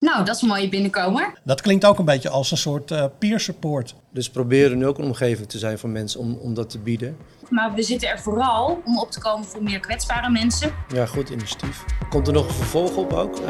Nou, 0.00 0.24
dat 0.24 0.36
is 0.36 0.42
een 0.42 0.48
mooie 0.48 0.68
binnenkomer. 0.68 1.32
Dat 1.44 1.60
klinkt 1.60 1.84
ook 1.84 1.98
een 1.98 2.04
beetje 2.04 2.28
als 2.28 2.50
een 2.50 2.56
soort 2.56 2.90
uh, 2.90 3.04
peer 3.18 3.40
support. 3.40 3.94
Dus 4.10 4.30
proberen 4.30 4.78
nu 4.78 4.86
ook 4.86 4.98
een 4.98 5.04
omgeving 5.04 5.48
te 5.48 5.58
zijn 5.58 5.78
voor 5.78 5.88
mensen 5.88 6.20
om, 6.20 6.34
om 6.34 6.54
dat 6.54 6.70
te 6.70 6.78
bieden. 6.78 7.16
Maar 7.48 7.74
we 7.74 7.82
zitten 7.82 8.08
er 8.08 8.20
vooral 8.20 8.82
om 8.84 8.98
op 8.98 9.10
te 9.10 9.20
komen 9.20 9.46
voor 9.46 9.62
meer 9.62 9.80
kwetsbare 9.80 10.30
mensen. 10.30 10.72
Ja, 10.94 11.06
goed 11.06 11.28
initiatief. 11.28 11.84
Komt 12.08 12.26
er 12.26 12.32
nog 12.32 12.48
een 12.48 12.54
vervolg 12.54 12.96
op 12.96 13.12
ook, 13.12 13.40
uh, 13.40 13.46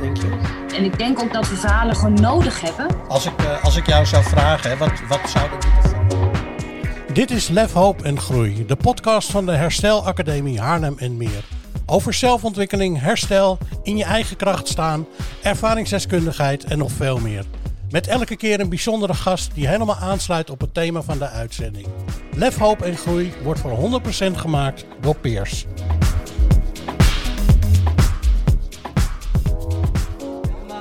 denk 0.00 0.16
je? 0.16 0.38
En 0.76 0.84
ik 0.84 0.98
denk 0.98 1.20
ook 1.20 1.32
dat 1.32 1.48
we 1.48 1.56
verhalen 1.56 1.96
gewoon 1.96 2.20
nodig 2.20 2.60
hebben. 2.60 3.08
Als 3.08 3.26
ik, 3.26 3.42
uh, 3.42 3.64
als 3.64 3.76
ik 3.76 3.86
jou 3.86 4.06
zou 4.06 4.24
vragen, 4.24 4.78
wat, 4.78 4.92
wat 5.08 5.30
zou 5.30 5.50
dat 5.50 5.66
moeten 5.72 7.14
Dit 7.14 7.30
is 7.30 7.48
Lef, 7.48 7.72
Hoop 7.72 8.02
en 8.02 8.20
Groei, 8.20 8.66
de 8.66 8.76
podcast 8.76 9.30
van 9.30 9.46
de 9.46 9.52
Herstelacademie 9.52 10.60
Haarlem 10.60 10.98
en 10.98 11.16
Meer. 11.16 11.55
Over 11.88 12.14
zelfontwikkeling, 12.14 13.00
herstel, 13.00 13.58
in 13.82 13.96
je 13.96 14.04
eigen 14.04 14.36
kracht 14.36 14.68
staan, 14.68 15.06
ervaringsdeskundigheid 15.42 16.64
en 16.64 16.78
nog 16.78 16.92
veel 16.92 17.18
meer. 17.18 17.44
Met 17.90 18.06
elke 18.06 18.36
keer 18.36 18.60
een 18.60 18.68
bijzondere 18.68 19.14
gast 19.14 19.54
die 19.54 19.68
helemaal 19.68 19.96
aansluit 19.96 20.50
op 20.50 20.60
het 20.60 20.74
thema 20.74 21.02
van 21.02 21.18
de 21.18 21.28
uitzending. 21.28 21.86
Lef, 22.34 22.56
hoop 22.56 22.82
en 22.82 22.96
groei 22.96 23.32
wordt 23.42 23.60
voor 23.60 24.00
100% 24.30 24.32
gemaakt 24.32 24.84
door 25.00 25.16
Peers. 25.16 25.66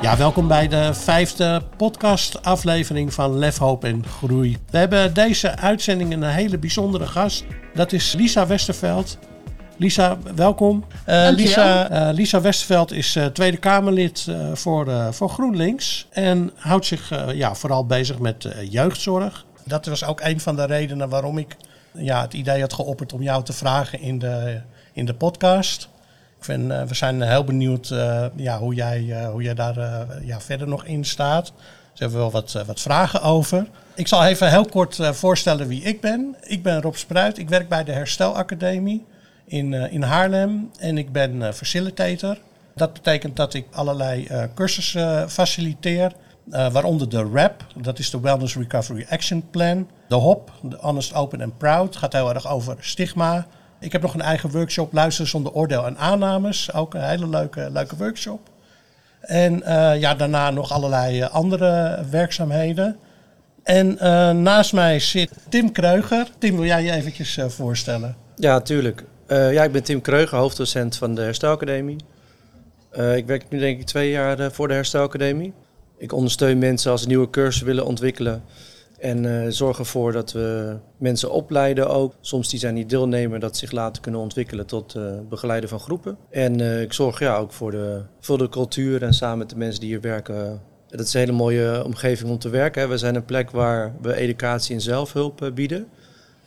Ja, 0.02 0.18
welkom 0.18 0.48
bij 0.48 0.68
de 0.68 0.94
vijfde 0.94 1.62
podcastaflevering 1.78 3.14
van 3.14 3.38
Lef, 3.38 3.58
Hoop 3.58 3.84
en 3.84 4.06
Groei. 4.06 4.58
We 4.70 4.78
hebben 4.78 5.14
deze 5.14 5.56
uitzending 5.58 6.14
een 6.14 6.24
hele 6.24 6.58
bijzondere 6.58 7.06
gast. 7.06 7.46
Dat 7.74 7.92
is 7.92 8.14
Lisa 8.14 8.48
Westerveld. 8.48 9.18
Lisa, 9.78 10.18
welkom. 10.36 10.84
Uh, 11.10 11.28
Lisa, 11.32 11.92
uh, 11.92 12.14
Lisa 12.14 12.42
Westerveld 12.42 12.92
is 12.92 13.16
uh, 13.16 13.26
Tweede 13.26 13.58
Kamerlid 13.58 14.28
voor, 14.54 15.14
voor 15.14 15.30
GroenLinks 15.30 16.08
en 16.12 16.52
houdt 16.56 16.86
zich 16.86 17.12
ja, 17.34 17.56
vooral 17.56 17.86
bezig 17.86 18.20
met 18.20 18.48
jeugdzorg. 18.70 19.46
Dat 19.64 19.86
was 19.86 20.04
ook 20.04 20.22
een 20.22 20.40
van 20.40 20.56
de 20.56 20.66
redenen 20.66 21.10
waarom 21.10 21.38
ik 21.38 21.56
ja, 21.92 22.22
het 22.22 22.34
idee 22.34 22.62
had 22.62 22.74
geopperd 22.74 23.14
om 23.14 23.22
jou 23.22 23.44
te 23.44 23.54
vragen 23.54 24.00
in 24.00 24.20
de, 24.20 24.62
in 24.94 25.06
de 25.06 25.14
podcast. 25.14 25.90
Ik 26.38 26.44
vind, 26.44 26.68
we 26.68 26.96
zijn 26.96 27.22
heel 27.22 27.44
benieuwd 27.44 27.88
ja, 28.36 28.60
hoe, 28.60 28.74
jij, 28.74 29.28
hoe 29.32 29.42
jij 29.42 29.54
daar 29.54 30.08
ja, 30.22 30.42
verder 30.42 30.68
nog 30.68 30.86
in 30.86 31.06
staat. 31.06 31.48
Ze 31.94 32.04
hebben 32.04 32.20
wel 32.20 32.32
wat, 32.32 32.64
wat 32.66 32.82
vragen 32.82 33.22
over. 33.22 33.68
Ik 33.96 34.08
zal 34.08 34.26
even 34.26 34.50
heel 34.50 34.66
kort 34.66 35.00
voorstellen 35.12 35.68
wie 35.68 35.82
ik 35.82 36.02
ben. 36.02 36.36
Ik 36.42 36.64
ben 36.64 36.82
Rob 36.82 36.96
Spruit. 36.96 37.38
Ik 37.38 37.50
werk 37.50 37.70
bij 37.70 37.84
de 37.84 37.92
Herstelacademie 37.92 39.06
in, 39.46 39.72
uh, 39.72 39.94
in 39.94 40.02
Haarlem 40.02 40.72
en 40.80 40.98
ik 40.98 41.12
ben 41.12 41.36
uh, 41.36 41.52
facilitator. 41.52 42.38
Dat 42.76 42.94
betekent 42.94 43.36
dat 43.36 43.54
ik 43.54 43.66
allerlei 43.72 44.28
uh, 44.32 44.44
cursussen 44.54 45.30
faciliteer, 45.30 46.12
waaronder 46.46 47.10
de 47.10 47.30
RAP, 47.34 47.66
dat 47.76 48.00
is 48.00 48.10
de 48.10 48.20
Wellness 48.20 48.56
Recovery 48.56 49.06
Action 49.10 49.50
Plan. 49.50 49.88
De 50.08 50.16
HOP, 50.16 50.52
de 50.62 50.78
Honest, 50.80 51.14
Open 51.14 51.42
and 51.42 51.58
Proud, 51.58 51.96
gaat 51.96 52.14
heel 52.14 52.34
erg 52.34 52.48
over 52.48 52.78
stigma. 52.80 53.48
Ik 53.80 53.92
heb 53.92 54.02
nog 54.02 54.14
een 54.14 54.22
eigen 54.22 54.52
workshop, 54.52 54.94
Luisteren 54.94 55.30
zonder 55.30 55.52
oordeel 55.52 55.86
en 55.86 55.98
aannames, 55.98 56.74
ook 56.74 56.94
een 56.94 57.08
hele 57.08 57.28
leuke, 57.28 57.70
leuke 57.72 57.96
workshop. 57.96 58.50
En 59.22 59.62
ja, 60.00 60.16
daarna 60.16 60.50
nog 60.50 60.72
allerlei 60.72 61.24
andere 61.24 62.04
werkzaamheden. 62.10 62.98
En 63.64 63.98
naast 64.42 64.74
mij 64.74 65.00
zit 65.00 65.32
Tim 65.50 65.72
Kreuger. 65.72 66.28
Tim, 66.38 66.56
wil 66.56 66.66
jij 66.66 66.84
je 66.84 66.92
eventjes 66.92 67.40
voorstellen? 67.48 68.16
Ja, 68.36 68.62
tuurlijk. 68.62 69.04
Uh, 69.28 69.54
ja, 69.54 69.64
ik 69.64 69.72
ben 69.72 69.84
Tim 69.84 70.02
Kreuger, 70.02 70.38
hoofddocent 70.38 70.98
van 70.98 71.16
de 71.16 71.22
Herstelacademie. 71.22 71.98
Uh, 72.98 73.16
ik 73.16 73.26
werk 73.26 73.50
nu 73.50 73.60
denk 73.60 73.80
ik 73.80 73.86
twee 73.86 74.10
jaar 74.10 74.40
uh, 74.40 74.50
voor 74.50 74.68
de 74.68 74.74
Herstelacademie. 74.74 75.54
Ik 75.98 76.12
ondersteun 76.12 76.58
mensen 76.58 76.92
als 76.92 77.02
ze 77.02 77.08
nieuwe 77.08 77.30
cursus 77.30 77.62
willen 77.62 77.86
ontwikkelen. 77.86 78.44
En 79.00 79.54
zorg 79.54 79.80
ervoor 79.80 80.12
dat 80.12 80.32
we 80.32 80.78
mensen 80.98 81.32
opleiden 81.32 81.90
ook. 81.90 82.14
Soms 82.22 82.50
die 82.50 82.60
zijn 82.60 82.74
niet 82.74 82.90
deelnemer, 82.90 83.40
dat 83.40 83.58
zich 83.58 83.72
laten 83.72 84.02
kunnen 84.02 84.22
ontwikkelen 84.22 84.66
tot 84.66 84.96
begeleiden 85.30 85.70
van 85.70 85.80
groepen. 85.80 86.18
En 86.30 86.82
ik 86.82 86.94
zorg 86.94 87.20
ja, 87.20 87.38
ook 87.38 87.52
voor 87.52 87.72
de, 87.72 88.02
voor 88.20 88.38
de 88.38 88.50
cultuur 88.50 89.04
en 89.04 89.14
samen 89.14 89.38
met 89.38 89.50
de 89.50 89.58
mensen 89.58 89.80
die 89.80 89.90
hier 89.90 90.02
werken. 90.02 90.62
Dat 90.88 91.08
is 91.08 91.14
een 91.14 91.20
hele 91.20 91.32
mooie 91.32 91.84
omgeving 91.86 92.30
om 92.30 92.40
te 92.40 92.50
werken. 92.50 92.82
Hè. 92.82 92.88
We 92.88 92.98
zijn 92.98 93.16
een 93.16 93.26
plek 93.26 93.52
waar 93.52 93.96
we 94.02 94.16
educatie 94.16 94.76
en 94.76 94.82
zelfhulp 94.82 95.52
bieden. 95.54 95.88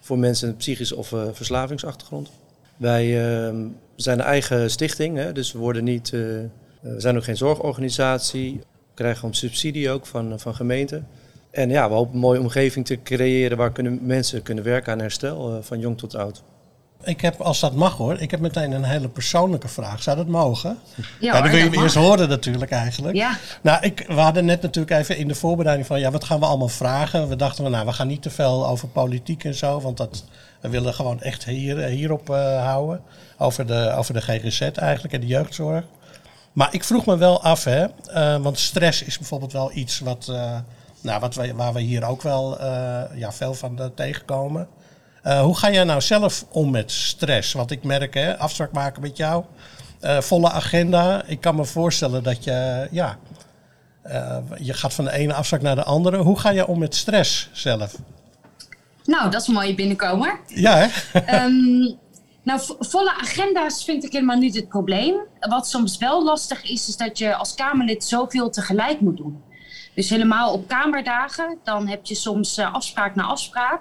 Voor 0.00 0.18
mensen 0.18 0.48
met 0.48 0.58
psychische 0.58 0.96
of 0.96 1.14
verslavingsachtergrond. 1.32 2.30
Wij 2.78 3.06
uh, 3.06 3.54
zijn 3.96 4.18
een 4.18 4.24
eigen 4.24 4.70
stichting, 4.70 5.16
hè, 5.16 5.32
dus 5.32 5.52
we, 5.52 5.58
worden 5.58 5.84
niet, 5.84 6.10
uh, 6.12 6.20
we 6.80 7.00
zijn 7.00 7.16
ook 7.16 7.24
geen 7.24 7.36
zorgorganisatie. 7.36 8.58
We 8.58 8.94
krijgen 8.94 9.24
om 9.24 9.34
subsidie 9.34 9.90
ook 9.90 10.06
van, 10.06 10.40
van 10.40 10.54
gemeenten. 10.54 11.06
En 11.50 11.70
ja, 11.70 11.88
we 11.88 11.94
hopen 11.94 12.14
een 12.14 12.20
mooie 12.20 12.40
omgeving 12.40 12.86
te 12.86 13.02
creëren 13.02 13.56
waar 13.56 13.72
kunnen, 13.72 13.98
mensen 14.02 14.42
kunnen 14.42 14.64
werken 14.64 14.92
aan 14.92 14.98
herstel, 14.98 15.54
uh, 15.54 15.62
van 15.62 15.78
jong 15.78 15.98
tot 15.98 16.14
oud. 16.14 16.42
Ik 17.04 17.20
heb, 17.20 17.40
als 17.40 17.60
dat 17.60 17.74
mag 17.74 17.96
hoor, 17.96 18.20
ik 18.20 18.30
heb 18.30 18.40
meteen 18.40 18.72
een 18.72 18.84
hele 18.84 19.08
persoonlijke 19.08 19.68
vraag. 19.68 20.02
Zou 20.02 20.16
dat 20.16 20.26
mogen? 20.26 20.78
Ja, 20.94 21.04
ja 21.20 21.42
dat 21.42 21.50
wil 21.50 21.60
je 21.60 21.82
eerst 21.82 21.94
horen 21.94 22.28
natuurlijk 22.28 22.70
eigenlijk. 22.70 23.16
Ja. 23.16 23.38
Nou, 23.62 23.82
ik, 23.82 24.04
we 24.06 24.20
hadden 24.20 24.44
net 24.44 24.62
natuurlijk 24.62 25.00
even 25.00 25.16
in 25.16 25.28
de 25.28 25.34
voorbereiding 25.34 25.86
van, 25.86 26.00
ja, 26.00 26.10
wat 26.10 26.24
gaan 26.24 26.40
we 26.40 26.46
allemaal 26.46 26.68
vragen? 26.68 27.28
We 27.28 27.36
dachten, 27.36 27.70
nou, 27.70 27.86
we 27.86 27.92
gaan 27.92 28.06
niet 28.06 28.22
te 28.22 28.30
veel 28.30 28.68
over 28.68 28.88
politiek 28.88 29.44
en 29.44 29.54
zo, 29.54 29.80
want 29.80 29.96
dat, 29.96 30.24
we 30.60 30.68
willen 30.68 30.94
gewoon 30.94 31.20
echt 31.20 31.44
hier, 31.44 31.78
hierop 31.78 32.30
uh, 32.30 32.64
houden. 32.64 33.00
Over 33.38 33.66
de, 33.66 33.92
over 33.96 34.14
de 34.14 34.20
GGZ 34.20 34.60
eigenlijk 34.60 35.14
en 35.14 35.20
de 35.20 35.26
jeugdzorg. 35.26 35.84
Maar 36.52 36.74
ik 36.74 36.84
vroeg 36.84 37.06
me 37.06 37.16
wel 37.16 37.42
af, 37.42 37.64
hè, 37.64 37.84
uh, 37.84 38.42
want 38.42 38.58
stress 38.58 39.02
is 39.02 39.18
bijvoorbeeld 39.18 39.52
wel 39.52 39.70
iets 39.74 39.98
wat, 39.98 40.32
nou, 41.00 41.20
wat 41.20 41.34
we, 41.34 41.54
waar 41.54 41.72
we 41.72 41.80
hier 41.80 42.04
ook 42.04 42.22
wel 42.22 42.64
ja, 43.14 43.32
veel 43.32 43.54
van 43.54 43.90
tegenkomen. 43.94 44.68
Hoe 45.22 45.56
ga 45.56 45.70
jij 45.70 45.84
nou 45.84 46.00
zelf 46.00 46.44
om 46.50 46.70
met 46.70 46.90
stress? 46.90 47.52
Want 47.52 47.70
ik 47.70 47.84
merk, 47.84 48.14
hè, 48.14 48.38
afspraak 48.38 48.72
maken 48.72 49.02
met 49.02 49.16
jou, 49.16 49.44
volle 50.00 50.50
agenda. 50.50 51.24
Ik 51.24 51.40
kan 51.40 51.54
me 51.54 51.64
voorstellen 51.64 52.22
dat 52.22 52.44
je, 52.44 52.88
ja, 52.90 53.18
je 54.58 54.72
gaat 54.72 54.94
van 54.94 55.04
de 55.04 55.12
ene 55.12 55.34
afspraak 55.34 55.62
naar 55.62 55.76
de 55.76 55.84
andere. 55.84 56.16
Hoe 56.16 56.38
ga 56.38 56.50
je 56.50 56.66
om 56.66 56.78
met 56.78 56.94
stress 56.94 57.50
zelf? 57.52 57.94
Nou, 59.08 59.30
dat 59.30 59.40
is 59.40 59.46
een 59.46 59.54
mooie 59.54 59.74
binnenkomer. 59.74 60.40
Ja, 60.46 60.76
hè? 60.76 61.44
um, 61.44 61.98
nou, 62.48 62.60
volle 62.78 63.12
agenda's 63.12 63.84
vind 63.84 64.04
ik 64.04 64.12
helemaal 64.12 64.36
niet 64.36 64.54
het 64.54 64.68
probleem. 64.68 65.14
Wat 65.40 65.68
soms 65.68 65.98
wel 65.98 66.24
lastig 66.24 66.62
is, 66.62 66.88
is 66.88 66.96
dat 66.96 67.18
je 67.18 67.34
als 67.34 67.54
Kamerlid 67.54 68.04
zoveel 68.04 68.50
tegelijk 68.50 69.00
moet 69.00 69.16
doen. 69.16 69.42
Dus 69.94 70.10
helemaal 70.10 70.52
op 70.52 70.68
Kamerdagen, 70.68 71.58
dan 71.64 71.88
heb 71.88 72.06
je 72.06 72.14
soms 72.14 72.58
afspraak 72.58 73.14
na 73.14 73.22
afspraak. 73.22 73.80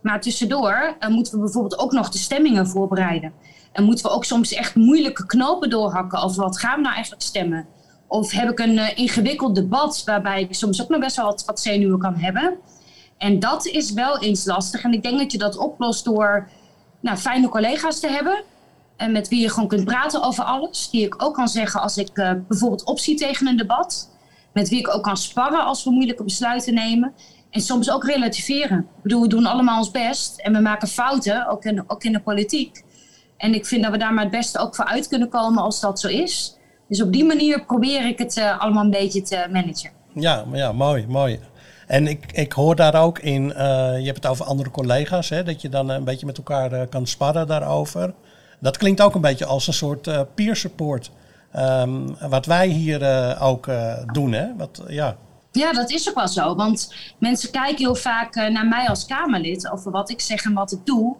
Maar 0.00 0.20
tussendoor 0.20 0.96
uh, 1.00 1.08
moeten 1.08 1.32
we 1.32 1.38
bijvoorbeeld 1.38 1.78
ook 1.78 1.92
nog 1.92 2.08
de 2.08 2.18
stemmingen 2.18 2.68
voorbereiden. 2.68 3.32
En 3.72 3.84
moeten 3.84 4.04
we 4.04 4.10
ook 4.10 4.24
soms 4.24 4.52
echt 4.52 4.74
moeilijke 4.74 5.26
knopen 5.26 5.70
doorhakken 5.70 6.22
over 6.22 6.42
wat 6.42 6.58
gaan 6.58 6.76
we 6.76 6.82
nou 6.82 6.94
eigenlijk 6.94 7.22
stemmen. 7.22 7.66
Of 8.06 8.30
heb 8.30 8.50
ik 8.50 8.58
een 8.58 8.74
uh, 8.74 8.98
ingewikkeld 8.98 9.54
debat 9.54 10.02
waarbij 10.04 10.42
ik 10.42 10.54
soms 10.54 10.82
ook 10.82 10.88
nog 10.88 11.00
best 11.00 11.16
wel 11.16 11.24
wat, 11.24 11.44
wat 11.44 11.60
zenuwen 11.60 11.98
kan 11.98 12.16
hebben. 12.16 12.58
En 13.18 13.38
dat 13.38 13.66
is 13.66 13.92
wel 13.92 14.18
eens 14.18 14.44
lastig. 14.44 14.82
En 14.82 14.92
ik 14.92 15.02
denk 15.02 15.18
dat 15.18 15.32
je 15.32 15.38
dat 15.38 15.56
oplost 15.56 16.04
door 16.04 16.48
nou, 17.00 17.16
fijne 17.16 17.48
collega's 17.48 18.00
te 18.00 18.08
hebben. 18.08 18.42
En 18.96 19.12
met 19.12 19.28
wie 19.28 19.40
je 19.40 19.50
gewoon 19.50 19.68
kunt 19.68 19.84
praten 19.84 20.22
over 20.22 20.44
alles. 20.44 20.90
Die 20.90 21.04
ik 21.04 21.22
ook 21.22 21.34
kan 21.34 21.48
zeggen 21.48 21.80
als 21.80 21.96
ik 21.96 22.18
uh, 22.18 22.32
bijvoorbeeld 22.48 22.84
optie 22.84 23.16
tegen 23.16 23.46
een 23.46 23.56
debat. 23.56 24.10
Met 24.52 24.68
wie 24.68 24.78
ik 24.78 24.94
ook 24.94 25.02
kan 25.02 25.16
sparren 25.16 25.64
als 25.64 25.84
we 25.84 25.90
moeilijke 25.90 26.24
besluiten 26.24 26.74
nemen. 26.74 27.12
En 27.50 27.60
soms 27.60 27.90
ook 27.90 28.04
relativeren. 28.04 28.78
Ik 28.78 29.02
bedoel, 29.02 29.22
we 29.22 29.28
doen 29.28 29.46
allemaal 29.46 29.78
ons 29.78 29.90
best 29.90 30.38
en 30.38 30.52
we 30.52 30.60
maken 30.60 30.88
fouten, 30.88 31.46
ook 31.48 31.64
in, 31.64 31.84
ook 31.86 32.04
in 32.04 32.12
de 32.12 32.20
politiek. 32.20 32.84
En 33.36 33.54
ik 33.54 33.66
vind 33.66 33.82
dat 33.82 33.92
we 33.92 33.98
daar 33.98 34.14
maar 34.14 34.22
het 34.24 34.32
beste 34.32 34.58
ook 34.58 34.74
voor 34.74 34.84
uit 34.84 35.08
kunnen 35.08 35.28
komen 35.28 35.62
als 35.62 35.80
dat 35.80 36.00
zo 36.00 36.08
is. 36.08 36.56
Dus 36.88 37.02
op 37.02 37.12
die 37.12 37.24
manier 37.24 37.64
probeer 37.64 38.06
ik 38.06 38.18
het 38.18 38.36
uh, 38.36 38.60
allemaal 38.60 38.84
een 38.84 38.90
beetje 38.90 39.22
te 39.22 39.46
managen. 39.52 39.90
Ja, 40.14 40.44
ja 40.52 40.72
mooi, 40.72 41.06
mooi. 41.08 41.40
En 41.86 42.06
ik, 42.06 42.32
ik 42.32 42.52
hoor 42.52 42.76
daar 42.76 42.94
ook 42.94 43.18
in, 43.18 43.44
uh, 43.44 43.54
je 43.98 44.04
hebt 44.04 44.16
het 44.16 44.26
over 44.26 44.44
andere 44.44 44.70
collega's, 44.70 45.28
hè, 45.28 45.42
dat 45.42 45.60
je 45.62 45.68
dan 45.68 45.88
een 45.88 46.04
beetje 46.04 46.26
met 46.26 46.36
elkaar 46.36 46.72
uh, 46.72 46.80
kan 46.90 47.06
sparren 47.06 47.46
daarover. 47.46 48.14
Dat 48.60 48.76
klinkt 48.76 49.00
ook 49.00 49.14
een 49.14 49.20
beetje 49.20 49.46
als 49.46 49.66
een 49.66 49.72
soort 49.72 50.34
peer 50.34 50.56
support. 50.56 51.10
Um, 51.56 52.16
wat 52.28 52.46
wij 52.46 52.66
hier 52.66 53.36
ook 53.40 53.68
doen, 54.12 54.32
hè? 54.32 54.56
Wat, 54.56 54.82
ja. 54.86 55.16
Ja, 55.52 55.72
dat 55.72 55.90
is 55.90 56.08
ook 56.08 56.14
wel 56.14 56.28
zo. 56.28 56.54
Want 56.54 56.94
mensen 57.18 57.50
kijken 57.50 57.78
heel 57.78 57.94
vaak 57.94 58.34
naar 58.34 58.66
mij 58.66 58.88
als 58.88 59.06
Kamerlid 59.06 59.70
over 59.70 59.90
wat 59.90 60.10
ik 60.10 60.20
zeg 60.20 60.44
en 60.44 60.52
wat 60.52 60.72
ik 60.72 60.86
doe. 60.86 61.16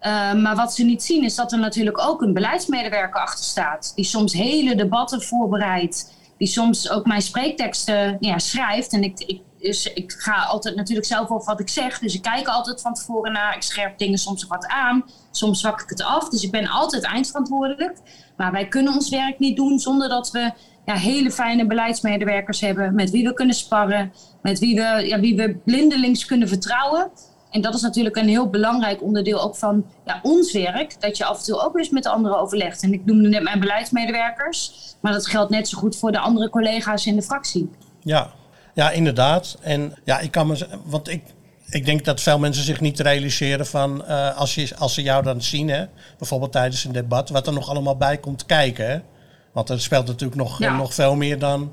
Uh, 0.00 0.34
maar 0.34 0.56
wat 0.56 0.74
ze 0.74 0.84
niet 0.84 1.02
zien 1.02 1.24
is 1.24 1.34
dat 1.34 1.52
er 1.52 1.58
natuurlijk 1.58 1.98
ook 2.00 2.22
een 2.22 2.32
beleidsmedewerker 2.32 3.20
achter 3.20 3.44
staat. 3.44 3.92
Die 3.94 4.04
soms 4.04 4.32
hele 4.32 4.74
debatten 4.74 5.22
voorbereidt. 5.22 6.12
Die 6.42 6.50
soms 6.50 6.90
ook 6.90 7.06
mijn 7.06 7.22
spreekteksten 7.22 8.16
ja, 8.20 8.38
schrijft. 8.38 8.92
En 8.92 9.02
ik, 9.02 9.18
ik, 9.18 9.40
dus 9.58 9.92
ik 9.92 10.12
ga 10.12 10.42
altijd 10.42 10.76
natuurlijk 10.76 11.06
zelf 11.06 11.30
over 11.30 11.46
wat 11.46 11.60
ik 11.60 11.68
zeg. 11.68 11.98
Dus 11.98 12.14
ik 12.14 12.22
kijk 12.22 12.46
altijd 12.46 12.80
van 12.80 12.94
tevoren 12.94 13.32
naar. 13.32 13.56
Ik 13.56 13.62
scherp 13.62 13.98
dingen 13.98 14.18
soms 14.18 14.46
wat 14.46 14.66
aan. 14.66 15.04
Soms 15.30 15.60
zwak 15.60 15.80
ik 15.80 15.88
het 15.88 16.02
af. 16.02 16.28
Dus 16.28 16.42
ik 16.42 16.50
ben 16.50 16.66
altijd 16.66 17.02
eindverantwoordelijk. 17.02 17.98
Maar 18.36 18.52
wij 18.52 18.68
kunnen 18.68 18.92
ons 18.92 19.08
werk 19.08 19.38
niet 19.38 19.56
doen 19.56 19.78
zonder 19.78 20.08
dat 20.08 20.30
we 20.30 20.52
ja, 20.84 20.94
hele 20.94 21.30
fijne 21.30 21.66
beleidsmedewerkers 21.66 22.60
hebben. 22.60 22.94
Met 22.94 23.10
wie 23.10 23.24
we 23.24 23.34
kunnen 23.34 23.54
sparren. 23.54 24.12
Met 24.42 24.58
wie 24.58 24.74
we, 24.74 25.06
ja, 25.06 25.20
wie 25.20 25.36
we 25.36 25.56
blindelings 25.64 26.24
kunnen 26.24 26.48
vertrouwen. 26.48 27.10
En 27.52 27.60
dat 27.60 27.74
is 27.74 27.80
natuurlijk 27.80 28.16
een 28.16 28.28
heel 28.28 28.50
belangrijk 28.50 29.02
onderdeel 29.02 29.42
ook 29.42 29.56
van 29.56 29.84
ja, 30.06 30.20
ons 30.22 30.52
werk. 30.52 31.00
Dat 31.00 31.16
je 31.16 31.24
af 31.24 31.38
en 31.38 31.44
toe 31.44 31.60
ook 31.60 31.78
eens 31.78 31.90
met 31.90 32.06
anderen 32.06 32.38
overlegt. 32.38 32.82
En 32.82 32.92
ik 32.92 33.04
noemde 33.04 33.28
net 33.28 33.42
mijn 33.42 33.60
beleidsmedewerkers. 33.60 34.72
Maar 35.00 35.12
dat 35.12 35.26
geldt 35.26 35.50
net 35.50 35.68
zo 35.68 35.78
goed 35.78 35.96
voor 35.96 36.12
de 36.12 36.18
andere 36.18 36.50
collega's 36.50 37.06
in 37.06 37.16
de 37.16 37.22
fractie. 37.22 37.70
Ja, 38.00 38.30
ja 38.74 38.90
inderdaad. 38.90 39.56
En 39.60 39.94
ja, 40.04 40.18
ik 40.18 40.30
kan 40.30 40.46
me. 40.46 40.66
Want 40.84 41.08
ik, 41.08 41.22
ik 41.68 41.84
denk 41.84 42.04
dat 42.04 42.20
veel 42.20 42.38
mensen 42.38 42.64
zich 42.64 42.80
niet 42.80 43.00
realiseren 43.00 43.66
van 43.66 44.04
uh, 44.08 44.36
als, 44.36 44.54
je, 44.54 44.76
als 44.78 44.94
ze 44.94 45.02
jou 45.02 45.22
dan 45.22 45.42
zien, 45.42 45.68
hè, 45.68 45.84
bijvoorbeeld 46.18 46.52
tijdens 46.52 46.84
een 46.84 46.92
debat, 46.92 47.28
wat 47.28 47.46
er 47.46 47.52
nog 47.52 47.68
allemaal 47.68 47.96
bij 47.96 48.18
komt 48.18 48.46
kijken. 48.46 48.90
Hè? 48.90 48.98
Want 49.52 49.68
er 49.68 49.80
speelt 49.80 50.06
natuurlijk 50.06 50.40
nog, 50.40 50.58
ja. 50.58 50.76
nog 50.76 50.94
veel 50.94 51.14
meer 51.14 51.38
dan 51.38 51.72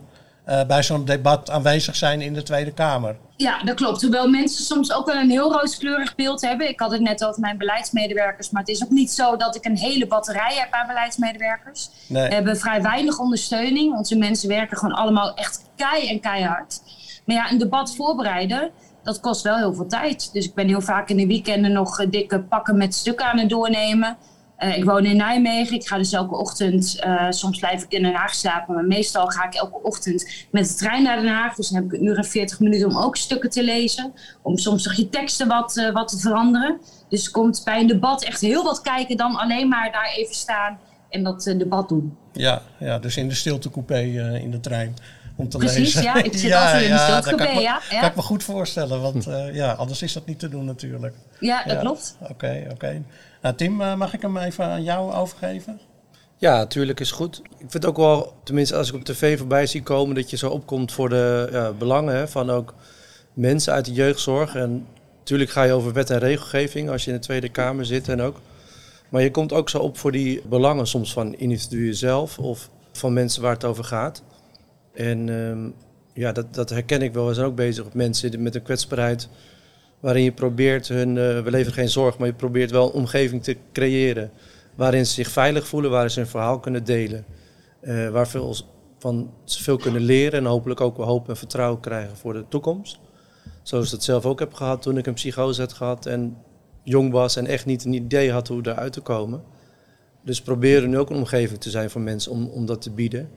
uh, 0.50 0.64
bij 0.64 0.84
zo'n 0.84 1.06
debat 1.06 1.50
aanwezig 1.50 1.96
zijn 1.96 2.22
in 2.22 2.34
de 2.34 2.44
Tweede 2.44 2.72
Kamer. 2.72 3.16
Ja, 3.36 3.64
dat 3.64 3.76
klopt. 3.76 4.02
Hoewel 4.02 4.30
mensen 4.30 4.64
soms 4.64 4.94
ook 4.94 5.06
wel 5.06 5.16
een 5.16 5.30
heel 5.30 5.52
rooskleurig 5.52 6.16
beeld 6.16 6.42
hebben. 6.42 6.70
Ik 6.70 6.80
had 6.80 6.92
het 6.92 7.02
net 7.02 7.26
over 7.26 7.40
mijn 7.42 7.58
beleidsmedewerkers. 7.58 8.50
Maar 8.50 8.62
het 8.62 8.72
is 8.72 8.84
ook 8.84 8.90
niet 8.90 9.12
zo 9.12 9.36
dat 9.36 9.56
ik 9.56 9.66
een 9.66 9.78
hele 9.78 10.08
batterij 10.08 10.56
heb 10.56 10.72
aan 10.72 10.88
beleidsmedewerkers. 10.88 11.90
Nee. 12.08 12.28
We 12.28 12.34
hebben 12.34 12.58
vrij 12.58 12.82
weinig 12.82 13.20
ondersteuning. 13.20 13.94
Onze 13.94 14.16
mensen 14.16 14.50
werken 14.50 14.78
gewoon 14.78 14.96
allemaal 14.96 15.34
echt 15.34 15.66
kei 15.76 16.10
en 16.10 16.20
keihard. 16.20 16.82
Maar 17.26 17.36
ja, 17.36 17.52
een 17.52 17.58
debat 17.58 17.96
voorbereiden, 17.96 18.72
dat 19.04 19.20
kost 19.20 19.42
wel 19.42 19.58
heel 19.58 19.74
veel 19.74 19.88
tijd. 19.88 20.30
Dus 20.34 20.46
ik 20.46 20.54
ben 20.54 20.68
heel 20.68 20.82
vaak 20.82 21.10
in 21.10 21.18
de 21.18 21.28
weekenden 21.28 21.72
nog 21.72 22.06
dikke 22.10 22.40
pakken 22.40 22.78
met 22.78 22.96
stukken 22.96 23.26
aan 23.26 23.40
het 23.40 23.50
doornemen. 23.50 24.18
Uh, 24.60 24.78
ik 24.78 24.84
woon 24.84 25.06
in 25.06 25.18
Nijmegen. 25.18 25.76
Ik 25.76 25.88
ga 25.88 25.98
dus 25.98 26.12
elke 26.12 26.36
ochtend, 26.36 27.00
uh, 27.06 27.26
soms 27.30 27.60
blijf 27.60 27.84
ik 27.84 27.92
in 27.92 28.04
Den 28.04 28.14
Haag 28.14 28.34
slapen, 28.34 28.76
maar 28.76 28.84
meestal 28.84 29.28
ga 29.28 29.46
ik 29.46 29.54
elke 29.54 29.82
ochtend 29.84 30.48
met 30.52 30.68
de 30.68 30.74
trein 30.74 31.04
naar 31.04 31.22
Den 31.22 31.32
Haag. 31.34 31.56
Dus 31.56 31.70
dan 31.70 31.82
heb 31.82 31.94
ik 31.94 32.00
een 32.00 32.06
uur 32.06 32.18
en 32.18 32.26
veertig 32.26 32.60
minuten 32.60 32.88
om 32.88 32.98
ook 32.98 33.18
stukken 33.18 33.50
te 33.50 33.64
lezen. 33.64 34.14
Om 34.42 34.58
soms 34.58 34.86
nog 34.86 34.94
je 34.94 35.10
teksten 35.10 35.48
wat, 35.48 35.78
uh, 35.78 35.92
wat 35.92 36.08
te 36.08 36.18
veranderen. 36.18 36.80
Dus 37.10 37.32
komt 37.32 37.62
bij 37.66 37.80
een 37.80 37.88
debat 37.88 38.24
echt 38.24 38.42
heel 38.42 38.64
wat 38.64 38.82
kijken 38.82 39.18
dan 39.18 39.36
alleen 39.36 39.68
maar 39.68 39.92
daar 39.92 40.14
even 40.16 40.36
staan 40.36 40.80
en 41.10 41.24
dat 41.24 41.44
debat 41.44 41.90
doen. 41.90 42.18
Ja, 42.34 42.62
ja, 42.80 43.00
dus 43.00 43.18
in 43.18 43.30
de 43.30 43.36
stiltecoupé 43.36 44.00
in 44.42 44.52
de 44.52 44.60
trein. 44.60 44.96
Om 45.36 45.50
te 45.50 45.58
Precies, 45.58 45.78
lezen. 45.78 46.04
ja. 46.04 46.24
Ik 46.24 46.34
zit 46.34 46.42
ja, 46.52 46.66
altijd 46.66 46.84
in 46.84 46.92
de 46.92 46.98
stiltecoupé, 46.98 47.60
ja. 47.60 47.82
ja. 47.90 48.00
kan 48.00 48.10
ik 48.10 48.16
me 48.16 48.22
goed 48.22 48.44
voorstellen, 48.44 49.02
want 49.02 49.28
ja, 49.54 49.72
anders 49.72 50.02
is 50.02 50.14
dat 50.14 50.26
niet 50.26 50.40
te 50.40 50.50
doen 50.50 50.66
natuurlijk. 50.66 51.16
Ja, 51.40 51.64
dat 51.64 51.80
klopt. 51.80 52.18
Oké, 52.22 52.32
okay, 52.32 52.62
oké. 52.62 52.74
Okay. 52.74 53.04
Nou, 53.42 53.56
Tim, 53.56 53.82
uh, 53.82 53.96
mag 53.96 54.14
ik 54.14 54.22
hem 54.22 54.38
even 54.38 54.66
aan 54.66 54.84
jou 54.84 55.14
overgeven? 55.14 55.80
Ja, 56.38 56.58
natuurlijk 56.58 57.00
is 57.00 57.12
goed. 57.12 57.42
Ik 57.58 57.66
vind 57.68 57.86
ook 57.86 57.98
wel, 57.98 58.34
tenminste 58.44 58.76
als 58.76 58.90
ik 58.90 58.96
op 58.96 59.04
tv 59.04 59.38
voorbij 59.38 59.66
zie 59.66 59.84
komen, 59.84 60.16
dat 60.16 60.30
je 60.30 60.38
zo 60.38 60.50
opkomt 60.50 60.92
voor 60.92 61.10
de 61.10 61.74
belangen 61.78 62.30
van 62.30 62.50
ook 62.50 62.74
mensen 63.34 63.74
uit 63.74 63.86
de 63.86 63.94
jeugdzorg. 63.94 64.56
En 64.56 64.88
natuurlijk 65.20 65.50
ga 65.50 65.64
je 65.64 65.74
over 65.74 65.94
wet 65.94 66.10
en 66.10 66.20
regelgeving 66.20 66.90
als 66.90 67.06
je 67.06 67.12
in 67.12 67.18
de 67.18 67.24
Tweede 67.24 67.50
Kamer 67.50 67.86
zit 67.86 68.08
en 68.08 68.22
ook. 68.22 68.40
Maar 69.10 69.22
je 69.22 69.32
komt 69.32 69.54
ook 69.54 69.70
zo 69.70 69.78
op 69.78 69.98
voor 69.98 70.12
die 70.12 70.42
belangen 70.50 70.88
soms 70.88 71.14
van 71.14 71.36
individuen 71.36 71.96
zelf 71.96 72.40
of 72.40 72.70
van 72.92 73.14
mensen 73.14 73.42
waar 73.42 73.54
het 73.54 73.66
over 73.66 73.84
gaat. 73.84 74.24
En 74.94 75.28
um, 75.30 75.74
ja, 76.14 76.32
dat, 76.32 76.54
dat 76.54 76.70
herken 76.70 77.02
ik 77.02 77.14
wel. 77.14 77.28
We 77.28 77.34
zijn 77.34 77.46
ook 77.46 77.56
bezig 77.56 77.84
met 77.84 77.94
mensen 77.94 78.42
met 78.42 78.56
een 78.56 78.62
kwetsbaarheid 78.62 79.30
waarin 80.00 80.24
je 80.24 80.32
probeert 80.32 80.88
hun, 80.88 81.10
uh, 81.10 81.16
we 81.16 81.52
leveren 81.52 81.74
geen 81.74 81.90
zorg, 81.90 82.18
maar 82.18 82.28
je 82.28 82.34
probeert 82.34 82.72
wel 82.72 82.86
een 82.86 82.94
omgeving 82.94 83.44
te 83.44 83.58
creëren 83.72 84.32
waarin 84.76 85.06
ze 85.06 85.14
zich 85.14 85.30
veilig 85.30 85.68
voelen, 85.68 85.92
waarin 85.92 86.12
ze 86.12 86.20
hun 86.20 86.30
verhaal 86.30 86.60
kunnen 86.60 86.84
delen, 86.84 87.26
uh, 87.82 88.10
waar 88.10 88.28
veel 88.28 88.56
van 89.00 89.32
ze 89.44 89.64
veel 89.64 89.78
kunnen 89.78 90.02
leren 90.02 90.40
en 90.40 90.46
hopelijk 90.46 90.82
ook 90.82 90.98
hoop 90.98 91.30
en 91.30 91.38
vertrouwen 91.38 91.80
krijgen 91.80 92.18
voor 92.18 92.34
de 92.34 92.46
toekomst. 92.50 93.00
Zoals 93.64 93.86
ik 93.86 93.92
dat 93.92 94.04
zelf 94.04 94.26
ook 94.26 94.40
heb 94.40 94.54
gehad 94.54 94.82
toen 94.82 94.98
ik 94.98 95.06
een 95.08 95.14
psychose 95.14 95.62
had 95.62 95.74
gehad 95.74 96.06
en 96.06 96.38
jong 96.84 97.12
was 97.12 97.36
en 97.36 97.46
echt 97.46 97.66
niet 97.66 97.86
een 97.86 97.94
idee 97.94 98.32
had 98.32 98.48
hoe 98.48 98.62
eruit 98.64 98.94
te 98.94 99.02
komen. 99.02 99.44
Dus 100.24 100.42
proberen 100.42 100.90
nu 100.90 100.98
ook 100.98 101.10
een 101.10 101.16
omgeving 101.16 101.60
te 101.60 101.70
zijn 101.70 101.90
voor 101.90 102.02
mensen 102.02 102.32
om, 102.32 102.48
om 102.48 102.66
dat 102.66 102.82
te 102.82 102.92
bieden. 102.92 103.30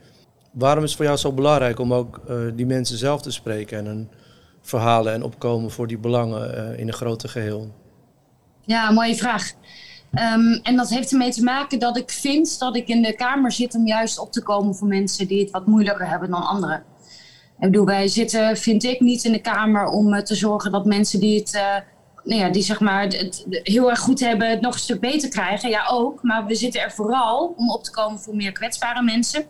Waarom 0.52 0.82
is 0.84 0.88
het 0.88 0.96
voor 0.96 1.06
jou 1.06 1.18
zo 1.18 1.32
belangrijk 1.32 1.78
om 1.78 1.94
ook 1.94 2.20
uh, 2.30 2.36
die 2.54 2.66
mensen 2.66 2.98
zelf 2.98 3.22
te 3.22 3.30
spreken 3.30 3.78
en 3.78 3.86
een 3.86 4.08
verhalen 4.62 5.12
en 5.12 5.22
opkomen 5.22 5.70
voor 5.70 5.86
die 5.86 5.98
belangen 5.98 6.72
uh, 6.72 6.78
in 6.78 6.86
een 6.86 6.94
groter 6.94 7.28
geheel? 7.28 7.70
Ja, 8.60 8.90
mooie 8.90 9.14
vraag. 9.14 9.52
Um, 10.14 10.60
en 10.62 10.76
dat 10.76 10.88
heeft 10.88 11.10
ermee 11.10 11.30
te 11.30 11.42
maken 11.42 11.78
dat 11.78 11.96
ik 11.96 12.10
vind 12.10 12.58
dat 12.58 12.76
ik 12.76 12.88
in 12.88 13.02
de 13.02 13.14
Kamer 13.14 13.52
zit 13.52 13.74
om 13.74 13.86
juist 13.86 14.18
op 14.18 14.32
te 14.32 14.42
komen 14.42 14.74
voor 14.74 14.88
mensen 14.88 15.28
die 15.28 15.40
het 15.40 15.50
wat 15.50 15.66
moeilijker 15.66 16.08
hebben 16.08 16.30
dan 16.30 16.46
anderen. 16.46 16.84
Ik 17.62 17.70
bedoel, 17.70 17.84
wij 17.84 18.08
zitten, 18.08 18.56
vind 18.56 18.84
ik, 18.84 19.00
niet 19.00 19.24
in 19.24 19.32
de 19.32 19.40
Kamer 19.40 19.86
om 19.86 20.14
uh, 20.14 20.20
te 20.20 20.34
zorgen 20.34 20.72
dat 20.72 20.84
mensen 20.84 21.20
die 21.20 21.38
het, 21.38 21.54
uh, 21.54 21.62
nou 22.24 22.40
ja, 22.40 22.48
die 22.48 22.62
zeg 22.62 22.80
maar 22.80 23.02
het, 23.02 23.46
heel 23.48 23.90
erg 23.90 23.98
goed 23.98 24.20
hebben, 24.20 24.50
het 24.50 24.60
nog 24.60 24.74
een 24.74 24.80
stuk 24.80 25.00
beter 25.00 25.28
krijgen. 25.28 25.68
Ja, 25.68 25.86
ook. 25.90 26.22
Maar 26.22 26.46
we 26.46 26.54
zitten 26.54 26.80
er 26.80 26.92
vooral 26.92 27.54
om 27.56 27.70
op 27.70 27.84
te 27.84 27.90
komen 27.90 28.18
voor 28.18 28.36
meer 28.36 28.52
kwetsbare 28.52 29.02
mensen. 29.02 29.44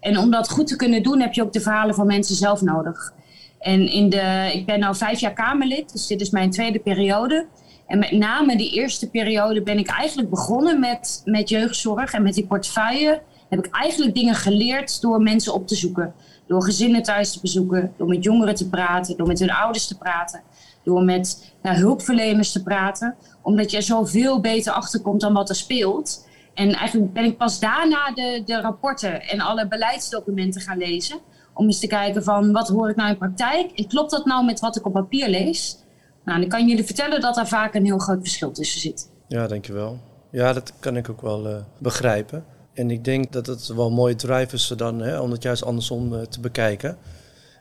En 0.00 0.18
om 0.18 0.30
dat 0.30 0.50
goed 0.50 0.66
te 0.66 0.76
kunnen 0.76 1.02
doen, 1.02 1.20
heb 1.20 1.32
je 1.32 1.42
ook 1.42 1.52
de 1.52 1.60
verhalen 1.60 1.94
van 1.94 2.06
mensen 2.06 2.34
zelf 2.34 2.60
nodig. 2.60 3.12
En 3.58 3.90
in 3.90 4.08
de, 4.08 4.50
ik 4.52 4.66
ben 4.66 4.80
nu 4.80 4.94
vijf 4.94 5.20
jaar 5.20 5.32
Kamerlid, 5.32 5.92
dus 5.92 6.06
dit 6.06 6.20
is 6.20 6.30
mijn 6.30 6.50
tweede 6.50 6.78
periode. 6.78 7.46
En 7.86 7.98
met 7.98 8.10
name 8.10 8.56
die 8.56 8.72
eerste 8.72 9.10
periode 9.10 9.62
ben 9.62 9.78
ik 9.78 9.88
eigenlijk 9.88 10.30
begonnen 10.30 10.80
met, 10.80 11.22
met 11.24 11.48
jeugdzorg 11.48 12.12
en 12.12 12.22
met 12.22 12.34
die 12.34 12.46
portefeuille. 12.46 13.22
Heb 13.48 13.66
ik 13.66 13.74
eigenlijk 13.74 14.14
dingen 14.14 14.34
geleerd 14.34 15.00
door 15.00 15.22
mensen 15.22 15.54
op 15.54 15.66
te 15.66 15.74
zoeken. 15.74 16.14
Door 16.46 16.62
gezinnen 16.62 17.02
thuis 17.02 17.32
te 17.32 17.40
bezoeken, 17.40 17.92
door 17.96 18.08
met 18.08 18.24
jongeren 18.24 18.54
te 18.54 18.68
praten, 18.68 19.16
door 19.16 19.26
met 19.26 19.38
hun 19.38 19.50
ouders 19.50 19.86
te 19.86 19.98
praten, 19.98 20.42
door 20.84 21.02
met 21.02 21.52
hulpverleners 21.62 22.52
te 22.52 22.62
praten. 22.62 23.14
Omdat 23.42 23.70
je 23.70 23.76
er 23.76 23.82
zoveel 23.82 24.40
beter 24.40 24.72
achterkomt 24.72 25.20
dan 25.20 25.32
wat 25.32 25.48
er 25.48 25.56
speelt. 25.56 26.28
En 26.54 26.72
eigenlijk 26.72 27.12
ben 27.12 27.24
ik 27.24 27.36
pas 27.36 27.60
daarna 27.60 28.10
de, 28.14 28.42
de 28.46 28.60
rapporten 28.60 29.22
en 29.22 29.40
alle 29.40 29.68
beleidsdocumenten 29.68 30.60
gaan 30.60 30.78
lezen. 30.78 31.18
Om 31.56 31.66
eens 31.66 31.78
te 31.78 31.86
kijken 31.86 32.22
van 32.22 32.52
wat 32.52 32.68
hoor 32.68 32.90
ik 32.90 32.96
nou 32.96 33.10
in 33.10 33.18
praktijk 33.18 33.86
klopt 33.88 34.10
dat 34.10 34.24
nou 34.24 34.44
met 34.44 34.60
wat 34.60 34.76
ik 34.76 34.86
op 34.86 34.92
papier 34.92 35.28
lees? 35.28 35.78
Nou, 36.24 36.40
dan 36.40 36.48
kan 36.48 36.68
jullie 36.68 36.84
vertellen 36.84 37.20
dat 37.20 37.34
daar 37.34 37.48
vaak 37.48 37.74
een 37.74 37.84
heel 37.84 37.98
groot 37.98 38.20
verschil 38.20 38.52
tussen 38.52 38.80
zit. 38.80 39.10
Ja, 39.28 39.46
dankjewel. 39.46 39.98
Ja, 40.30 40.52
dat 40.52 40.72
kan 40.80 40.96
ik 40.96 41.10
ook 41.10 41.20
wel 41.20 41.46
uh, 41.46 41.56
begrijpen. 41.78 42.44
En 42.74 42.90
ik 42.90 43.04
denk 43.04 43.32
dat 43.32 43.46
het 43.46 43.66
wel 43.66 43.90
mooie 43.90 44.14
drive 44.14 44.54
is 44.54 44.66
dan, 44.76 45.00
hè, 45.00 45.20
om 45.20 45.30
het 45.30 45.42
juist 45.42 45.64
andersom 45.64 46.12
uh, 46.12 46.20
te 46.20 46.40
bekijken. 46.40 46.96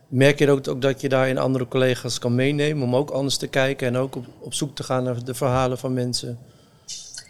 Merk 0.08 0.40
je 0.40 0.50
ook, 0.50 0.68
ook, 0.68 0.82
dat 0.82 1.02
je 1.02 1.10
daarin 1.10 1.38
andere 1.38 1.68
collega's 1.68 2.20
kan 2.20 2.36
meenemen 2.36 2.84
om 2.84 2.96
ook 2.96 3.10
anders 3.10 3.38
te 3.38 3.48
kijken 3.48 3.88
en 3.88 3.98
ook 3.98 4.16
op, 4.16 4.26
op 4.40 4.54
zoek 4.54 4.76
te 4.76 4.84
gaan 4.84 5.04
naar 5.04 5.24
de 5.24 5.34
verhalen 5.34 5.78
van 5.78 5.94
mensen? 5.94 6.40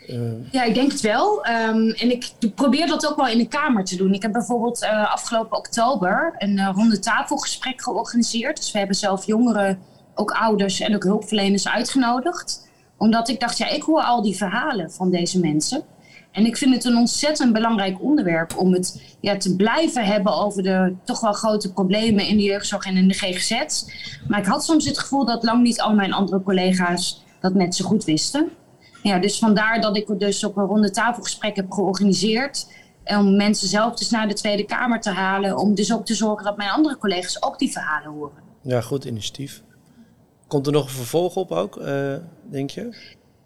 Uh... 0.09 0.51
Ja, 0.51 0.63
ik 0.63 0.73
denk 0.73 0.91
het 0.91 1.01
wel. 1.01 1.47
Um, 1.47 1.89
en 1.89 2.11
ik 2.11 2.31
probeer 2.55 2.87
dat 2.87 3.07
ook 3.07 3.15
wel 3.15 3.27
in 3.27 3.37
de 3.37 3.47
Kamer 3.47 3.83
te 3.83 3.95
doen. 3.95 4.13
Ik 4.13 4.21
heb 4.21 4.31
bijvoorbeeld 4.31 4.83
uh, 4.83 5.13
afgelopen 5.13 5.57
oktober 5.57 6.35
een 6.37 6.57
uh, 6.57 6.69
ronde 6.75 6.99
tafelgesprek 6.99 7.81
georganiseerd. 7.81 8.57
Dus 8.57 8.71
we 8.71 8.77
hebben 8.77 8.95
zelf 8.95 9.25
jongeren, 9.25 9.79
ook 10.15 10.31
ouders 10.31 10.79
en 10.79 10.95
ook 10.95 11.03
hulpverleners 11.03 11.67
uitgenodigd. 11.67 12.69
Omdat 12.97 13.29
ik 13.29 13.39
dacht, 13.39 13.57
ja, 13.57 13.67
ik 13.67 13.83
hoor 13.83 14.01
al 14.01 14.21
die 14.21 14.35
verhalen 14.35 14.91
van 14.91 15.11
deze 15.11 15.39
mensen. 15.39 15.83
En 16.31 16.45
ik 16.45 16.57
vind 16.57 16.73
het 16.73 16.85
een 16.85 16.97
ontzettend 16.97 17.53
belangrijk 17.53 18.01
onderwerp 18.01 18.57
om 18.57 18.73
het 18.73 19.17
ja, 19.19 19.37
te 19.37 19.55
blijven 19.55 20.05
hebben 20.05 20.33
over 20.33 20.63
de 20.63 20.93
toch 21.03 21.19
wel 21.19 21.33
grote 21.33 21.73
problemen 21.73 22.27
in 22.27 22.37
de 22.37 22.43
jeugdzorg 22.43 22.85
en 22.85 22.97
in 22.97 23.07
de 23.07 23.13
GGZ. 23.13 23.83
Maar 24.27 24.39
ik 24.39 24.45
had 24.45 24.63
soms 24.63 24.85
het 24.85 24.99
gevoel 24.99 25.25
dat 25.25 25.43
lang 25.43 25.63
niet 25.63 25.81
al 25.81 25.93
mijn 25.93 26.13
andere 26.13 26.41
collega's 26.41 27.23
dat 27.39 27.53
net 27.53 27.75
zo 27.75 27.85
goed 27.85 28.03
wisten. 28.03 28.49
Ja, 29.07 29.19
dus 29.19 29.37
vandaar 29.37 29.81
dat 29.81 29.97
ik 29.97 30.19
dus 30.19 30.43
op 30.43 30.57
een 30.57 30.65
ronde 30.65 30.91
tafelgesprek 30.91 31.55
heb 31.55 31.71
georganiseerd. 31.71 32.67
Om 33.05 33.35
mensen 33.35 33.67
zelf 33.67 33.95
dus 33.95 34.09
naar 34.09 34.27
de 34.27 34.33
Tweede 34.33 34.65
Kamer 34.65 35.01
te 35.01 35.09
halen. 35.09 35.57
Om 35.57 35.75
dus 35.75 35.93
ook 35.93 36.05
te 36.05 36.13
zorgen 36.13 36.45
dat 36.45 36.57
mijn 36.57 36.69
andere 36.69 36.97
collega's 36.97 37.43
ook 37.43 37.59
die 37.59 37.71
verhalen 37.71 38.11
horen. 38.11 38.43
Ja, 38.61 38.81
goed 38.81 39.05
initiatief. 39.05 39.63
Komt 40.47 40.65
er 40.65 40.71
nog 40.71 40.83
een 40.83 40.89
vervolg 40.89 41.35
op 41.35 41.51
ook, 41.51 41.77
uh, 41.77 42.15
denk 42.41 42.69
je? 42.69 42.95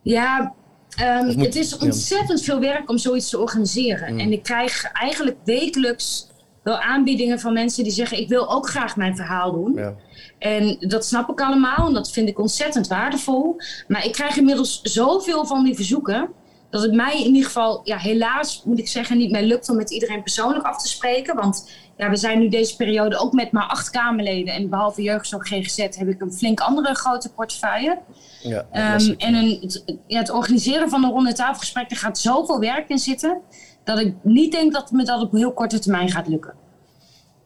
Ja, 0.01 0.53
um, 1.01 1.25
moet, 1.25 1.45
het 1.45 1.55
is 1.55 1.77
ontzettend 1.77 2.39
ja. 2.39 2.45
veel 2.45 2.59
werk 2.59 2.89
om 2.89 2.97
zoiets 2.97 3.29
te 3.29 3.39
organiseren. 3.39 4.13
Mm. 4.13 4.19
En 4.19 4.31
ik 4.31 4.43
krijg 4.43 4.83
eigenlijk 4.83 5.37
wekelijks 5.43 6.27
wel 6.63 6.79
aanbiedingen 6.79 7.39
van 7.39 7.53
mensen 7.53 7.83
die 7.83 7.93
zeggen: 7.93 8.19
Ik 8.19 8.29
wil 8.29 8.51
ook 8.51 8.69
graag 8.69 8.95
mijn 8.95 9.15
verhaal 9.15 9.51
doen. 9.51 9.73
Ja. 9.73 9.95
En 10.39 10.77
dat 10.79 11.05
snap 11.05 11.29
ik 11.29 11.41
allemaal 11.41 11.87
en 11.87 11.93
dat 11.93 12.11
vind 12.11 12.29
ik 12.29 12.39
ontzettend 12.39 12.87
waardevol. 12.87 13.55
Maar 13.87 14.05
ik 14.05 14.11
krijg 14.11 14.37
inmiddels 14.37 14.81
zoveel 14.81 15.45
van 15.45 15.63
die 15.63 15.75
verzoeken. 15.75 16.29
Dat 16.69 16.81
het 16.81 16.93
mij 16.93 17.19
in 17.19 17.25
ieder 17.25 17.45
geval, 17.45 17.81
ja, 17.83 17.97
helaas 17.97 18.63
moet 18.63 18.79
ik 18.79 18.87
zeggen, 18.87 19.17
niet 19.17 19.31
meer 19.31 19.43
lukt 19.43 19.69
om 19.69 19.75
met 19.75 19.91
iedereen 19.91 20.23
persoonlijk 20.23 20.65
af 20.65 20.81
te 20.81 20.87
spreken. 20.87 21.35
Want 21.35 21.69
ja, 21.97 22.09
we 22.09 22.15
zijn 22.15 22.39
nu 22.39 22.49
deze 22.49 22.75
periode 22.75 23.17
ook 23.17 23.33
met 23.33 23.51
maar 23.51 23.67
acht 23.67 23.89
Kamerleden. 23.89 24.53
En 24.53 24.69
behalve 24.69 25.01
jeugdzorg 25.01 25.47
GGZ 25.47 25.77
heb 25.77 26.07
ik 26.07 26.21
een 26.21 26.33
flink 26.33 26.59
andere 26.59 26.95
grote 26.95 27.33
portefeuille. 27.33 27.99
Ja, 28.41 28.59
um, 28.59 29.15
en 29.17 29.33
een, 29.33 29.57
het, 29.61 29.83
ja, 30.07 30.19
het 30.19 30.31
organiseren 30.31 30.89
van 30.89 31.01
de 31.01 31.07
ronde 31.07 31.33
tafelgesprekken 31.33 31.97
gaat 31.97 32.17
zoveel 32.17 32.59
werk 32.59 32.89
in 32.89 32.99
zitten. 32.99 33.41
Dat 33.83 33.99
ik 33.99 34.15
niet 34.23 34.51
denk 34.51 34.73
dat 34.73 34.91
me 34.91 35.03
dat 35.03 35.21
op 35.21 35.31
heel 35.31 35.53
korte 35.53 35.79
termijn 35.79 36.11
gaat 36.11 36.27
lukken. 36.27 36.53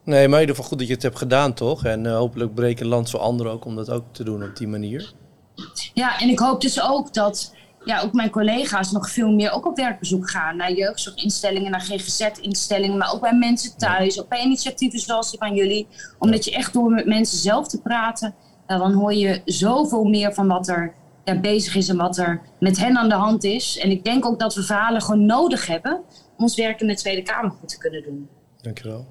Nee, 0.04 0.28
maar 0.28 0.34
in 0.34 0.40
ieder 0.40 0.54
geval 0.54 0.70
goed 0.70 0.78
dat 0.78 0.88
je 0.88 0.94
het 0.94 1.02
hebt 1.02 1.18
gedaan, 1.18 1.54
toch? 1.54 1.84
En 1.84 2.04
uh, 2.04 2.16
hopelijk 2.16 2.54
breken 2.54 2.86
land 2.86 3.10
voor 3.10 3.20
anderen 3.20 3.52
ook 3.52 3.64
om 3.64 3.76
dat 3.76 3.90
ook 3.90 4.04
te 4.12 4.24
doen 4.24 4.42
op 4.42 4.56
die 4.56 4.68
manier. 4.68 5.12
Ja, 5.94 6.20
en 6.20 6.28
ik 6.28 6.38
hoop 6.38 6.60
dus 6.60 6.82
ook 6.82 7.14
dat 7.14 7.54
ja, 7.84 8.00
ook 8.00 8.12
mijn 8.12 8.30
collega's 8.30 8.90
nog 8.90 9.10
veel 9.10 9.30
meer 9.30 9.52
ook 9.52 9.66
op 9.66 9.76
werkbezoek 9.76 10.30
gaan. 10.30 10.56
Naar 10.56 10.72
jeugdzorginstellingen, 10.72 11.70
naar 11.70 11.80
GGZ-instellingen, 11.80 12.98
maar 12.98 13.12
ook 13.12 13.20
bij 13.20 13.34
mensen 13.34 13.76
thuis. 13.76 14.20
Ook 14.20 14.28
bij 14.28 14.42
initiatieven 14.42 14.98
zoals 14.98 15.30
die 15.30 15.38
van 15.38 15.54
jullie. 15.54 15.86
Omdat 16.18 16.44
je 16.44 16.54
echt 16.54 16.72
door 16.72 16.90
met 16.90 17.06
mensen 17.06 17.38
zelf 17.38 17.68
te 17.68 17.80
praten, 17.80 18.34
dan 18.66 18.92
hoor 18.92 19.14
je 19.14 19.42
zoveel 19.44 20.04
meer 20.04 20.34
van 20.34 20.46
wat 20.46 20.68
er 20.68 20.94
ja, 21.24 21.40
bezig 21.40 21.76
is 21.76 21.88
en 21.88 21.96
wat 21.96 22.16
er 22.16 22.40
met 22.60 22.78
hen 22.78 22.98
aan 22.98 23.08
de 23.08 23.14
hand 23.14 23.44
is. 23.44 23.78
En 23.78 23.90
ik 23.90 24.04
denk 24.04 24.26
ook 24.26 24.38
dat 24.38 24.54
we 24.54 24.62
verhalen 24.62 25.02
gewoon 25.02 25.26
nodig 25.26 25.66
hebben 25.66 26.00
ons 26.36 26.56
werk 26.56 26.80
in 26.80 26.86
de 26.86 26.94
Tweede 26.94 27.22
Kamer 27.22 27.50
goed 27.50 27.68
te 27.68 27.78
kunnen 27.78 28.02
doen. 28.02 28.28
Dankjewel. 28.60 29.06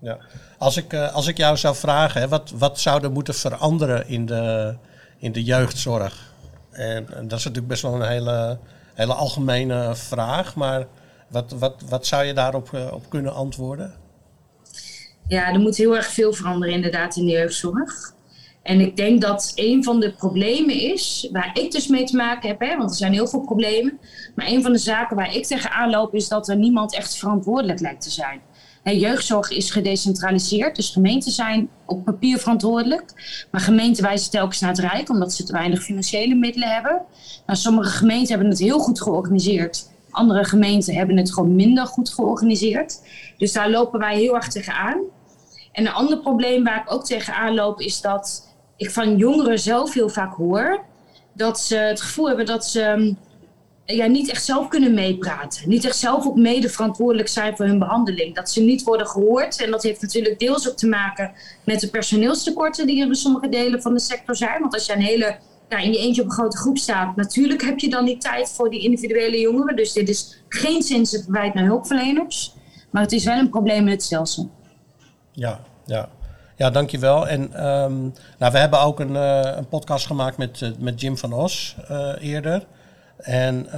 Ja. 0.00 0.18
Als, 0.58 0.76
ik, 0.76 0.92
eh, 0.92 1.14
als 1.14 1.26
ik 1.26 1.36
jou 1.36 1.56
zou 1.56 1.76
vragen, 1.76 2.28
wat, 2.28 2.50
wat 2.50 2.80
zou 2.80 3.04
er 3.04 3.12
moeten 3.12 3.34
veranderen 3.34 4.08
in 4.08 4.26
de, 4.26 4.76
in 5.18 5.32
de 5.32 5.44
jeugdzorg? 5.44 6.34
En, 6.70 7.14
en, 7.14 7.28
dat 7.28 7.38
is 7.38 7.44
natuurlijk 7.44 7.66
best 7.66 7.82
wel 7.82 7.94
een 7.94 8.08
hele, 8.08 8.58
hele 8.94 9.14
algemene 9.14 9.94
vraag, 9.94 10.54
maar 10.54 10.86
wat, 11.28 11.52
wat, 11.52 11.82
wat 11.88 12.06
zou 12.06 12.24
je 12.24 12.34
daarop 12.34 12.70
uh, 12.74 12.92
op 12.92 13.10
kunnen 13.10 13.34
antwoorden? 13.34 13.94
Ja, 15.28 15.52
er 15.52 15.60
moet 15.60 15.76
heel 15.76 15.96
erg 15.96 16.06
veel 16.06 16.32
veranderen 16.32 16.74
inderdaad 16.74 17.16
in 17.16 17.24
de 17.24 17.32
jeugdzorg. 17.32 18.14
En 18.66 18.80
ik 18.80 18.96
denk 18.96 19.20
dat 19.20 19.52
een 19.54 19.84
van 19.84 20.00
de 20.00 20.12
problemen 20.12 20.74
is, 20.74 21.28
waar 21.32 21.50
ik 21.54 21.70
dus 21.70 21.86
mee 21.86 22.04
te 22.04 22.16
maken 22.16 22.48
heb, 22.48 22.60
hè, 22.60 22.76
want 22.76 22.90
er 22.90 22.96
zijn 22.96 23.12
heel 23.12 23.26
veel 23.26 23.40
problemen. 23.40 23.98
Maar 24.34 24.46
een 24.46 24.62
van 24.62 24.72
de 24.72 24.78
zaken 24.78 25.16
waar 25.16 25.34
ik 25.34 25.44
tegenaan 25.44 25.90
loop, 25.90 26.14
is 26.14 26.28
dat 26.28 26.48
er 26.48 26.56
niemand 26.56 26.94
echt 26.94 27.16
verantwoordelijk 27.16 27.80
lijkt 27.80 28.02
te 28.02 28.10
zijn. 28.10 28.40
jeugdzorg 28.82 29.50
is 29.50 29.70
gedecentraliseerd, 29.70 30.76
dus 30.76 30.90
gemeenten 30.90 31.32
zijn 31.32 31.68
op 31.84 32.04
papier 32.04 32.38
verantwoordelijk. 32.38 33.12
Maar 33.50 33.60
gemeenten 33.60 34.02
wijzen 34.02 34.30
telkens 34.30 34.60
naar 34.60 34.70
het 34.70 34.78
Rijk, 34.78 35.10
omdat 35.10 35.32
ze 35.32 35.44
te 35.44 35.52
weinig 35.52 35.82
financiële 35.82 36.34
middelen 36.34 36.68
hebben. 36.68 37.02
Nou, 37.46 37.58
sommige 37.58 37.90
gemeenten 37.90 38.28
hebben 38.28 38.48
het 38.48 38.58
heel 38.58 38.78
goed 38.78 39.02
georganiseerd. 39.02 39.90
Andere 40.10 40.44
gemeenten 40.44 40.94
hebben 40.94 41.16
het 41.16 41.32
gewoon 41.32 41.54
minder 41.54 41.86
goed 41.86 42.10
georganiseerd. 42.10 43.00
Dus 43.38 43.52
daar 43.52 43.70
lopen 43.70 43.98
wij 43.98 44.16
heel 44.18 44.34
erg 44.34 44.48
tegenaan. 44.48 44.98
En 45.72 45.86
een 45.86 45.92
ander 45.92 46.18
probleem 46.18 46.64
waar 46.64 46.80
ik 46.80 46.92
ook 46.92 47.04
tegenaan 47.04 47.54
loop, 47.54 47.80
is 47.80 48.00
dat 48.00 48.54
ik 48.76 48.90
van 48.90 49.16
jongeren 49.16 49.58
zelf 49.58 49.94
heel 49.94 50.08
vaak 50.08 50.34
hoor 50.34 50.84
dat 51.32 51.60
ze 51.60 51.76
het 51.76 52.00
gevoel 52.00 52.26
hebben 52.26 52.46
dat 52.46 52.66
ze 52.66 52.94
mm, 52.96 53.18
ja, 53.84 54.06
niet 54.06 54.30
echt 54.30 54.44
zelf 54.44 54.68
kunnen 54.68 54.94
meepraten. 54.94 55.68
Niet 55.68 55.84
echt 55.84 55.96
zelf 55.96 56.26
ook 56.26 56.36
mede 56.36 56.68
verantwoordelijk 56.68 57.28
zijn 57.28 57.56
voor 57.56 57.66
hun 57.66 57.78
behandeling. 57.78 58.34
Dat 58.34 58.50
ze 58.50 58.60
niet 58.60 58.82
worden 58.82 59.06
gehoord. 59.06 59.62
En 59.62 59.70
dat 59.70 59.82
heeft 59.82 60.02
natuurlijk 60.02 60.38
deels 60.38 60.68
ook 60.68 60.76
te 60.76 60.88
maken 60.88 61.32
met 61.64 61.80
de 61.80 61.88
personeelstekorten 61.88 62.86
die 62.86 63.02
er 63.02 63.08
in 63.08 63.14
sommige 63.14 63.48
delen 63.48 63.82
van 63.82 63.94
de 63.94 64.00
sector 64.00 64.36
zijn. 64.36 64.60
Want 64.60 64.74
als 64.74 64.86
je 64.86 64.92
een 64.92 65.00
hele, 65.00 65.36
ja, 65.68 65.78
in 65.78 65.92
je 65.92 65.98
eentje 65.98 66.22
op 66.22 66.28
een 66.28 66.34
grote 66.34 66.56
groep 66.56 66.78
staat, 66.78 67.16
natuurlijk 67.16 67.62
heb 67.62 67.78
je 67.78 67.90
dan 67.90 68.04
niet 68.04 68.20
tijd 68.20 68.48
voor 68.48 68.70
die 68.70 68.80
individuele 68.80 69.40
jongeren. 69.40 69.76
Dus 69.76 69.92
dit 69.92 70.08
is 70.08 70.42
geen 70.48 70.82
zin 70.82 71.06
verwijt 71.06 71.54
naar 71.54 71.64
hulpverleners. 71.64 72.54
Maar 72.90 73.02
het 73.02 73.12
is 73.12 73.24
wel 73.24 73.38
een 73.38 73.50
probleem 73.50 73.80
in 73.80 73.88
het 73.88 74.02
stelsel. 74.02 74.50
Ja, 75.32 75.60
ja. 75.84 76.08
Ja, 76.56 76.70
dankjewel. 76.70 77.28
En 77.28 77.66
um, 77.66 78.14
nou, 78.38 78.52
we 78.52 78.58
hebben 78.58 78.80
ook 78.80 79.00
een, 79.00 79.12
uh, 79.12 79.40
een 79.56 79.68
podcast 79.68 80.06
gemaakt 80.06 80.36
met, 80.36 80.60
uh, 80.60 80.70
met 80.78 81.00
Jim 81.00 81.18
van 81.18 81.32
Os 81.32 81.76
uh, 81.90 82.12
eerder. 82.20 82.66
En 83.16 83.68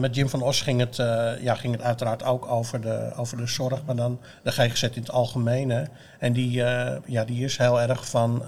met 0.00 0.14
Jim 0.14 0.28
van 0.28 0.42
Os 0.42 0.60
ging 0.60 0.80
het, 0.80 0.96
ja, 1.40 1.54
ging 1.54 1.72
het 1.72 1.82
uiteraard 1.82 2.24
ook 2.24 2.46
over 2.46 2.80
de, 2.80 3.12
over 3.16 3.36
de 3.36 3.46
zorg, 3.46 3.84
maar 3.86 3.96
dan 3.96 4.20
de 4.42 4.52
GGZ 4.52 4.82
in 4.82 4.90
het 4.94 5.10
algemeen. 5.10 5.88
En 6.18 6.32
die, 6.32 6.50
ja, 7.04 7.24
die 7.26 7.44
is 7.44 7.56
heel 7.56 7.80
erg 7.80 8.08
van, 8.08 8.42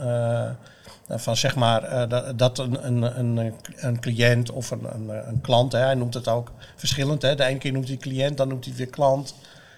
van 1.09 1.37
zeg 1.37 1.57
maar, 1.57 2.09
dat, 2.37 2.59
een, 2.59 2.87
een, 2.87 3.19
een, 3.19 3.55
een 3.77 4.01
cliënt 4.01 4.51
of 4.51 4.71
een, 4.71 4.87
een, 4.95 5.29
een 5.29 5.41
klant, 5.41 5.73
hè, 5.73 5.79
hij 5.79 5.95
noemt 5.95 6.15
het 6.15 6.29
ook 6.29 6.53
verschillend. 6.77 7.23
Hè. 7.23 7.35
De 7.35 7.45
ene 7.45 7.59
keer 7.59 7.73
noemt 7.73 7.89
hij 7.89 7.97
cliënt, 7.97 8.37
dan 8.37 8.49
noemt 8.49 8.65
hij 8.65 8.75
weer 8.75 8.91
klant. 8.91 9.35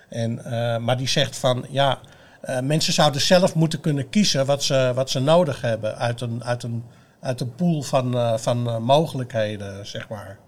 En, 0.08 0.40
maar 0.84 0.96
die 0.96 1.08
zegt 1.08 1.38
van, 1.38 1.66
ja, 1.70 1.98
uh, 2.48 2.60
mensen 2.60 2.92
zouden 2.92 3.20
zelf 3.20 3.54
moeten 3.54 3.80
kunnen 3.80 4.08
kiezen 4.08 4.46
wat 4.46 4.62
ze, 4.62 4.92
wat 4.94 5.10
ze 5.10 5.20
nodig 5.20 5.60
hebben 5.60 5.96
uit 5.96 6.20
een, 6.20 6.44
uit 6.44 6.62
een, 6.62 6.84
uit 7.20 7.40
een 7.40 7.54
pool 7.54 7.82
van, 7.82 8.16
uh, 8.16 8.36
van 8.36 8.68
uh, 8.68 8.78
mogelijkheden, 8.78 9.86
zeg 9.86 10.08
maar. 10.08 10.38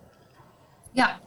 Ja, 0.93 1.19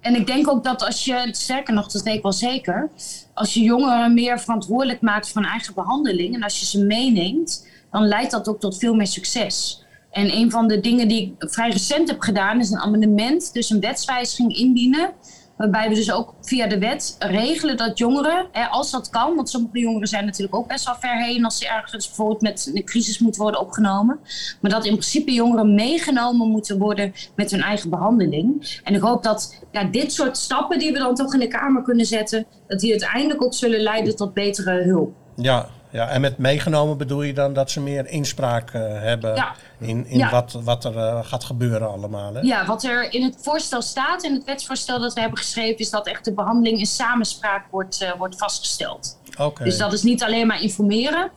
en 0.00 0.14
ik 0.14 0.26
denk 0.26 0.48
ook 0.48 0.64
dat 0.64 0.84
als 0.84 1.04
je, 1.04 1.28
sterker 1.30 1.74
nog, 1.74 1.88
dat 1.88 2.02
weet 2.02 2.14
ik 2.14 2.22
wel 2.22 2.32
zeker, 2.32 2.90
als 3.34 3.54
je 3.54 3.60
jongeren 3.60 4.14
meer 4.14 4.40
verantwoordelijk 4.40 5.00
maakt 5.00 5.28
van 5.28 5.44
eigen 5.44 5.74
behandeling 5.74 6.34
en 6.34 6.42
als 6.42 6.60
je 6.60 6.66
ze 6.66 6.84
meeneemt, 6.84 7.66
dan 7.90 8.06
leidt 8.06 8.30
dat 8.30 8.48
ook 8.48 8.60
tot 8.60 8.78
veel 8.78 8.94
meer 8.94 9.06
succes. 9.06 9.84
En 10.10 10.36
een 10.36 10.50
van 10.50 10.68
de 10.68 10.80
dingen 10.80 11.08
die 11.08 11.34
ik 11.38 11.50
vrij 11.50 11.70
recent 11.70 12.08
heb 12.08 12.20
gedaan, 12.20 12.60
is 12.60 12.70
een 12.70 12.78
amendement, 12.78 13.52
dus 13.52 13.70
een 13.70 13.80
wetswijziging 13.80 14.56
indienen 14.56 15.12
Waarbij 15.58 15.88
we 15.88 15.94
dus 15.94 16.12
ook 16.12 16.34
via 16.40 16.66
de 16.66 16.78
wet 16.78 17.16
regelen 17.18 17.76
dat 17.76 17.98
jongeren, 17.98 18.46
hè, 18.52 18.66
als 18.66 18.90
dat 18.90 19.08
kan, 19.08 19.34
want 19.34 19.50
sommige 19.50 19.78
jongeren 19.78 20.08
zijn 20.08 20.24
natuurlijk 20.24 20.56
ook 20.56 20.68
best 20.68 20.84
wel 20.84 20.94
ver 20.94 21.24
heen 21.24 21.44
als 21.44 21.58
ze 21.58 21.68
ergens 21.68 22.06
bijvoorbeeld 22.06 22.40
met 22.40 22.70
een 22.74 22.84
crisis 22.84 23.18
moeten 23.18 23.42
worden 23.42 23.60
opgenomen. 23.60 24.18
Maar 24.60 24.70
dat 24.70 24.84
in 24.84 24.92
principe 24.92 25.32
jongeren 25.32 25.74
meegenomen 25.74 26.48
moeten 26.48 26.78
worden 26.78 27.12
met 27.36 27.50
hun 27.50 27.62
eigen 27.62 27.90
behandeling. 27.90 28.80
En 28.84 28.94
ik 28.94 29.00
hoop 29.00 29.22
dat 29.22 29.64
ja, 29.72 29.84
dit 29.84 30.12
soort 30.12 30.36
stappen 30.36 30.78
die 30.78 30.92
we 30.92 30.98
dan 30.98 31.14
toch 31.14 31.32
in 31.34 31.40
de 31.40 31.48
Kamer 31.48 31.82
kunnen 31.82 32.06
zetten, 32.06 32.46
dat 32.66 32.80
die 32.80 32.90
uiteindelijk 32.90 33.42
ook 33.42 33.54
zullen 33.54 33.80
leiden 33.80 34.16
tot 34.16 34.34
betere 34.34 34.82
hulp. 34.82 35.14
Ja, 35.36 35.68
ja, 35.90 36.08
en 36.08 36.20
met 36.20 36.38
meegenomen 36.38 36.96
bedoel 36.96 37.22
je 37.22 37.32
dan 37.32 37.52
dat 37.52 37.70
ze 37.70 37.80
meer 37.80 38.06
inspraak 38.06 38.72
uh, 38.72 38.82
hebben 38.82 39.44
in, 39.78 40.06
in 40.06 40.30
wat, 40.30 40.52
wat 40.62 40.84
er 40.84 40.94
uh, 40.94 41.18
gaat 41.22 41.44
gebeuren 41.44 41.90
allemaal. 41.90 42.34
Hè? 42.34 42.40
Ja, 42.40 42.66
wat 42.66 42.84
er 42.84 43.12
in 43.12 43.22
het 43.22 43.36
voorstel 43.40 43.82
staat, 43.82 44.22
in 44.22 44.34
het 44.34 44.44
wetsvoorstel 44.44 45.00
dat 45.00 45.14
we 45.14 45.20
hebben 45.20 45.38
geschreven, 45.38 45.78
is 45.78 45.90
dat 45.90 46.06
echt 46.06 46.24
de 46.24 46.32
behandeling 46.32 46.78
in 46.78 46.86
samenspraak 46.86 47.64
wordt, 47.70 48.02
uh, 48.02 48.12
wordt 48.18 48.36
vastgesteld. 48.36 49.18
Okay. 49.38 49.66
Dus 49.66 49.78
dat 49.78 49.92
is 49.92 50.02
niet 50.02 50.22
alleen 50.22 50.46
maar 50.46 50.62
informeren. 50.62 51.30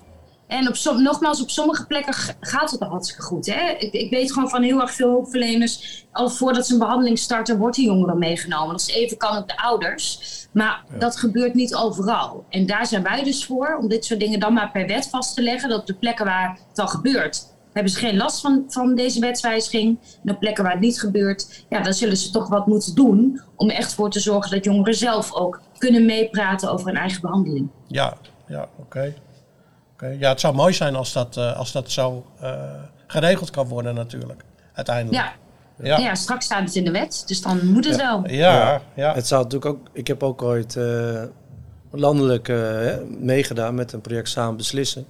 En 0.48 0.68
op 0.68 0.76
som, 0.76 1.02
nogmaals, 1.02 1.42
op 1.42 1.50
sommige 1.50 1.86
plekken 1.86 2.14
gaat 2.40 2.72
het 2.72 2.80
al 2.80 2.90
hartstikke 2.90 3.22
goed. 3.22 3.46
Hè? 3.46 3.70
Ik, 3.70 3.94
ik, 3.94 4.10
weet 4.10 4.34
gewoon 4.34 4.50
van 4.50 4.64
heel 4.64 4.82
erg 4.82 4.92
veel 4.92 5.10
hulpverleners, 5.10 6.06
al 6.12 6.30
voordat 6.30 6.68
ze 6.68 6.74
een 6.74 6.80
behandeling 6.80 7.20
starten, 7.20 7.58
wordt 7.58 7.76
die 7.76 7.86
jongeren 7.86 8.18
meegenomen. 8.18 8.74
Als 8.74 8.88
even 8.88 9.18
kan 9.18 9.38
ook 9.38 9.48
de 9.48 9.58
ouders. 9.58 10.20
Maar 10.52 10.84
dat 10.98 11.18
gebeurt 11.18 11.54
niet 11.54 11.76
overal. 11.76 12.46
En 12.50 12.66
daar 12.66 12.86
zijn 12.86 13.04
wij 13.04 13.24
dus 13.24 13.46
voor, 13.46 13.78
om 13.82 13.88
dit 13.88 14.06
soort 14.06 14.20
dingen 14.20 14.40
dan 14.40 14.54
maar 14.54 14.72
per 14.72 14.88
wet 14.88 15.10
vast 15.10 15.36
te 15.36 15.42
leggen. 15.42 15.70
Dat 15.70 15.80
op 15.80 15.88
de 15.88 15.94
plekken 15.94 16.26
waar 16.26 16.60
het 16.70 16.80
al 16.80 16.88
gebeurt, 16.88 17.46
hebben 17.74 17.92
ze 17.92 18.00
geen 18.00 18.18
last 18.18 18.42
van, 18.42 18.64
van 18.68 18.96
deze 18.96 19.20
wetswijziging. 19.20 20.00
En 20.24 20.34
op 20.34 20.40
plekken 20.40 20.64
waar 20.64 20.74
het 20.74 20.82
niet 20.82 21.00
gebeurt, 21.00 21.66
ja, 21.70 21.82
dan 21.82 21.94
zullen 21.94 22.18
ze 22.18 22.32
toch 22.32 22.50
wat 22.50 22.68
moeten 22.68 22.96
doen. 22.96 23.42
Om 23.56 23.70
echt 23.70 23.94
voor 23.94 24.10
te 24.10 24.20
zorgen 24.20 24.52
dat 24.52 24.64
jongeren 24.64 24.96
zelf 24.96 25.34
ook 25.34 25.62
kunnen 25.78 26.06
meepraten 26.06 26.72
over 26.72 26.88
hun 26.88 26.98
eigen 26.98 27.22
behandeling. 27.22 27.70
Ja, 27.88 28.18
ja 28.48 28.62
oké. 28.62 28.82
Okay. 28.82 29.16
Okay. 29.94 30.18
Ja, 30.18 30.30
het 30.30 30.40
zou 30.40 30.56
mooi 30.56 30.74
zijn 30.74 30.96
als 30.96 31.14
dat, 31.14 31.38
uh, 31.38 31.58
als 31.58 31.72
dat 31.72 31.92
zo 31.92 32.26
uh, 32.44 32.64
geregeld 33.08 33.50
kan 33.50 33.68
worden 33.68 33.96
natuurlijk, 33.96 34.44
uiteindelijk. 34.74 35.24
Ja. 35.24 35.34
Ja. 35.84 35.98
ja. 35.98 36.16
straks 36.16 36.46
staat 36.46 36.64
het 36.64 36.76
in 36.76 36.84
de 36.84 36.92
wet, 36.92 37.24
dus 37.26 37.42
dan 37.42 37.66
moet 37.66 37.86
het 37.86 37.96
ja. 37.96 38.02
wel. 38.02 38.30
Ja, 38.30 38.82
ja. 38.96 39.14
Het 39.14 39.28
zou 39.28 39.44
natuurlijk 39.44 39.76
ook, 39.76 39.88
ik 39.94 40.08
heb 40.08 40.24
ook 40.24 40.42
ooit 40.42 40.76
uh, 40.76 41.24
landelijk 41.92 42.48
uh, 42.48 42.94
meegedaan 43.20 43.76
met 43.76 43.94
een 43.94 44.02
project 44.02 44.30
Samen 44.30 44.58
Beslissen. 44.58 45.06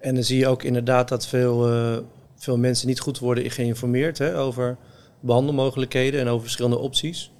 En 0.00 0.14
dan 0.14 0.24
zie 0.24 0.38
je 0.38 0.48
ook 0.48 0.62
inderdaad 0.62 1.08
dat 1.08 1.26
veel, 1.26 1.72
uh, 1.72 1.96
veel 2.36 2.58
mensen 2.58 2.86
niet 2.86 3.00
goed 3.00 3.18
worden 3.18 3.50
geïnformeerd 3.50 4.18
hè, 4.18 4.38
over 4.38 4.76
behandelmogelijkheden 5.20 6.20
en 6.20 6.28
over 6.28 6.42
verschillende 6.42 6.78
opties. 6.78 7.32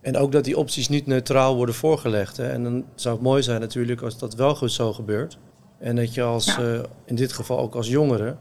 En 0.00 0.16
ook 0.16 0.32
dat 0.32 0.44
die 0.44 0.58
opties 0.58 0.88
niet 0.88 1.06
neutraal 1.06 1.56
worden 1.56 1.74
voorgelegd. 1.74 2.36
Hè. 2.36 2.48
En 2.48 2.62
dan 2.62 2.84
zou 2.94 3.14
het 3.14 3.24
mooi 3.24 3.42
zijn 3.42 3.60
natuurlijk 3.60 4.02
als 4.02 4.18
dat 4.18 4.34
wel 4.34 4.54
goed 4.54 4.72
zo 4.72 4.92
gebeurt. 4.92 5.38
En 5.78 5.96
dat 5.96 6.14
je 6.14 6.22
als, 6.22 6.44
ja. 6.44 6.80
in 7.04 7.14
dit 7.14 7.32
geval 7.32 7.58
ook 7.58 7.74
als 7.74 7.88
jongere, 7.88 8.36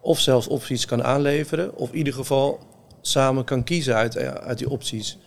of 0.00 0.20
zelfs 0.20 0.46
opties 0.48 0.84
kan 0.84 1.04
aanleveren, 1.04 1.76
of 1.76 1.90
in 1.90 1.96
ieder 1.96 2.12
geval 2.12 2.60
samen 3.06 3.44
kan 3.44 3.64
kiezen 3.64 3.94
uit, 3.94 4.18
uit 4.18 4.58
die 4.58 4.70
opties. 4.70 5.18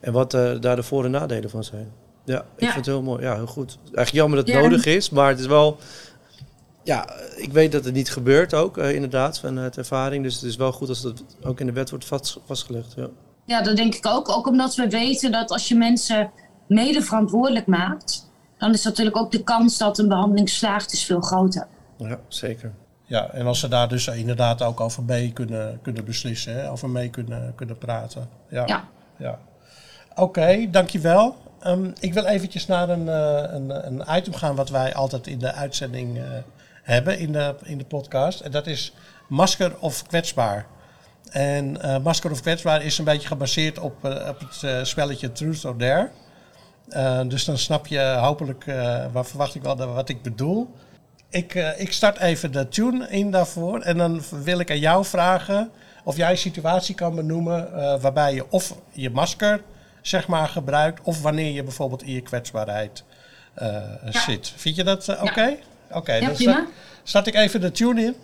En 0.00 0.12
wat 0.12 0.34
uh, 0.34 0.60
daar 0.60 0.76
de 0.76 0.82
voor- 0.82 1.04
en 1.04 1.10
nadelen 1.10 1.50
van 1.50 1.64
zijn. 1.64 1.92
Ja, 2.24 2.38
ik 2.38 2.44
ja. 2.60 2.72
vind 2.72 2.74
het 2.74 2.86
heel 2.86 3.02
mooi. 3.02 3.22
Ja, 3.22 3.34
heel 3.34 3.46
goed. 3.46 3.78
Eigenlijk 3.82 4.10
jammer 4.10 4.38
dat 4.38 4.46
het 4.46 4.56
ja. 4.56 4.62
nodig 4.62 4.86
is, 4.86 5.10
maar 5.10 5.28
het 5.28 5.38
is 5.38 5.46
wel... 5.46 5.78
Ja, 6.82 7.08
ik 7.36 7.52
weet 7.52 7.72
dat 7.72 7.84
het 7.84 7.94
niet 7.94 8.10
gebeurt 8.10 8.54
ook, 8.54 8.78
uh, 8.78 8.94
inderdaad, 8.94 9.40
vanuit 9.40 9.76
ervaring. 9.76 10.22
Dus 10.22 10.34
het 10.34 10.42
is 10.42 10.56
wel 10.56 10.72
goed 10.72 10.88
als 10.88 11.02
dat 11.02 11.24
ook 11.42 11.60
in 11.60 11.66
de 11.66 11.72
wet 11.72 11.90
wordt 11.90 12.04
vast, 12.04 12.38
vastgelegd. 12.44 12.94
Ja. 12.96 13.08
ja, 13.44 13.62
dat 13.62 13.76
denk 13.76 13.94
ik 13.94 14.06
ook. 14.06 14.28
Ook 14.28 14.46
omdat 14.46 14.74
we 14.74 14.88
weten 14.88 15.32
dat 15.32 15.50
als 15.50 15.68
je 15.68 15.74
mensen 15.74 16.30
mede 16.68 17.02
verantwoordelijk 17.02 17.66
maakt... 17.66 18.30
dan 18.58 18.72
is 18.72 18.84
natuurlijk 18.84 19.16
ook 19.16 19.30
de 19.30 19.42
kans 19.42 19.78
dat 19.78 19.98
een 19.98 20.08
behandeling 20.08 20.48
slaagt 20.48 20.92
is 20.92 21.04
veel 21.04 21.20
groter. 21.20 21.66
Ja, 21.96 22.20
zeker. 22.28 22.74
Ja, 23.06 23.30
en 23.30 23.46
als 23.46 23.60
ze 23.60 23.68
daar 23.68 23.88
dus 23.88 24.06
inderdaad 24.06 24.62
ook 24.62 24.80
over 24.80 25.02
mee 25.02 25.32
kunnen, 25.32 25.78
kunnen 25.82 26.04
beslissen, 26.04 26.54
hè? 26.54 26.70
over 26.70 26.90
mee 26.90 27.10
kunnen, 27.10 27.54
kunnen 27.54 27.78
praten. 27.78 28.28
Ja. 28.48 28.62
ja. 28.66 28.88
ja. 29.16 29.38
Oké, 30.10 30.20
okay, 30.22 30.70
dankjewel. 30.70 31.36
Ehm, 31.60 31.90
ik 32.00 32.14
wil 32.14 32.24
eventjes 32.24 32.66
naar 32.66 32.88
een, 32.88 33.06
uh, 33.06 33.42
een, 33.54 33.86
een, 33.86 34.16
item 34.16 34.34
gaan 34.34 34.54
wat 34.54 34.68
wij 34.68 34.94
altijd 34.94 35.26
in 35.26 35.38
de 35.38 35.52
uitzending 35.52 36.16
uh, 36.16 36.22
hebben 36.82 37.18
in 37.18 37.32
de, 37.32 37.54
in 37.62 37.78
de 37.78 37.84
podcast. 37.84 38.40
En 38.40 38.50
dat 38.50 38.66
is 38.66 38.94
masker 39.28 39.78
of 39.78 40.06
kwetsbaar. 40.06 40.66
En 41.30 41.78
uh, 41.84 41.98
masker 41.98 42.30
of 42.30 42.40
kwetsbaar 42.40 42.82
is 42.82 42.98
een 42.98 43.04
beetje 43.04 43.28
gebaseerd 43.28 43.78
op, 43.78 44.04
op 44.04 44.46
het 44.48 44.86
spelletje 44.86 45.32
Truth 45.32 45.64
or 45.64 45.78
Dare. 45.78 46.10
dus 47.28 47.44
dan 47.44 47.58
snap 47.58 47.86
je 47.86 48.16
hopelijk, 48.20 48.64
wat 49.12 49.28
verwacht 49.28 49.54
ik 49.54 49.62
wel, 49.62 49.76
wat 49.76 50.08
ik 50.08 50.22
bedoel. 50.22 50.74
Ik, 51.30 51.54
ik 51.76 51.92
start 51.92 52.18
even 52.18 52.52
de 52.52 52.68
tune 52.68 53.08
in 53.08 53.30
daarvoor. 53.30 53.80
En 53.80 53.98
dan 53.98 54.22
wil 54.42 54.58
ik 54.58 54.70
aan 54.70 54.78
jou 54.78 55.04
vragen 55.04 55.70
of 56.04 56.16
jij 56.16 56.30
een 56.30 56.38
situatie 56.38 56.94
kan 56.94 57.14
benoemen 57.14 57.70
waarbij 58.00 58.34
je 58.34 58.50
of 58.50 58.74
je 58.92 59.10
masker 59.10 59.62
zeg 60.02 60.26
maar, 60.26 60.48
gebruikt. 60.48 61.00
Of 61.02 61.22
wanneer 61.22 61.52
je 61.52 61.62
bijvoorbeeld 61.62 62.02
in 62.02 62.12
je 62.12 62.20
kwetsbaarheid 62.20 63.04
uh, 63.62 63.78
zit. 64.10 64.52
Vind 64.56 64.76
je 64.76 64.84
dat 64.84 65.08
oké? 65.08 65.22
Okay? 65.22 65.58
Oké, 65.88 65.96
okay, 65.96 66.20
ja, 66.20 66.32
dan 66.52 66.68
start 67.02 67.26
ik 67.26 67.34
even 67.34 67.60
de 67.60 67.70
tune 67.70 68.02
in. 68.02 68.16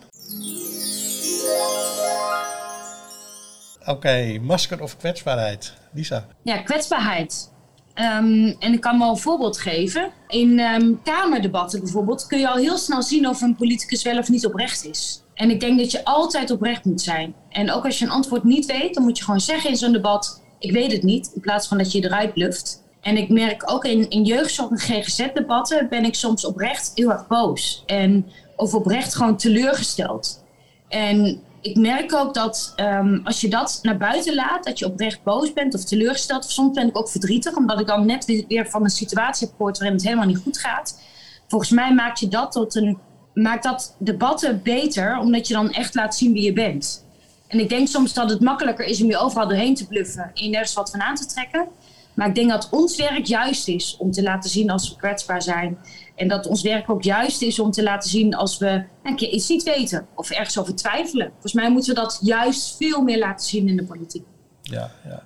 Oké, 3.79 3.91
okay, 3.91 4.37
masker 4.37 4.81
of 4.81 4.97
kwetsbaarheid? 4.97 5.73
Lisa? 5.91 6.25
Ja, 6.41 6.57
kwetsbaarheid. 6.57 7.51
Um, 7.95 8.55
en 8.59 8.73
ik 8.73 8.81
kan 8.81 8.99
wel 8.99 9.09
een 9.09 9.17
voorbeeld 9.17 9.57
geven. 9.57 10.11
In 10.27 10.59
um, 10.59 11.01
Kamerdebatten 11.03 11.79
bijvoorbeeld 11.79 12.27
kun 12.27 12.39
je 12.39 12.49
al 12.49 12.57
heel 12.57 12.77
snel 12.77 13.03
zien 13.03 13.27
of 13.27 13.41
een 13.41 13.55
politicus 13.55 14.03
wel 14.03 14.17
of 14.17 14.29
niet 14.29 14.45
oprecht 14.45 14.85
is. 14.85 15.23
En 15.33 15.49
ik 15.49 15.59
denk 15.59 15.79
dat 15.79 15.91
je 15.91 16.05
altijd 16.05 16.51
oprecht 16.51 16.85
moet 16.85 17.01
zijn. 17.01 17.35
En 17.49 17.71
ook 17.71 17.85
als 17.85 17.99
je 17.99 18.05
een 18.05 18.11
antwoord 18.11 18.43
niet 18.43 18.65
weet, 18.65 18.93
dan 18.93 19.03
moet 19.03 19.17
je 19.17 19.23
gewoon 19.23 19.39
zeggen 19.39 19.69
in 19.69 19.77
zo'n 19.77 19.91
debat: 19.91 20.41
ik 20.59 20.71
weet 20.71 20.91
het 20.91 21.03
niet, 21.03 21.31
in 21.33 21.41
plaats 21.41 21.67
van 21.67 21.77
dat 21.77 21.91
je 21.91 22.03
eruit 22.03 22.33
bluft. 22.33 22.83
En 23.01 23.17
ik 23.17 23.29
merk 23.29 23.71
ook 23.71 23.85
in, 23.85 24.09
in 24.09 24.23
jeugdzorg 24.23 24.71
en 24.71 24.77
GGZ-debatten 24.77 25.89
ben 25.89 26.05
ik 26.05 26.15
soms 26.15 26.45
oprecht 26.45 26.91
heel 26.95 27.11
erg 27.11 27.27
boos. 27.27 27.83
En, 27.85 28.25
of 28.55 28.73
oprecht 28.73 29.15
gewoon 29.15 29.37
teleurgesteld. 29.37 30.43
En 30.87 31.41
ik 31.63 31.77
merk 31.77 32.13
ook 32.13 32.33
dat 32.33 32.73
um, 32.77 33.21
als 33.23 33.41
je 33.41 33.49
dat 33.49 33.79
naar 33.81 33.97
buiten 33.97 34.35
laat, 34.35 34.63
dat 34.63 34.79
je 34.79 34.85
oprecht 34.85 35.23
boos 35.23 35.53
bent 35.53 35.73
of 35.73 35.83
teleurgesteld. 35.83 36.45
Soms 36.45 36.73
ben 36.75 36.87
ik 36.87 36.97
ook 36.97 37.09
verdrietig, 37.09 37.55
omdat 37.55 37.79
ik 37.79 37.87
dan 37.87 38.05
net 38.05 38.45
weer 38.47 38.69
van 38.69 38.83
een 38.83 38.89
situatie 38.89 39.47
heb 39.47 39.55
gehoord 39.55 39.77
waarin 39.77 39.97
het 39.97 40.05
helemaal 40.05 40.27
niet 40.27 40.41
goed 40.43 40.57
gaat. 40.57 41.01
Volgens 41.47 41.71
mij 41.71 41.93
maakt 41.93 42.19
je 42.19 42.27
dat 42.27 42.51
tot 42.51 42.75
een. 42.75 42.97
Maakt 43.33 43.63
dat 43.63 43.95
debatten 43.97 44.61
beter, 44.63 45.17
omdat 45.17 45.47
je 45.47 45.53
dan 45.53 45.71
echt 45.71 45.95
laat 45.95 46.15
zien 46.15 46.33
wie 46.33 46.43
je 46.43 46.53
bent. 46.53 47.05
En 47.47 47.59
ik 47.59 47.69
denk 47.69 47.87
soms 47.87 48.13
dat 48.13 48.29
het 48.29 48.39
makkelijker 48.39 48.85
is 48.85 49.01
om 49.01 49.09
je 49.09 49.17
overal 49.17 49.47
doorheen 49.47 49.75
te 49.75 49.87
bluffen 49.87 50.31
en 50.33 50.43
je 50.43 50.49
nergens 50.49 50.73
wat 50.73 50.89
van 50.89 51.01
aan 51.01 51.15
te 51.15 51.25
trekken. 51.25 51.67
Maar 52.13 52.27
ik 52.27 52.35
denk 52.35 52.49
dat 52.49 52.67
ons 52.71 52.97
werk 52.97 53.25
juist 53.25 53.67
is 53.67 53.95
om 53.99 54.11
te 54.11 54.23
laten 54.23 54.49
zien 54.49 54.69
als 54.69 54.89
we 54.89 54.95
kwetsbaar 54.95 55.41
zijn. 55.41 55.77
En 56.15 56.27
dat 56.27 56.47
ons 56.47 56.61
werk 56.61 56.89
ook 56.89 57.03
juist 57.03 57.41
is 57.41 57.59
om 57.59 57.71
te 57.71 57.83
laten 57.83 58.09
zien 58.09 58.35
als 58.35 58.57
we 58.57 58.83
een 59.03 59.15
keer 59.15 59.29
iets 59.29 59.49
niet 59.49 59.63
weten 59.63 60.07
of 60.15 60.29
ergens 60.29 60.59
over 60.59 60.75
twijfelen. 60.75 61.29
Volgens 61.31 61.53
mij 61.53 61.71
moeten 61.71 61.93
we 61.93 62.01
dat 62.01 62.19
juist 62.21 62.75
veel 62.77 63.01
meer 63.01 63.19
laten 63.19 63.45
zien 63.45 63.67
in 63.67 63.77
de 63.77 63.83
politiek. 63.83 64.25
Ja, 64.61 64.91
ja. 65.05 65.23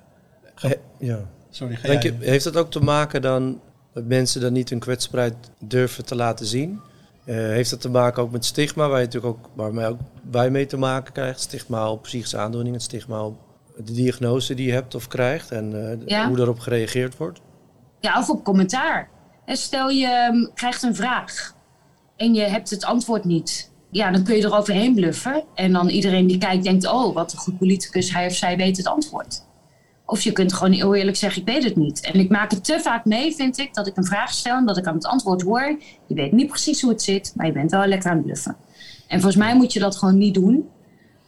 ja. 0.99 1.19
Sorry, 1.49 1.77
Denk 1.81 2.03
je, 2.03 2.13
heeft 2.19 2.43
dat 2.43 2.57
ook 2.57 2.71
te 2.71 2.83
maken 2.83 3.21
dan 3.21 3.59
dat 3.93 4.03
mensen 4.05 4.41
dan 4.41 4.53
niet 4.53 4.69
hun 4.69 4.79
kwetsbaarheid 4.79 5.35
durven 5.59 6.05
te 6.05 6.15
laten 6.15 6.45
zien? 6.45 6.79
Uh, 7.25 7.35
heeft 7.35 7.69
dat 7.69 7.81
te 7.81 7.89
maken 7.89 8.23
ook 8.23 8.31
met 8.31 8.45
stigma, 8.45 8.87
waar 8.87 8.99
je 8.99 9.05
natuurlijk 9.05 9.33
ook, 9.37 9.49
waar 9.53 9.73
mij 9.73 9.87
ook 9.87 9.99
bij 10.21 10.49
mee 10.49 10.65
te 10.65 10.77
maken 10.77 11.13
krijgt? 11.13 11.39
Stigma 11.39 11.91
op 11.91 12.01
psychische 12.01 12.37
aandoeningen, 12.37 12.79
stigma 12.79 13.25
op 13.25 13.35
de 13.83 13.93
diagnose 13.93 14.53
die 14.53 14.67
je 14.67 14.73
hebt 14.73 14.95
of 14.95 15.07
krijgt 15.07 15.51
en 15.51 15.99
uh, 16.07 16.25
hoe 16.25 16.35
daarop 16.35 16.59
gereageerd 16.59 17.17
wordt? 17.17 17.41
Ja, 17.99 18.19
of 18.19 18.29
op 18.29 18.43
commentaar. 18.43 19.09
Stel 19.45 19.89
je 19.89 20.29
um, 20.31 20.49
krijgt 20.53 20.83
een 20.83 20.95
vraag 20.95 21.55
en 22.15 22.33
je 22.33 22.41
hebt 22.41 22.69
het 22.69 22.85
antwoord 22.85 23.23
niet. 23.23 23.71
Ja, 23.91 24.11
dan 24.11 24.23
kun 24.23 24.35
je 24.35 24.43
eroverheen 24.43 24.93
bluffen. 24.93 25.43
En 25.55 25.71
dan 25.71 25.89
iedereen 25.89 26.27
die 26.27 26.37
kijkt 26.37 26.63
denkt, 26.63 26.87
oh, 26.87 27.13
wat 27.13 27.31
een 27.31 27.37
goed 27.37 27.57
politicus, 27.57 28.13
hij 28.13 28.25
of 28.25 28.33
zij 28.33 28.57
weet 28.57 28.77
het 28.77 28.87
antwoord. 28.87 29.45
Of 30.05 30.21
je 30.21 30.31
kunt 30.31 30.53
gewoon 30.53 30.71
heel 30.71 30.95
eerlijk 30.95 31.17
zeggen, 31.17 31.41
ik 31.41 31.47
weet 31.47 31.63
het 31.63 31.75
niet. 31.75 32.01
En 32.01 32.19
ik 32.19 32.29
maak 32.29 32.51
het 32.51 32.63
te 32.63 32.79
vaak 32.79 33.05
mee, 33.05 33.35
vind 33.35 33.57
ik, 33.57 33.73
dat 33.73 33.87
ik 33.87 33.97
een 33.97 34.05
vraag 34.05 34.31
stel 34.31 34.57
en 34.57 34.65
dat 34.65 34.77
ik 34.77 34.85
aan 34.85 34.93
het 34.93 35.05
antwoord 35.05 35.41
hoor. 35.41 35.79
Je 36.07 36.15
weet 36.15 36.31
niet 36.31 36.47
precies 36.47 36.81
hoe 36.81 36.91
het 36.91 37.01
zit, 37.01 37.33
maar 37.35 37.45
je 37.45 37.51
bent 37.51 37.71
wel 37.71 37.85
lekker 37.85 38.09
aan 38.09 38.15
het 38.15 38.25
bluffen. 38.25 38.55
En 39.07 39.21
volgens 39.21 39.43
mij 39.43 39.55
moet 39.55 39.73
je 39.73 39.79
dat 39.79 39.95
gewoon 39.95 40.17
niet 40.17 40.33
doen. 40.33 40.69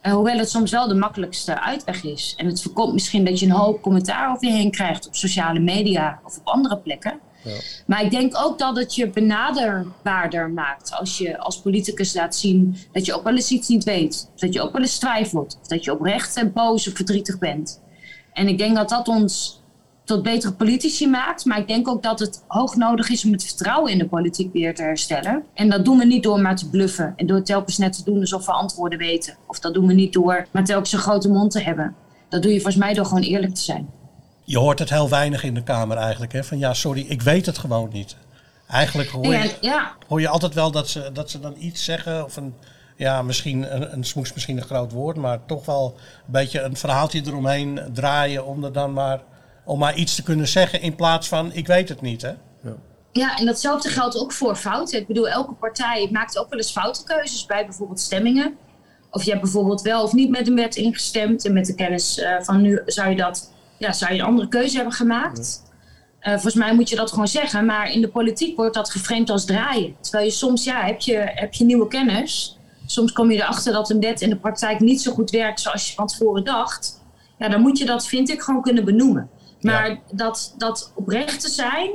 Uh, 0.04 0.14
hoewel 0.14 0.38
het 0.38 0.50
soms 0.50 0.72
wel 0.72 0.88
de 0.88 0.96
makkelijkste 0.96 1.62
uitweg 1.62 2.04
is. 2.04 2.34
En 2.38 2.46
het 2.46 2.62
voorkomt 2.62 2.94
misschien 2.94 3.26
dat 3.26 3.40
je 3.40 3.46
een 3.46 3.52
hoop 3.52 3.82
commentaar 3.82 4.32
over 4.32 4.48
je 4.48 4.54
heen 4.54 4.72
krijgt 4.72 5.08
op 5.08 5.16
sociale 5.16 5.60
media 5.60 6.20
of 6.24 6.38
op 6.38 6.48
andere 6.48 6.78
plekken. 6.78 7.20
Ja. 7.44 7.52
Maar 7.86 8.04
ik 8.04 8.12
denk 8.12 8.38
ook 8.38 8.60
dat 8.60 8.76
het 8.76 8.96
je 8.96 9.10
benaderbaarder 9.10 10.50
maakt 10.50 10.94
als 10.94 11.18
je 11.18 11.38
als 11.38 11.62
politicus 11.62 12.14
laat 12.14 12.36
zien 12.36 12.78
dat 12.92 13.06
je 13.06 13.14
ook 13.14 13.24
wel 13.24 13.36
eens 13.36 13.52
iets 13.52 13.68
niet 13.68 13.84
weet. 13.84 14.30
Of 14.34 14.40
dat 14.40 14.54
je 14.54 14.62
ook 14.62 14.72
wel 14.72 14.82
eens 14.82 14.98
twijfelt. 14.98 15.58
Of 15.62 15.68
dat 15.68 15.84
je 15.84 15.92
oprecht 15.92 16.36
en 16.36 16.54
boos 16.54 16.88
of 16.88 16.96
verdrietig 16.96 17.38
bent. 17.38 17.82
En 18.34 18.48
ik 18.48 18.58
denk 18.58 18.76
dat 18.76 18.90
dat 18.90 19.08
ons 19.08 19.59
tot 20.10 20.24
betere 20.24 20.54
politici 20.54 21.08
maakt. 21.08 21.46
Maar 21.46 21.60
ik 21.60 21.68
denk 21.68 21.88
ook 21.88 22.04
dat 22.04 22.20
het 22.20 22.44
hoog 22.48 22.76
nodig 22.76 23.10
is 23.10 23.26
om 23.26 23.32
het 23.32 23.44
vertrouwen 23.44 23.92
in 23.92 23.98
de 23.98 24.08
politiek 24.08 24.54
weer 24.54 24.76
te 24.76 24.82
herstellen. 24.82 25.44
En 25.54 25.70
dat 25.70 25.86
doen 25.86 25.98
we 25.98 26.06
niet 26.06 26.24
door 26.24 26.40
maar 26.40 26.56
te 26.56 26.70
bluffen. 26.70 27.14
En 27.16 27.28
door 27.28 27.44
telkens 27.44 27.78
net 27.78 27.94
te 27.94 28.04
doen 28.04 28.20
alsof 28.20 28.46
we 28.46 28.52
antwoorden 28.52 29.00
weten. 29.00 29.38
Of 29.48 29.60
dat 29.60 29.74
doen 29.74 29.88
we 29.88 29.94
niet 29.94 30.14
door 30.14 30.48
maar 30.52 30.64
telkens 30.64 30.92
een 30.92 31.00
grote 31.00 31.30
mond 31.30 31.52
te 31.52 31.62
hebben. 31.62 31.96
Dat 32.30 32.42
doe 32.42 32.52
je 32.52 32.62
volgens 32.62 32.84
mij 32.84 32.94
door 32.94 33.06
gewoon 33.06 33.24
eerlijk 33.24 33.56
te 33.56 33.62
zijn. 33.62 33.90
Je 34.44 34.58
hoort 34.58 34.80
het 34.80 34.90
heel 34.90 35.10
weinig 35.10 35.44
in 35.44 35.54
de 35.54 35.64
Kamer 35.64 35.98
eigenlijk. 35.98 36.34
Hè? 36.34 36.44
Van 36.44 36.58
ja, 36.58 36.74
sorry, 36.74 37.06
ik 37.08 37.22
weet 37.22 37.46
het 37.46 37.58
gewoon 37.58 37.90
niet. 37.92 38.16
Eigenlijk 38.68 39.10
hoor 39.10 39.34
je, 39.34 39.58
ja. 39.62 39.92
hoor 40.08 40.22
je 40.22 40.28
altijd 40.28 40.54
wel 40.54 40.72
dat 40.72 40.90
ze, 40.90 41.10
dat 41.14 41.30
ze 41.30 41.40
dan 41.40 41.56
iets 41.58 41.84
zeggen 41.84 42.24
of 42.26 42.38
een 42.38 42.54
ja, 43.00 43.22
misschien 43.22 43.76
een, 43.76 43.94
een 43.94 44.04
smoes 44.04 44.34
misschien 44.34 44.58
een 44.58 44.64
groot 44.64 44.92
woord, 44.92 45.18
maar 45.18 45.46
toch 45.46 45.66
wel 45.66 45.96
een 46.26 46.32
beetje 46.32 46.62
een 46.62 46.76
verhaaltje 46.76 47.22
eromheen 47.26 47.80
draaien 47.94 48.46
om 48.46 48.64
er 48.64 48.74
dan 48.74 48.94
maar, 48.94 49.20
om 49.70 49.80
maar 49.80 49.96
iets 49.96 50.16
te 50.16 50.24
kunnen 50.24 50.48
zeggen 50.48 50.82
in 50.82 50.96
plaats 50.96 51.28
van 51.28 51.54
ik 51.54 51.68
weet 51.68 51.90
het 51.90 52.02
niet. 52.02 52.22
Hè? 52.22 52.30
Ja. 52.64 52.76
Ja, 53.12 53.38
en 53.38 53.46
datzelfde 53.46 53.90
geldt 53.90 54.18
ook 54.18 54.32
voor 54.32 54.56
fouten. 54.56 55.00
Ik 55.00 55.08
bedoel, 55.08 55.30
elke 55.30 55.54
partij 55.54 56.10
maakt 56.12 56.38
ook 56.38 56.50
wel 56.50 56.60
eens 56.60 56.72
foute 56.72 57.04
keuzes 57.04 57.46
bij 57.46 57.66
bijvoorbeeld 57.66 58.00
stemmingen. 58.00 58.58
Of 59.12 59.24
je 59.24 59.30
hebt 59.30 59.42
bijvoorbeeld 59.42 59.82
wel 59.82 60.04
of 60.04 60.14
niet 60.14 60.30
met 60.30 60.48
een 60.48 60.56
wet 60.56 60.76
ingestemd. 60.76 61.46
En 61.46 61.54
met 61.54 61.66
de 61.66 61.76
kennis 61.76 62.18
uh, 62.18 62.42
van 62.42 62.62
nu 62.62 62.82
zou 62.86 63.10
je 63.10 63.16
dat, 63.16 63.52
ja, 63.78 63.92
zou 63.92 64.14
je 64.14 64.20
een 64.20 64.26
andere 64.26 64.48
keuze 64.48 64.76
hebben 64.76 64.94
gemaakt. 64.94 65.64
Uh, 66.22 66.32
volgens 66.32 66.54
mij 66.54 66.76
moet 66.76 66.90
je 66.90 66.96
dat 66.96 67.10
gewoon 67.10 67.28
zeggen. 67.28 67.66
Maar 67.66 67.92
in 67.92 68.02
de 68.02 68.10
politiek 68.10 68.56
wordt 68.56 68.76
dat 68.76 68.90
geframed 68.90 69.30
als 69.30 69.46
draaien. 69.46 69.96
Terwijl 70.02 70.26
je 70.26 70.32
soms, 70.32 70.64
ja, 70.64 70.86
heb 70.86 71.00
je, 71.00 71.18
heb 71.18 71.54
je 71.54 71.64
nieuwe 71.64 71.88
kennis 71.88 72.60
soms 72.86 73.12
kom 73.12 73.32
je 73.32 73.38
erachter 73.38 73.74
dat 73.74 73.90
een 73.90 74.00
wet 74.00 74.22
in 74.22 74.30
de 74.30 74.36
praktijk 74.36 74.80
niet 74.80 75.02
zo 75.02 75.12
goed 75.12 75.30
werkt 75.30 75.60
zoals 75.60 75.88
je 75.88 75.94
van 75.94 76.08
tevoren 76.08 76.44
dacht. 76.44 77.02
Ja, 77.38 77.50
dan 77.50 77.62
moet 77.62 77.78
je 77.78 77.86
dat, 77.86 78.08
vind 78.08 78.30
ik, 78.30 78.42
gewoon 78.42 78.62
kunnen 78.62 78.86
benoemen. 78.86 79.30
Maar 79.62 80.00
dat, 80.12 80.54
dat 80.58 80.92
oprecht 80.96 81.42
te 81.42 81.50
zijn, 81.50 81.90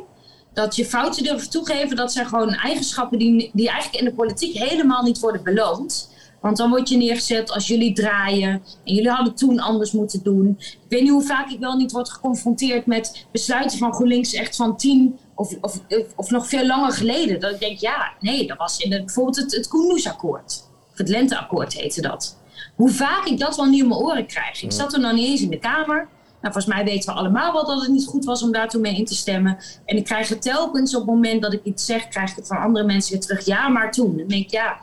dat 0.52 0.76
je 0.76 0.84
fouten 0.84 1.22
durven 1.22 1.50
toegeven, 1.50 1.96
dat 1.96 2.12
zijn 2.12 2.26
gewoon 2.26 2.54
eigenschappen 2.54 3.18
die, 3.18 3.50
die 3.52 3.68
eigenlijk 3.68 4.02
in 4.02 4.08
de 4.10 4.14
politiek 4.14 4.58
helemaal 4.58 5.02
niet 5.02 5.20
worden 5.20 5.42
beloond. 5.42 6.12
Want 6.40 6.56
dan 6.56 6.70
word 6.70 6.88
je 6.88 6.96
neergezet 6.96 7.50
als 7.50 7.66
jullie 7.66 7.92
draaien 7.92 8.62
en 8.84 8.94
jullie 8.94 9.10
hadden 9.10 9.34
toen 9.34 9.60
anders 9.60 9.92
moeten 9.92 10.22
doen. 10.22 10.56
Ik 10.58 10.78
weet 10.88 11.02
niet 11.02 11.10
hoe 11.10 11.22
vaak 11.22 11.50
ik 11.50 11.58
wel 11.58 11.76
niet 11.76 11.92
word 11.92 12.10
geconfronteerd 12.10 12.86
met 12.86 13.26
besluiten 13.32 13.78
van 13.78 13.94
GroenLinks 13.94 14.34
echt 14.34 14.56
van 14.56 14.76
tien 14.76 15.18
of, 15.34 15.56
of, 15.60 15.80
of, 16.16 16.30
nog 16.30 16.48
veel 16.48 16.66
langer 16.66 16.92
geleden. 16.92 17.40
Dat 17.40 17.52
ik 17.52 17.60
denk, 17.60 17.78
ja, 17.78 18.12
nee, 18.20 18.46
dat 18.46 18.58
was 18.58 18.78
in 18.78 18.90
bijvoorbeeld 18.90 19.36
het, 19.36 19.52
het 19.54 20.06
akkoord 20.06 20.72
het 20.94 21.08
lenteakkoord 21.08 21.72
heette 21.72 22.00
dat. 22.00 22.38
Hoe 22.74 22.90
vaak 22.90 23.24
ik 23.26 23.38
dat 23.38 23.56
wel 23.56 23.64
niet 23.64 23.82
om 23.82 23.88
mijn 23.88 24.00
oren 24.00 24.26
krijg. 24.26 24.62
Ik 24.62 24.72
zat 24.72 24.92
er 24.92 25.00
nog 25.00 25.12
niet 25.12 25.26
eens 25.26 25.40
in 25.40 25.50
de 25.50 25.58
Kamer. 25.58 26.08
Nou, 26.44 26.56
volgens 26.56 26.74
mij 26.74 26.84
weten 26.84 27.12
we 27.12 27.20
allemaal 27.20 27.52
wel 27.52 27.66
dat 27.66 27.80
het 27.80 27.90
niet 27.90 28.06
goed 28.06 28.24
was 28.24 28.42
om 28.42 28.52
daartoe 28.52 28.80
mee 28.80 28.96
in 28.96 29.04
te 29.04 29.14
stemmen. 29.14 29.56
En 29.84 29.96
ik 29.96 30.04
krijg 30.04 30.28
het 30.28 30.42
telkens 30.42 30.94
op 30.94 31.00
het 31.00 31.10
moment 31.10 31.42
dat 31.42 31.52
ik 31.52 31.60
iets 31.64 31.86
zeg, 31.86 32.08
krijg 32.08 32.30
ik 32.30 32.36
het 32.36 32.46
van 32.46 32.56
andere 32.56 32.84
mensen 32.84 33.12
weer 33.12 33.20
terug. 33.20 33.44
Ja, 33.44 33.68
maar 33.68 33.92
toen. 33.92 34.16
Dan 34.16 34.28
denk 34.28 34.44
ik, 34.44 34.50
ja, 34.50 34.76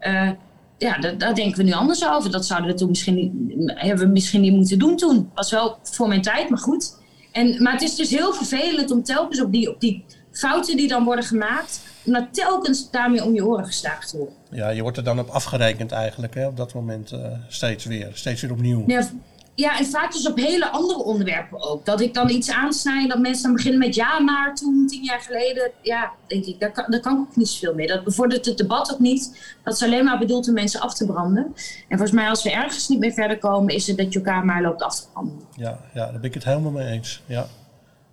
uh, 0.00 0.30
ja 0.78 0.98
daar, 0.98 1.18
daar, 1.18 1.34
denken 1.34 1.58
we 1.58 1.62
nu 1.62 1.72
anders 1.72 2.08
over. 2.08 2.30
Dat 2.30 2.46
zouden 2.46 2.70
we 2.70 2.76
toen 2.76 2.88
misschien 2.88 3.14
niet, 3.14 3.32
hebben 3.74 4.06
we 4.06 4.12
misschien 4.12 4.40
niet 4.40 4.52
moeten 4.52 4.78
doen 4.78 4.96
toen. 4.96 5.30
Was 5.34 5.50
wel 5.50 5.78
voor 5.82 6.08
mijn 6.08 6.22
tijd, 6.22 6.48
maar 6.48 6.58
goed. 6.58 6.96
En, 7.32 7.62
maar 7.62 7.72
het 7.72 7.82
is 7.82 7.96
dus 7.96 8.10
heel 8.10 8.32
vervelend 8.32 8.90
om 8.90 9.02
telkens 9.02 9.40
op 9.40 9.52
die, 9.52 9.70
op 9.70 9.80
die 9.80 10.04
fouten 10.32 10.76
die 10.76 10.88
dan 10.88 11.04
worden 11.04 11.24
gemaakt, 11.24 11.80
om 12.04 12.12
dat 12.12 12.26
telkens 12.30 12.90
daarmee 12.90 13.24
om 13.24 13.34
je 13.34 13.46
oren 13.46 13.66
geslagen 13.66 14.08
te 14.08 14.16
worden. 14.16 14.34
Ja, 14.50 14.68
je 14.68 14.82
wordt 14.82 14.96
er 14.96 15.04
dan 15.04 15.18
op 15.18 15.28
afgerekend 15.28 15.92
eigenlijk, 15.92 16.34
hè, 16.34 16.46
op 16.46 16.56
dat 16.56 16.74
moment 16.74 17.12
uh, 17.12 17.26
steeds 17.48 17.84
weer, 17.84 18.10
steeds 18.12 18.40
weer 18.40 18.52
opnieuw. 18.52 18.84
Ja, 18.86 19.08
ja, 19.54 19.78
en 19.78 19.86
vaak 19.86 20.12
dus 20.12 20.28
op 20.28 20.36
hele 20.36 20.70
andere 20.70 21.02
onderwerpen 21.02 21.60
ook. 21.62 21.84
Dat 21.84 22.00
ik 22.00 22.14
dan 22.14 22.30
iets 22.30 22.50
aansnijd, 22.50 23.08
dat 23.08 23.18
mensen 23.18 23.42
dan 23.42 23.52
beginnen 23.52 23.80
met 23.80 23.94
ja, 23.94 24.20
maar 24.20 24.54
toen, 24.54 24.86
tien 24.86 25.04
jaar 25.04 25.20
geleden. 25.20 25.70
Ja, 25.82 26.12
denk 26.26 26.44
ik, 26.44 26.60
daar 26.60 26.72
kan, 26.72 27.00
kan 27.00 27.14
ik 27.14 27.20
ook 27.20 27.36
niet 27.36 27.48
zoveel 27.48 27.74
mee. 27.74 27.86
Dat 27.86 28.04
bevordert 28.04 28.46
het 28.46 28.58
debat 28.58 28.92
ook 28.92 28.98
niet. 28.98 29.56
Dat 29.64 29.74
is 29.74 29.82
alleen 29.82 30.04
maar 30.04 30.18
bedoeld 30.18 30.48
om 30.48 30.54
mensen 30.54 30.80
af 30.80 30.94
te 30.94 31.06
branden. 31.06 31.44
En 31.88 31.98
volgens 31.98 32.10
mij, 32.10 32.28
als 32.28 32.42
we 32.42 32.50
ergens 32.50 32.88
niet 32.88 32.98
meer 32.98 33.12
verder 33.12 33.38
komen, 33.38 33.74
is 33.74 33.86
het 33.86 33.96
dat 33.96 34.12
je 34.12 34.18
elkaar 34.18 34.44
maar 34.44 34.62
loopt 34.62 34.82
af 34.82 35.00
te 35.00 35.06
branden. 35.12 35.40
Ja, 35.56 35.80
ja 35.94 36.04
daar 36.04 36.20
ben 36.20 36.22
ik 36.22 36.34
het 36.34 36.44
helemaal 36.44 36.72
mee 36.72 36.88
eens. 36.88 37.22
Ja. 37.26 37.46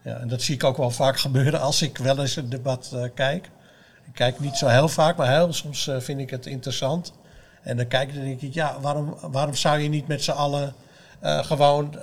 ja, 0.04 0.15
en 0.15 0.28
dat 0.28 0.41
zie 0.41 0.56
ik 0.56 0.63
ook 0.63 0.78
wel 0.78 0.91
vaak 0.91 1.19
gebeuren 1.19 1.62
als 1.62 1.82
ik 1.82 1.97
wel 1.97 2.19
eens 2.19 2.36
een 2.36 2.49
debat 2.49 2.91
uh, 2.93 3.04
kijk. 3.13 3.49
Ik 4.06 4.13
kijk 4.13 4.39
niet 4.39 4.56
zo 4.56 4.67
heel 4.67 4.88
vaak, 4.88 5.17
maar 5.17 5.30
heel 5.30 5.54
soms 5.54 5.88
uh, 5.88 5.99
vind 5.99 6.19
ik 6.19 6.30
het 6.30 6.45
interessant. 6.45 7.13
En 7.62 7.78
dan 7.78 7.88
kijk 7.88 8.10
ik 8.10 8.15
en 8.15 8.23
denk 8.23 8.41
ik, 8.41 8.54
ja, 8.54 8.80
waarom, 8.82 9.15
waarom 9.21 9.56
zou 9.56 9.80
je 9.80 9.89
niet 9.89 10.08
met 10.08 10.23
z'n 10.23 10.32
allen 10.32 10.73
uh, 11.23 11.43
gewoon 11.43 11.95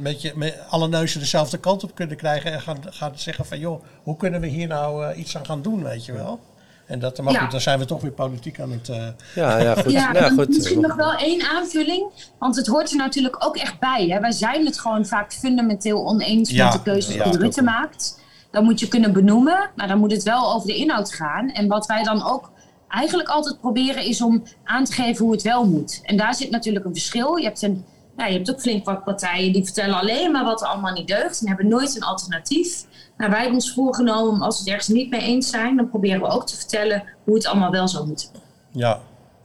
met, 0.00 0.22
je, 0.22 0.32
met 0.34 0.58
alle 0.68 0.88
neuzen 0.88 1.20
dezelfde 1.20 1.58
kant 1.58 1.84
op 1.84 1.94
kunnen 1.94 2.16
krijgen 2.16 2.52
en 2.52 2.60
gaan, 2.60 2.78
gaan 2.88 3.12
zeggen 3.14 3.46
van 3.46 3.58
joh, 3.58 3.82
hoe 4.02 4.16
kunnen 4.16 4.40
we 4.40 4.46
hier 4.46 4.68
nou 4.68 5.14
iets 5.14 5.36
aan 5.36 5.46
gaan 5.46 5.62
doen, 5.62 5.82
weet 5.82 6.04
je 6.04 6.12
wel? 6.12 6.40
En 6.88 6.98
dat, 6.98 7.22
maar 7.22 7.34
goed, 7.34 7.50
dan 7.50 7.60
zijn 7.60 7.78
we 7.78 7.84
toch 7.84 8.00
weer 8.00 8.10
politiek 8.10 8.60
aan 8.60 8.70
het... 8.70 8.88
Uh... 8.88 8.96
Ja, 9.34 9.58
ja, 9.58 9.74
goed. 9.82 9.92
Ja, 9.92 10.12
ja, 10.12 10.28
goed. 10.28 10.48
Misschien 10.48 10.80
nog 10.80 10.94
wel 10.94 11.12
één 11.12 11.42
aanvulling. 11.42 12.10
Want 12.38 12.56
het 12.56 12.66
hoort 12.66 12.90
er 12.90 12.96
natuurlijk 12.96 13.44
ook 13.44 13.56
echt 13.56 13.78
bij. 13.78 14.06
Hè? 14.08 14.20
Wij 14.20 14.32
zijn 14.32 14.64
het 14.64 14.80
gewoon 14.80 15.06
vaak 15.06 15.32
fundamenteel 15.32 16.06
oneens 16.06 16.50
ja, 16.50 16.64
met 16.64 16.72
de 16.72 16.82
keuzes 16.82 17.14
die 17.14 17.38
Rutte 17.38 17.62
maakt. 17.62 18.20
Dan 18.50 18.64
moet 18.64 18.80
je 18.80 18.88
kunnen 18.88 19.12
benoemen, 19.12 19.70
maar 19.76 19.88
dan 19.88 19.98
moet 19.98 20.12
het 20.12 20.22
wel 20.22 20.54
over 20.54 20.66
de 20.66 20.76
inhoud 20.76 21.12
gaan. 21.12 21.50
En 21.50 21.68
wat 21.68 21.86
wij 21.86 22.02
dan 22.02 22.26
ook 22.26 22.50
eigenlijk 22.88 23.28
altijd 23.28 23.60
proberen 23.60 24.04
is 24.04 24.22
om 24.22 24.42
aan 24.64 24.84
te 24.84 24.92
geven 24.92 25.24
hoe 25.24 25.32
het 25.32 25.42
wel 25.42 25.66
moet. 25.66 26.00
En 26.02 26.16
daar 26.16 26.34
zit 26.34 26.50
natuurlijk 26.50 26.84
een 26.84 26.92
verschil. 26.92 27.36
Je 27.36 27.44
hebt, 27.44 27.62
een, 27.62 27.84
nou, 28.18 28.30
je 28.30 28.36
hebt 28.36 28.50
ook 28.50 28.60
flink 28.60 28.84
wat 28.84 29.04
partijen 29.04 29.52
die 29.52 29.64
vertellen 29.64 29.94
alleen 29.94 30.32
maar 30.32 30.44
wat 30.44 30.60
er 30.60 30.66
allemaal 30.66 30.92
niet 30.92 31.08
deugt. 31.08 31.40
En 31.40 31.48
hebben 31.48 31.68
nooit 31.68 31.96
een 31.96 32.02
alternatief. 32.02 32.84
Nou, 33.16 33.30
wij 33.30 33.38
hebben 33.38 33.56
ons 33.56 33.72
voorgenomen, 33.72 34.40
als 34.40 34.56
we 34.56 34.60
het 34.60 34.70
ergens 34.70 34.88
niet 34.88 35.10
mee 35.10 35.20
eens 35.20 35.50
zijn, 35.50 35.76
dan 35.76 35.88
proberen 35.88 36.20
we 36.20 36.26
ook 36.26 36.46
te 36.46 36.56
vertellen 36.56 37.02
hoe 37.24 37.34
het 37.34 37.46
allemaal 37.46 37.70
wel 37.70 37.88
zou 37.88 38.06
moeten. 38.06 38.28
Ja, 38.70 39.00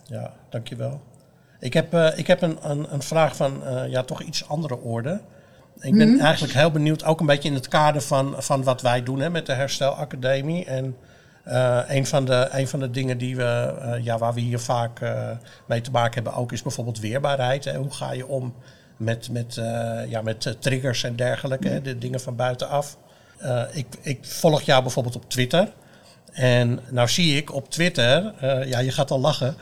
ja 0.06 0.34
dankjewel. 0.50 1.02
Ik 1.60 1.74
heb, 1.74 1.94
uh, 1.94 2.18
ik 2.18 2.28
heb 2.28 2.42
een, 2.42 2.58
een, 2.62 2.94
een 2.94 3.02
vraag 3.02 3.36
van 3.36 3.62
uh, 3.64 3.90
ja, 3.90 4.04
toch 4.04 4.22
iets 4.22 4.48
andere 4.48 4.82
orde. 4.82 5.22
Ik 5.80 5.98
ben 5.98 6.08
mm 6.08 6.14
-hmm. 6.14 6.26
eigenlijk 6.26 6.54
heel 6.54 6.72
benieuwd, 6.72 7.04
ook 7.04 7.20
een 7.20 7.26
beetje 7.26 7.50
in 7.50 7.56
het 7.56 7.68
kader 7.68 8.02
van, 8.02 8.36
van 8.38 8.64
wat 8.64 8.82
wij 8.82 9.04
doen 9.04 9.20
hè, 9.20 9.30
met 9.30 9.46
de 9.46 9.54
Herstelacademie. 9.54 10.66
En 10.66 10.98
uh, 11.48 11.80
een, 11.88 12.06
van 12.06 12.26
de, 12.26 12.48
een 12.52 12.68
van 12.68 12.80
de 12.80 12.90
dingen 12.90 13.18
die 13.18 13.36
we, 13.36 13.74
ja, 14.02 14.18
waar 14.18 14.34
we 14.34 14.42
hier 14.42 14.60
vaak 14.60 15.02
mee 15.66 15.82
te 15.82 15.92
maken 15.92 16.14
hebben 16.14 16.34
ook 16.34 16.52
is 16.52 16.62
bijvoorbeeld 16.62 17.00
weerbaarheid. 17.00 17.66
Hè. 17.66 17.78
Hoe 17.78 17.92
ga 17.92 18.12
je 18.12 18.28
om 18.28 18.54
met, 18.98 19.30
met, 19.32 19.56
ja, 20.08 20.22
met 20.22 20.56
triggers 20.60 21.04
en 21.04 21.16
dergelijke, 21.16 21.68
hè, 21.68 21.82
de 21.82 21.98
dingen 21.98 22.20
van 22.20 22.36
buitenaf. 22.36 22.98
Ik, 23.72 23.88
ik, 24.02 24.20
volg 24.22 24.62
jou 24.62 24.82
bijvoorbeeld 24.82 25.16
op 25.16 25.30
Twitter. 25.30 25.68
En 26.34 26.80
nou 26.90 27.08
zie 27.08 27.38
ik 27.38 27.54
op 27.54 27.70
Twitter, 27.70 28.34
uh, 28.44 28.70
ja 28.70 28.80
je 28.80 28.92
gaat 28.92 29.12
al 29.12 29.20
lachen, 29.20 29.56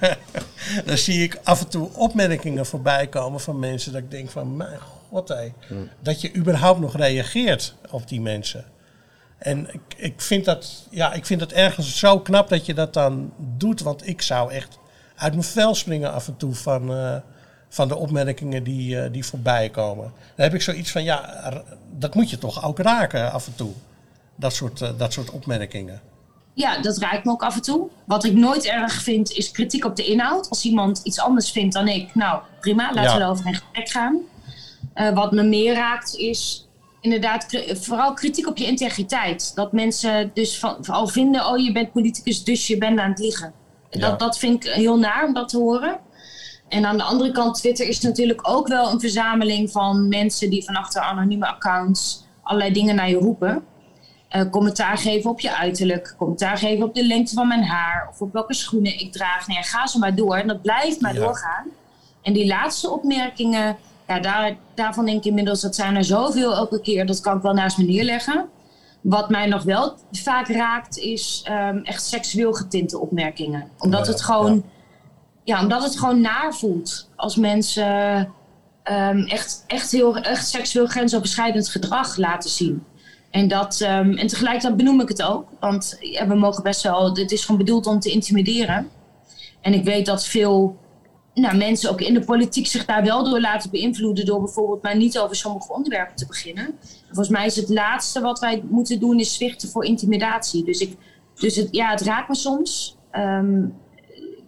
dan 0.86 0.96
zie 0.96 1.22
ik 1.22 1.40
af 1.42 1.60
en 1.60 1.68
toe 1.68 1.88
opmerkingen 1.94 2.66
voorbij 2.66 3.06
komen 3.06 3.40
van 3.40 3.58
mensen 3.58 3.92
dat 3.92 4.02
ik 4.02 4.10
denk 4.10 4.30
van 4.30 4.56
mijn 4.56 4.78
god 5.08 5.28
hé, 5.28 5.52
hmm. 5.66 5.88
dat 6.00 6.20
je 6.20 6.34
überhaupt 6.34 6.80
nog 6.80 6.96
reageert 6.96 7.74
op 7.90 8.08
die 8.08 8.20
mensen. 8.20 8.64
En 9.38 9.74
ik, 9.74 9.80
ik, 9.96 10.20
vind 10.20 10.44
dat, 10.44 10.86
ja, 10.90 11.12
ik 11.12 11.26
vind 11.26 11.40
het 11.40 11.52
ergens 11.52 11.98
zo 11.98 12.20
knap 12.20 12.48
dat 12.48 12.66
je 12.66 12.74
dat 12.74 12.94
dan 12.94 13.32
doet, 13.36 13.80
want 13.80 14.06
ik 14.06 14.22
zou 14.22 14.52
echt 14.52 14.78
uit 15.16 15.32
mijn 15.32 15.44
vel 15.44 15.74
springen 15.74 16.12
af 16.12 16.28
en 16.28 16.36
toe 16.36 16.54
van, 16.54 16.90
uh, 16.92 17.16
van 17.68 17.88
de 17.88 17.96
opmerkingen 17.96 18.62
die, 18.62 18.96
uh, 18.96 19.12
die 19.12 19.24
voorbij 19.24 19.68
komen. 19.70 20.12
Dan 20.36 20.44
heb 20.44 20.54
ik 20.54 20.62
zoiets 20.62 20.90
van, 20.90 21.04
ja, 21.04 21.52
dat 21.90 22.14
moet 22.14 22.30
je 22.30 22.38
toch 22.38 22.64
ook 22.64 22.78
raken 22.78 23.32
af 23.32 23.46
en 23.46 23.54
toe. 23.54 23.72
Dat 24.36 24.54
soort, 24.54 24.80
uh, 24.80 24.88
dat 24.96 25.12
soort 25.12 25.30
opmerkingen. 25.30 26.00
Ja, 26.54 26.80
dat 26.80 26.98
raakt 26.98 27.24
me 27.24 27.30
ook 27.30 27.42
af 27.42 27.54
en 27.54 27.62
toe. 27.62 27.88
Wat 28.04 28.24
ik 28.24 28.34
nooit 28.34 28.66
erg 28.66 28.92
vind, 28.92 29.30
is 29.30 29.50
kritiek 29.50 29.84
op 29.84 29.96
de 29.96 30.06
inhoud. 30.06 30.48
Als 30.48 30.64
iemand 30.64 31.00
iets 31.02 31.20
anders 31.20 31.50
vindt 31.50 31.74
dan 31.74 31.88
ik, 31.88 32.14
nou 32.14 32.40
prima, 32.60 32.92
laten 32.94 33.10
ja. 33.10 33.16
we 33.16 33.22
erover 33.22 33.46
in 33.46 33.54
gesprek 33.54 33.88
gaan. 33.88 34.20
Wat 35.14 35.32
me 35.32 35.42
meer 35.42 35.74
raakt, 35.74 36.16
is 36.16 36.67
inderdaad 37.00 37.46
vooral 37.66 38.14
kritiek 38.14 38.46
op 38.46 38.56
je 38.56 38.66
integriteit. 38.66 39.54
Dat 39.54 39.72
mensen 39.72 40.30
dus 40.34 40.58
van, 40.58 40.86
al 40.86 41.06
vinden, 41.06 41.46
oh 41.46 41.58
je 41.58 41.72
bent 41.72 41.92
politicus, 41.92 42.44
dus 42.44 42.66
je 42.66 42.78
bent 42.78 42.98
aan 42.98 43.10
het 43.10 43.18
liegen. 43.18 43.52
Ja. 43.90 44.00
Dat, 44.00 44.18
dat 44.18 44.38
vind 44.38 44.64
ik 44.64 44.72
heel 44.72 44.98
naar 44.98 45.24
om 45.26 45.34
dat 45.34 45.48
te 45.48 45.58
horen. 45.58 45.98
En 46.68 46.86
aan 46.86 46.96
de 46.96 47.02
andere 47.02 47.32
kant, 47.32 47.56
Twitter 47.56 47.88
is 47.88 48.00
natuurlijk 48.00 48.48
ook 48.48 48.68
wel 48.68 48.92
een 48.92 49.00
verzameling 49.00 49.70
van 49.70 50.08
mensen 50.08 50.50
die 50.50 50.64
van 50.64 50.76
achter 50.76 51.02
anonieme 51.02 51.46
accounts 51.46 52.26
allerlei 52.42 52.72
dingen 52.72 52.94
naar 52.94 53.08
je 53.08 53.16
roepen. 53.16 53.64
Uh, 54.36 54.50
commentaar 54.50 54.98
geven 54.98 55.30
op 55.30 55.40
je 55.40 55.56
uiterlijk, 55.56 56.14
commentaar 56.18 56.58
geven 56.58 56.84
op 56.84 56.94
de 56.94 57.06
lengte 57.06 57.34
van 57.34 57.48
mijn 57.48 57.64
haar 57.64 58.08
of 58.10 58.20
op 58.20 58.32
welke 58.32 58.54
schoenen 58.54 59.00
ik 59.00 59.12
draag. 59.12 59.46
Nee, 59.46 59.62
ga 59.62 59.86
zo 59.86 59.98
maar 59.98 60.14
door 60.14 60.36
en 60.36 60.46
dat 60.46 60.62
blijft 60.62 61.00
maar 61.00 61.14
ja. 61.14 61.20
doorgaan. 61.20 61.66
En 62.22 62.32
die 62.32 62.46
laatste 62.46 62.90
opmerkingen, 62.90 63.76
ja, 64.08 64.20
daar, 64.20 64.56
daarvan 64.74 65.04
denk 65.04 65.18
ik 65.18 65.24
inmiddels, 65.24 65.60
dat 65.60 65.74
zijn 65.74 65.96
er 65.96 66.04
zoveel 66.04 66.54
elke 66.54 66.80
keer, 66.80 67.06
dat 67.06 67.20
kan 67.20 67.36
ik 67.36 67.42
wel 67.42 67.54
naast 67.54 67.78
me 67.78 67.84
neerleggen. 67.84 68.48
Wat 69.00 69.30
mij 69.30 69.46
nog 69.46 69.62
wel 69.62 69.94
vaak 70.12 70.48
raakt, 70.48 70.98
is 70.98 71.44
um, 71.50 71.84
echt 71.84 72.04
seksueel 72.04 72.52
getinte 72.52 72.98
opmerkingen. 72.98 73.68
Omdat 73.78 74.06
het 74.06 74.22
gewoon. 74.22 74.54
Ja 74.54 74.76
ja, 75.48 75.62
omdat 75.62 75.82
het 75.82 75.98
gewoon 75.98 76.20
naar 76.20 76.54
voelt 76.54 77.08
als 77.16 77.36
mensen 77.36 78.18
um, 78.84 79.24
echt, 79.24 79.64
echt, 79.66 79.90
heel, 79.90 80.16
echt 80.16 80.48
seksueel 80.48 80.86
grensoverschrijdend 80.86 81.68
gedrag 81.68 82.16
laten 82.16 82.50
zien. 82.50 82.84
En, 83.30 83.48
dat, 83.48 83.80
um, 83.80 84.16
en 84.16 84.26
tegelijkertijd 84.26 84.76
benoem 84.76 85.00
ik 85.00 85.08
het 85.08 85.22
ook, 85.22 85.48
want 85.60 85.96
ja, 86.00 86.26
we 86.26 86.34
mogen 86.34 86.62
best 86.62 86.82
wel, 86.82 87.16
het 87.16 87.32
is 87.32 87.44
gewoon 87.44 87.58
bedoeld 87.58 87.86
om 87.86 88.00
te 88.00 88.10
intimideren. 88.10 88.88
En 89.60 89.74
ik 89.74 89.84
weet 89.84 90.06
dat 90.06 90.26
veel 90.26 90.76
nou, 91.40 91.56
mensen 91.56 91.90
ook 91.90 92.00
in 92.00 92.14
de 92.14 92.24
politiek 92.24 92.66
zich 92.66 92.84
daar 92.84 93.04
wel 93.04 93.24
door 93.24 93.40
laten 93.40 93.70
beïnvloeden 93.70 94.26
door 94.26 94.38
bijvoorbeeld 94.38 94.82
maar 94.82 94.96
niet 94.96 95.18
over 95.18 95.36
sommige 95.36 95.72
onderwerpen 95.72 96.16
te 96.16 96.26
beginnen. 96.26 96.74
Volgens 97.06 97.28
mij 97.28 97.46
is 97.46 97.56
het 97.56 97.68
laatste 97.68 98.20
wat 98.20 98.38
wij 98.38 98.62
moeten 98.68 99.00
doen 99.00 99.18
is 99.18 99.34
zwichten 99.34 99.68
voor 99.68 99.84
intimidatie. 99.84 100.64
Dus, 100.64 100.80
ik, 100.80 100.96
dus 101.34 101.56
het, 101.56 101.68
ja, 101.70 101.90
het 101.90 102.00
raakt 102.00 102.28
me 102.28 102.34
soms. 102.34 102.96
Um, 103.12 103.74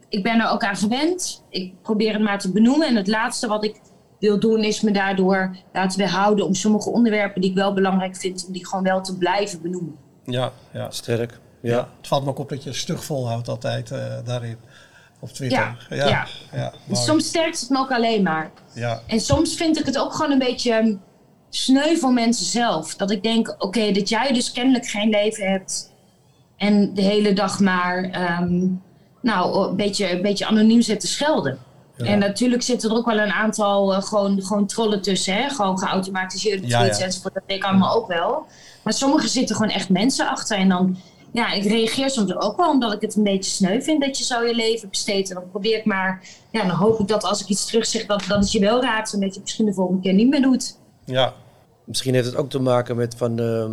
ik 0.09 0.23
ben 0.23 0.41
er 0.41 0.51
ook 0.51 0.65
aan 0.65 0.77
gewend. 0.77 1.45
Ik 1.49 1.73
probeer 1.83 2.13
het 2.13 2.23
maar 2.23 2.39
te 2.39 2.53
benoemen. 2.53 2.89
En 2.89 2.97
het 2.97 3.07
laatste 3.07 3.47
wat 3.47 3.65
ik 3.65 3.81
wil 4.19 4.41
doen 4.41 4.65
is 4.65 4.81
me 4.81 4.91
daardoor 4.91 5.57
laten 5.73 5.99
weerhouden 5.99 6.47
om 6.47 6.55
sommige 6.55 6.91
onderwerpen 6.91 7.41
die 7.41 7.51
ik 7.51 7.57
wel 7.57 7.73
belangrijk 7.73 8.17
vind, 8.17 8.45
om 8.47 8.53
die 8.53 8.67
gewoon 8.67 8.85
wel 8.85 9.01
te 9.01 9.17
blijven 9.17 9.63
benoemen. 9.63 9.97
Ja, 10.25 10.53
ja. 10.73 10.91
sterk. 10.91 11.41
Ja. 11.61 11.71
ja. 11.71 11.89
Het 11.97 12.07
valt 12.07 12.25
me 12.25 12.31
ook 12.31 12.39
op 12.39 12.49
dat 12.49 12.63
je 12.63 12.73
stug 12.73 13.05
volhoudt 13.05 13.49
altijd 13.49 13.91
uh, 13.91 13.99
daarin. 14.25 14.57
Op 15.21 15.29
Twitter. 15.29 15.87
Ja, 15.89 15.97
ja. 15.97 16.09
ja. 16.09 16.73
ja 16.89 16.95
soms 16.95 17.27
sterkt 17.27 17.61
het 17.61 17.69
me 17.69 17.79
ook 17.79 17.93
alleen 17.93 18.23
maar. 18.23 18.51
Ja. 18.73 19.03
En 19.07 19.21
soms 19.21 19.55
vind 19.55 19.79
ik 19.79 19.87
het 19.87 19.99
ook 19.99 20.13
gewoon 20.13 20.31
een 20.31 20.39
beetje 20.39 20.73
ehm, 20.73 20.95
sneu 21.51 21.97
voor 21.97 22.13
mensen 22.13 22.47
zelf. 22.47 22.95
Dat 22.95 23.11
ik 23.11 23.23
denk, 23.23 23.49
oké, 23.49 23.65
okay, 23.65 23.93
dat 23.93 24.09
jij 24.09 24.33
dus 24.33 24.53
kennelijk 24.53 24.87
geen 24.87 25.09
leven 25.09 25.51
hebt 25.51 25.93
en 26.57 26.95
de 26.95 27.03
hele 27.03 27.33
dag 27.33 27.61
maar 27.61 28.05
um, 28.41 28.83
nou, 29.23 29.69
een 29.69 29.77
beetje, 29.77 30.13
een 30.13 30.23
beetje 30.23 30.47
anoniem 30.47 30.83
zitten 30.83 31.09
schelden. 31.09 31.59
Ja. 31.97 32.05
En 32.05 32.19
natuurlijk 32.19 32.63
zitten 32.63 32.91
er 32.91 32.97
ook 32.97 33.07
wel 33.07 33.19
een 33.19 33.33
aantal 33.33 33.95
uh, 33.95 34.03
gewoon, 34.03 34.43
gewoon 34.43 34.67
trollen 34.67 35.03
tussen. 35.03 35.35
Hè? 35.35 35.49
Gewoon 35.49 35.79
geautomatiseerde 35.79 36.67
tweets 36.67 36.99
ja, 36.99 37.05
enzovoort. 37.05 37.35
Dat 37.35 37.43
weet 37.47 37.57
ik 37.57 37.65
allemaal 37.65 37.97
ook 37.97 38.09
wel. 38.09 38.47
Maar 38.83 38.93
sommige 38.93 39.29
zitten 39.29 39.57
gewoon 39.57 39.71
echt 39.71 39.89
mensen 39.89 40.29
achter. 40.29 40.57
En 40.57 40.69
dan, 40.69 40.97
ja, 41.33 41.53
ik 41.53 41.65
reageer 41.65 42.11
soms 42.11 42.35
ook 42.35 42.57
wel 42.57 42.71
omdat 42.71 42.93
ik 42.93 43.01
het 43.01 43.17
een 43.17 43.23
beetje 43.23 43.51
sneu 43.51 43.81
vind 43.81 44.01
dat 44.01 44.19
je 44.19 44.25
zo 44.25 44.43
je 44.43 44.55
leven 44.55 44.89
besteedt. 44.89 45.29
En 45.29 45.35
dan 45.35 45.51
probeer 45.51 45.77
ik 45.77 45.85
maar, 45.85 46.29
ja, 46.51 46.67
dan 46.67 46.77
hoop 46.77 47.01
ik 47.01 47.09
dat 47.09 47.25
als 47.25 47.41
ik 47.41 47.49
iets 47.49 47.67
terug 47.67 47.87
zeg, 47.87 48.07
dat, 48.07 48.25
dat 48.29 48.39
het 48.39 48.53
je 48.53 48.61
wel 48.61 48.83
raakt. 48.83 49.13
En 49.13 49.21
dat 49.21 49.29
je 49.29 49.35
het 49.35 49.43
misschien 49.43 49.67
de 49.67 49.75
volgende 49.75 50.03
keer 50.03 50.13
niet 50.13 50.29
meer 50.29 50.43
doet. 50.43 50.79
Ja, 51.05 51.35
misschien 51.85 52.15
heeft 52.15 52.27
het 52.27 52.37
ook 52.37 52.51
te 52.51 52.59
maken 52.59 52.97
met 52.97 53.15
van, 53.17 53.41
uh, 53.41 53.65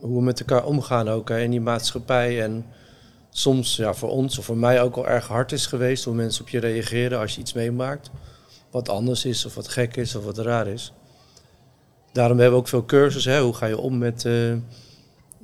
hoe 0.00 0.16
we 0.16 0.22
met 0.22 0.40
elkaar 0.40 0.64
omgaan 0.64 1.08
ook 1.08 1.28
hè, 1.28 1.40
in 1.40 1.50
die 1.50 1.60
maatschappij. 1.60 2.42
En 2.42 2.66
soms 3.30 3.76
ja, 3.76 3.94
voor 3.94 4.10
ons 4.10 4.38
of 4.38 4.44
voor 4.44 4.56
mij 4.56 4.82
ook 4.82 4.96
al 4.96 5.08
erg 5.08 5.26
hard 5.26 5.52
is 5.52 5.66
geweest 5.66 6.04
hoe 6.04 6.14
mensen 6.14 6.42
op 6.42 6.48
je 6.48 6.60
reageren 6.60 7.18
als 7.18 7.34
je 7.34 7.40
iets 7.40 7.52
meemaakt. 7.52 8.10
Wat 8.70 8.88
anders 8.88 9.24
is 9.24 9.44
of 9.44 9.54
wat 9.54 9.68
gek 9.68 9.96
is 9.96 10.14
of 10.14 10.24
wat 10.24 10.38
raar 10.38 10.66
is. 10.66 10.92
Daarom 12.12 12.38
hebben 12.38 12.54
we 12.54 12.62
ook 12.62 12.68
veel 12.68 12.84
cursussen. 12.84 13.32
Hè? 13.32 13.40
Hoe 13.40 13.54
ga 13.54 13.66
je 13.66 13.78
om 13.78 13.98
met, 13.98 14.24
uh, 14.24 14.54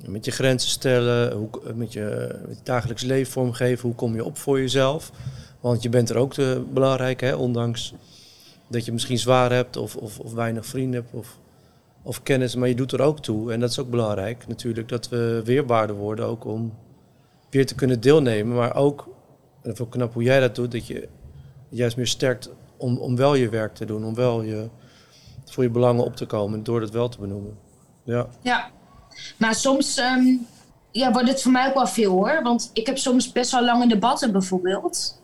met 0.05 0.25
je 0.25 0.31
grenzen 0.31 0.69
stellen, 0.69 1.33
hoe, 1.33 1.49
met, 1.75 1.93
je, 1.93 2.35
dagelijks 2.63 3.03
leven 3.03 3.31
vormgeven, 3.31 3.87
hoe 3.87 3.95
kom 3.95 4.15
je 4.15 4.25
op 4.25 4.37
voor 4.37 4.59
jezelf. 4.59 5.11
Want 5.59 5.83
je 5.83 5.89
bent 5.89 6.09
er 6.09 6.17
ook 6.17 6.33
te 6.33 6.63
belangrijk, 6.73 7.21
hè? 7.21 7.35
ondanks 7.35 7.93
dat 8.67 8.85
je 8.85 8.91
misschien 8.91 9.17
zwaar 9.17 9.51
hebt 9.51 9.77
of, 9.77 9.95
of, 9.95 10.19
of 10.19 10.33
weinig 10.33 10.65
vrienden 10.65 11.01
hebt 11.01 11.13
of, 11.13 11.37
of 12.01 12.23
kennis, 12.23 12.55
maar 12.55 12.67
je 12.67 12.75
doet 12.75 12.91
er 12.91 13.01
ook 13.01 13.19
toe. 13.19 13.53
En 13.53 13.59
dat 13.59 13.69
is 13.69 13.79
ook 13.79 13.89
belangrijk 13.89 14.47
natuurlijk, 14.47 14.89
dat 14.89 15.09
we 15.09 15.41
weerbaarder 15.45 15.95
worden 15.95 16.25
ook 16.25 16.45
om 16.45 16.73
weer 17.49 17.65
te 17.65 17.75
kunnen 17.75 18.01
deelnemen. 18.01 18.55
Maar 18.55 18.75
ook, 18.75 19.07
en 19.61 19.73
dat 19.73 19.89
knap 19.89 20.13
hoe 20.13 20.23
jij 20.23 20.39
dat 20.39 20.55
doet, 20.55 20.71
dat 20.71 20.87
je 20.87 21.07
juist 21.69 21.97
meer 21.97 22.07
sterkt 22.07 22.49
om, 22.77 22.97
om 22.97 23.15
wel 23.15 23.35
je 23.35 23.49
werk 23.49 23.75
te 23.75 23.85
doen, 23.85 24.05
om 24.05 24.15
wel 24.15 24.41
je, 24.41 24.67
voor 25.45 25.63
je 25.63 25.69
belangen 25.69 26.03
op 26.03 26.15
te 26.15 26.25
komen 26.25 26.63
door 26.63 26.79
dat 26.79 26.91
wel 26.91 27.09
te 27.09 27.19
benoemen. 27.19 27.57
Ja, 28.03 28.27
ja. 28.41 28.71
Maar 29.37 29.55
soms 29.55 29.97
um, 29.97 30.47
ja, 30.91 31.11
wordt 31.11 31.27
het 31.27 31.41
voor 31.41 31.51
mij 31.51 31.67
ook 31.67 31.73
wel 31.73 31.87
veel 31.87 32.11
hoor. 32.11 32.39
Want 32.43 32.69
ik 32.73 32.85
heb 32.85 32.97
soms 32.97 33.31
best 33.31 33.51
wel 33.51 33.63
lange 33.63 33.87
debatten 33.87 34.31
bijvoorbeeld. 34.31 35.21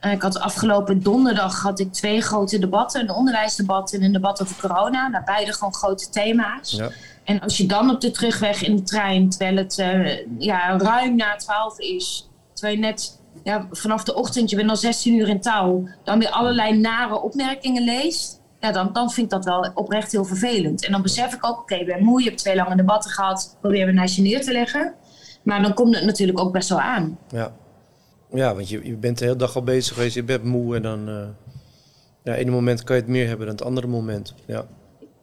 Uh, 0.00 0.12
ik 0.12 0.22
had 0.22 0.38
afgelopen 0.38 1.02
donderdag 1.02 1.62
had 1.62 1.78
ik 1.80 1.92
twee 1.92 2.20
grote 2.20 2.58
debatten. 2.58 3.00
Een 3.00 3.10
onderwijsdebat 3.10 3.92
en 3.92 4.02
een 4.02 4.12
debat 4.12 4.42
over 4.42 4.56
corona. 4.60 5.08
Nou, 5.08 5.24
beide 5.24 5.52
gewoon 5.52 5.74
grote 5.74 6.10
thema's. 6.10 6.70
Ja. 6.70 6.90
En 7.24 7.40
als 7.40 7.56
je 7.56 7.66
dan 7.66 7.90
op 7.90 8.00
de 8.00 8.10
terugweg 8.10 8.62
in 8.62 8.76
de 8.76 8.82
trein, 8.82 9.30
terwijl 9.30 9.56
het 9.56 9.78
uh, 9.78 10.38
ja, 10.38 10.78
ruim 10.78 11.16
na 11.16 11.36
twaalf 11.36 11.78
is, 11.78 12.28
terwijl 12.52 12.74
je 12.74 12.80
net 12.80 13.20
ja, 13.44 13.66
vanaf 13.70 14.04
de 14.04 14.14
ochtend, 14.14 14.50
je 14.50 14.56
bent 14.56 14.70
al 14.70 14.76
16 14.76 15.14
uur 15.14 15.28
in 15.28 15.40
touw, 15.40 15.88
dan 16.04 16.18
weer 16.18 16.30
allerlei 16.30 16.78
nare 16.78 17.20
opmerkingen 17.20 17.84
leest, 17.84 18.40
ja, 18.62 18.72
dan, 18.72 18.92
dan 18.92 19.10
vind 19.10 19.26
ik 19.26 19.32
dat 19.32 19.44
wel 19.44 19.70
oprecht 19.74 20.12
heel 20.12 20.24
vervelend. 20.24 20.84
En 20.84 20.92
dan 20.92 21.02
besef 21.02 21.34
ik 21.34 21.46
ook, 21.46 21.58
oké, 21.58 21.74
okay, 21.74 21.84
ben 21.84 22.04
moe, 22.04 22.22
je 22.22 22.28
hebt 22.28 22.40
twee 22.40 22.54
lange 22.54 22.76
debatten 22.76 23.10
gehad, 23.10 23.56
probeer 23.60 23.86
we 23.86 23.92
naast 23.92 24.16
je 24.16 24.22
neer 24.22 24.42
te 24.42 24.52
leggen. 24.52 24.94
Maar 25.42 25.62
dan 25.62 25.74
komt 25.74 25.94
het 25.94 26.04
natuurlijk 26.04 26.40
ook 26.40 26.52
best 26.52 26.68
wel 26.68 26.80
aan. 26.80 27.18
Ja, 27.28 27.52
ja 28.32 28.54
want 28.54 28.68
je, 28.68 28.84
je 28.84 28.96
bent 28.96 29.18
de 29.18 29.24
hele 29.24 29.36
dag 29.36 29.56
al 29.56 29.62
bezig 29.62 29.94
geweest, 29.94 30.14
je 30.14 30.22
bent 30.22 30.44
moe 30.44 30.76
en 30.76 30.82
dan... 30.82 31.08
Uh, 31.08 31.24
ja, 32.24 32.34
ene 32.34 32.50
moment 32.50 32.84
kan 32.84 32.96
je 32.96 33.02
het 33.02 33.10
meer 33.10 33.28
hebben 33.28 33.46
dan 33.46 33.54
het 33.54 33.64
andere 33.64 33.86
moment. 33.86 34.34
Ja. 34.46 34.66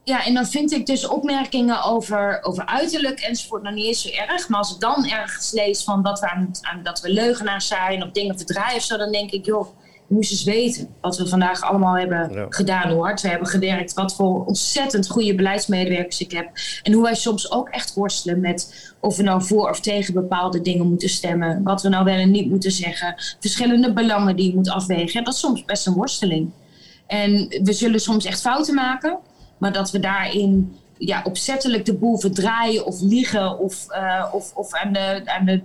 Ja, 0.03 0.25
en 0.25 0.33
dan 0.33 0.45
vind 0.45 0.71
ik 0.71 0.85
dus 0.85 1.07
opmerkingen 1.07 1.83
over, 1.83 2.39
over 2.41 2.65
uiterlijk 2.65 3.19
enzovoort 3.19 3.63
nog 3.63 3.73
niet 3.73 3.85
eens 3.85 4.01
zo 4.01 4.09
erg. 4.09 4.49
Maar 4.49 4.59
als 4.59 4.73
ik 4.73 4.79
dan 4.79 5.05
ergens 5.05 5.51
lees 5.51 5.83
van 5.83 6.03
dat 6.03 6.19
we, 6.19 6.29
aan, 6.29 6.51
aan, 6.61 6.83
dat 6.83 7.01
we 7.01 7.09
leugenaars 7.09 7.67
zijn 7.67 8.03
of 8.03 8.11
dingen 8.11 8.37
verdraaien 8.37 8.77
of 8.77 8.83
zo, 8.83 8.97
dan 8.97 9.11
denk 9.11 9.31
ik, 9.31 9.45
joh, 9.45 9.67
moest 10.09 10.31
eens 10.31 10.43
weten 10.43 10.87
wat 11.01 11.17
we 11.17 11.27
vandaag 11.27 11.61
allemaal 11.61 11.97
hebben 11.97 12.47
gedaan, 12.49 12.91
hoe 12.91 13.03
hard 13.03 13.21
we 13.21 13.27
hebben 13.27 13.47
gewerkt, 13.47 13.93
wat 13.93 14.15
voor 14.15 14.45
ontzettend 14.45 15.09
goede 15.09 15.35
beleidsmedewerkers 15.35 16.19
ik 16.19 16.31
heb. 16.31 16.49
En 16.83 16.93
hoe 16.93 17.03
wij 17.03 17.15
soms 17.15 17.51
ook 17.51 17.69
echt 17.69 17.93
worstelen 17.93 18.39
met 18.39 18.93
of 18.99 19.17
we 19.17 19.23
nou 19.23 19.43
voor 19.43 19.69
of 19.69 19.79
tegen 19.79 20.13
bepaalde 20.13 20.61
dingen 20.61 20.87
moeten 20.87 21.09
stemmen, 21.09 21.63
wat 21.63 21.81
we 21.81 21.89
nou 21.89 22.05
wel 22.05 22.15
en 22.15 22.31
niet 22.31 22.49
moeten 22.49 22.71
zeggen, 22.71 23.15
verschillende 23.39 23.93
belangen 23.93 24.35
die 24.35 24.49
je 24.49 24.55
moet 24.55 24.69
afwegen. 24.69 25.23
dat 25.23 25.33
is 25.33 25.39
soms 25.39 25.65
best 25.65 25.87
een 25.87 25.93
worsteling. 25.93 26.51
En 27.07 27.47
we 27.63 27.73
zullen 27.73 27.99
soms 27.99 28.25
echt 28.25 28.41
fouten 28.41 28.75
maken. 28.75 29.17
Maar 29.57 29.73
dat 29.73 29.91
we 29.91 29.99
daarin 29.99 30.75
ja, 30.97 31.21
opzettelijk 31.23 31.85
de 31.85 31.93
boel 31.93 32.19
verdraaien 32.19 32.85
of 32.85 33.01
liegen 33.01 33.59
of, 33.59 33.85
uh, 33.89 34.25
of, 34.31 34.53
of 34.55 34.73
aan 34.73 34.93
de, 34.93 35.21
aan 35.25 35.45
de 35.45 35.61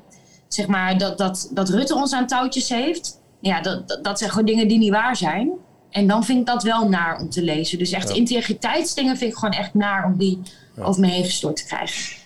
zeg 0.49 0.67
maar, 0.67 0.99
dat, 0.99 1.19
dat, 1.19 1.51
dat 1.53 1.69
Rutte 1.69 1.95
ons 1.95 2.13
aan 2.13 2.27
touwtjes 2.27 2.69
heeft. 2.69 3.21
Ja, 3.45 3.61
dat, 3.61 3.99
dat 4.03 4.19
zijn 4.19 4.31
gewoon 4.31 4.47
dingen 4.47 4.69
die 4.69 4.79
niet 4.79 4.91
waar 4.91 5.17
zijn. 5.17 5.53
En 5.91 6.07
dan 6.07 6.25
vind 6.25 6.41
ik 6.41 6.47
dat 6.47 6.63
wel 6.63 6.89
naar 6.89 7.21
om 7.21 7.31
te 7.31 7.43
lezen. 7.43 7.79
Dus 7.79 7.93
echt 7.93 8.11
integriteitsdingen 8.11 9.17
vind 9.17 9.31
ik 9.31 9.39
gewoon 9.39 9.55
echt 9.55 9.75
naar 9.75 10.05
om 10.05 10.19
die 10.19 10.43
over 10.79 11.01
me 11.01 11.07
heen 11.07 11.25
gestort 11.25 11.57
te 11.57 11.65
krijgen. 11.65 12.17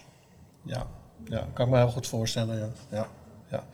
Ja, 0.62 0.86
ja 1.24 1.46
kan 1.52 1.66
ik 1.66 1.72
me 1.72 1.78
heel 1.78 1.90
goed 1.90 2.06
voorstellen. 2.06 2.58
Ja. 2.58 2.68
Ja, 2.90 3.06
ja. 3.50 3.64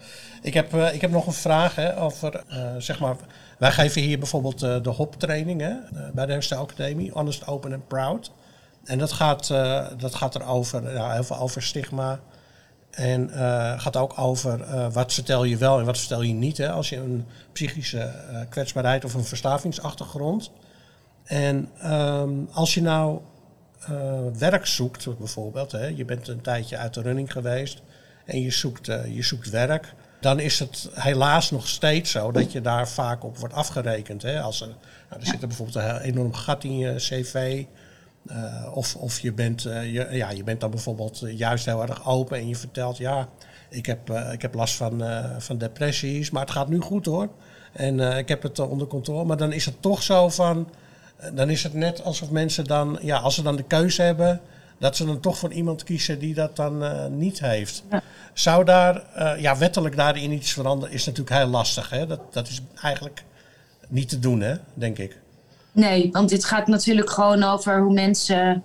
Ik, 0.42 0.54
heb, 0.54 0.74
uh, 0.74 0.94
ik 0.94 1.00
heb 1.00 1.10
nog 1.10 1.26
een 1.26 1.32
vraag 1.32 1.74
hè, 1.74 2.00
over, 2.00 2.44
uh, 2.50 2.74
zeg 2.78 3.00
maar, 3.00 3.16
wij 3.58 3.72
geven 3.72 4.02
hier 4.02 4.18
bijvoorbeeld 4.18 4.62
uh, 4.62 4.82
de 4.82 4.90
HOP-training 4.90 5.60
hè, 5.60 5.74
bij 6.12 6.26
de 6.26 6.32
Herstelacademie, 6.32 7.10
Honest, 7.12 7.46
Open 7.46 7.72
and 7.72 7.88
Proud. 7.88 8.32
En 8.84 8.98
dat 8.98 9.12
gaat, 9.12 9.48
dat 9.98 10.14
gaat 10.14 10.34
er 10.34 10.46
over, 10.46 10.92
ja, 10.92 11.12
heel 11.12 11.24
veel 11.24 11.38
over 11.38 11.62
stigma. 11.62 12.20
En 12.94 13.30
gaat 13.80 13.96
ook 13.96 14.18
over 14.18 14.90
wat 14.92 15.12
vertel 15.12 15.44
je 15.44 15.56
wel 15.56 15.78
en 15.78 15.84
wat 15.84 15.98
vertel 15.98 16.22
je 16.22 16.32
niet. 16.32 16.58
Hè, 16.58 16.70
als 16.70 16.88
je 16.88 16.96
een 16.96 17.26
psychische 17.52 18.10
kwetsbaarheid 18.48 19.04
of 19.04 19.14
een 19.14 19.24
verstavingsachtergrond. 19.24 20.50
En 21.24 21.68
um, 21.84 22.48
als 22.52 22.74
je 22.74 22.82
nou 22.82 23.20
werk 24.38 24.66
zoekt 24.66 25.18
bijvoorbeeld, 25.18 25.72
hè, 25.72 25.86
je 25.86 26.04
bent 26.04 26.28
een 26.28 26.40
tijdje 26.40 26.76
uit 26.76 26.94
de 26.94 27.02
running 27.02 27.32
geweest 27.32 27.82
en 28.24 28.40
je 28.40 28.50
zoekt, 28.50 28.86
je 28.86 29.22
zoekt 29.22 29.50
werk 29.50 29.94
dan 30.24 30.40
is 30.40 30.58
het 30.58 30.88
helaas 30.94 31.50
nog 31.50 31.68
steeds 31.68 32.10
zo 32.10 32.32
dat 32.32 32.52
je 32.52 32.60
daar 32.60 32.88
vaak 32.88 33.24
op 33.24 33.38
wordt 33.38 33.54
afgerekend. 33.54 34.22
Hè? 34.22 34.40
Als 34.40 34.60
er, 34.60 34.66
nou, 35.10 35.20
er 35.20 35.26
zit 35.26 35.42
er 35.42 35.48
bijvoorbeeld 35.48 35.84
een 35.84 36.00
enorm 36.00 36.34
gat 36.34 36.64
in 36.64 36.78
je 36.78 36.94
cv. 36.94 37.64
Uh, 38.30 38.70
of 38.74 38.96
of 38.96 39.18
je, 39.18 39.32
bent, 39.32 39.64
uh, 39.64 39.92
je, 39.92 40.08
ja, 40.10 40.30
je 40.30 40.44
bent 40.44 40.60
dan 40.60 40.70
bijvoorbeeld 40.70 41.22
juist 41.26 41.64
heel 41.64 41.82
erg 41.82 42.06
open 42.06 42.38
en 42.38 42.48
je 42.48 42.56
vertelt... 42.56 42.96
ja, 42.96 43.28
ik 43.70 43.86
heb, 43.86 44.10
uh, 44.10 44.32
ik 44.32 44.42
heb 44.42 44.54
last 44.54 44.74
van, 44.74 45.02
van 45.38 45.58
depressies, 45.58 46.30
maar 46.30 46.42
het 46.42 46.50
gaat 46.50 46.68
nu 46.68 46.80
goed 46.80 47.06
hoor. 47.06 47.28
En 47.72 48.00
ik 48.00 48.28
heb 48.28 48.42
het 48.42 48.58
onder 48.58 48.86
controle. 48.86 49.24
Maar 49.24 49.36
dan 49.36 49.52
is 49.52 49.64
het 49.64 49.82
toch 49.82 50.02
zo 50.02 50.28
van... 50.28 50.68
dan 51.34 51.50
is 51.50 51.62
het 51.62 51.74
net 51.74 52.02
alsof 52.02 52.30
mensen 52.30 52.64
dan... 52.64 52.98
ja, 53.02 53.18
als 53.18 53.34
ze 53.34 53.42
dan 53.42 53.56
de 53.56 53.62
keuze 53.62 54.02
hebben 54.02 54.40
dat 54.78 54.96
ze 54.96 55.04
dan 55.04 55.20
toch 55.20 55.38
voor 55.38 55.52
iemand 55.52 55.84
kiezen 55.84 56.18
die 56.18 56.34
dat 56.34 56.56
dan 56.56 56.84
niet 57.18 57.40
heeft. 57.40 57.84
Ja. 57.90 58.02
Zou 58.32 58.64
daar, 58.64 59.02
ja, 59.40 59.58
wettelijk 59.58 59.96
daarin 59.96 60.32
iets 60.32 60.52
veranderen, 60.52 60.94
is 60.94 61.06
natuurlijk 61.06 61.36
heel 61.36 61.46
lastig. 61.46 61.90
Hè? 61.90 62.06
Dat, 62.06 62.32
dat 62.32 62.48
is 62.48 62.60
eigenlijk 62.82 63.24
niet 63.88 64.08
te 64.08 64.18
doen, 64.18 64.40
hè, 64.40 64.56
denk 64.74 64.98
ik. 64.98 65.22
Nee, 65.74 66.08
want 66.12 66.28
dit 66.28 66.44
gaat 66.44 66.66
natuurlijk 66.66 67.10
gewoon 67.10 67.42
over 67.42 67.80
hoe 67.80 67.92
mensen. 67.92 68.64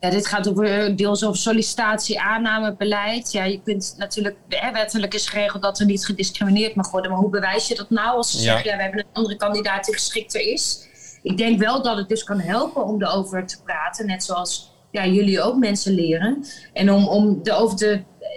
Ja, 0.00 0.10
dit 0.10 0.26
gaat 0.26 0.48
over 0.48 0.96
deels 0.96 1.24
over 1.24 1.38
sollicitatie, 1.38 2.20
aannamebeleid. 2.20 3.32
Ja, 3.32 3.44
je 3.44 3.60
kunt 3.62 3.94
natuurlijk, 3.98 4.36
hè, 4.48 4.72
wettelijk 4.72 5.14
is 5.14 5.28
geregeld 5.28 5.62
dat 5.62 5.78
er 5.78 5.86
niet 5.86 6.06
gediscrimineerd 6.06 6.74
mag 6.74 6.90
worden. 6.90 7.10
Maar 7.10 7.20
hoe 7.20 7.30
bewijs 7.30 7.68
je 7.68 7.74
dat 7.74 7.90
nou 7.90 8.16
als 8.16 8.30
ze 8.30 8.36
ja. 8.36 8.42
zeggen, 8.42 8.70
ja, 8.70 8.76
we 8.76 8.82
hebben 8.82 9.00
een 9.00 9.06
andere 9.12 9.36
kandidaat 9.36 9.84
die 9.84 9.94
geschikter 9.94 10.40
is? 10.40 10.88
Ik 11.22 11.36
denk 11.36 11.58
wel 11.58 11.82
dat 11.82 11.96
het 11.96 12.08
dus 12.08 12.24
kan 12.24 12.40
helpen 12.40 12.84
om 12.84 13.02
erover 13.02 13.46
te 13.46 13.62
praten. 13.62 14.06
Net 14.06 14.24
zoals 14.24 14.72
ja, 14.90 15.06
jullie 15.06 15.42
ook 15.42 15.56
mensen 15.56 15.94
leren. 15.94 16.44
En 16.72 16.90
om, 16.92 17.08
om. 17.08 17.40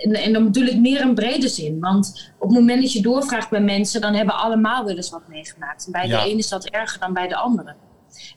En, 0.04 0.14
en 0.14 0.34
dan 0.34 0.44
bedoel 0.44 0.68
ik 0.68 0.78
meer 0.78 1.02
in 1.02 1.16
brede 1.16 1.48
zin. 1.48 1.80
Want 1.80 2.32
op 2.40 2.50
het 2.50 2.60
moment 2.60 2.82
dat 2.82 2.94
je 2.94 3.02
doorvraagt 3.02 3.50
bij 3.50 3.62
mensen, 3.62 4.02
dan 4.02 4.14
hebben 4.14 4.36
allemaal 4.36 4.86
wel 4.86 4.96
eens 4.96 5.10
wat 5.10 5.28
meegemaakt. 5.28 5.86
En 5.86 5.92
bij 5.92 6.08
de 6.08 6.18
ene 6.18 6.38
is 6.38 6.50
dat 6.50 6.66
erger 6.66 7.00
dan 7.00 7.14
bij 7.14 7.28
de 7.28 7.36
andere. 7.36 7.76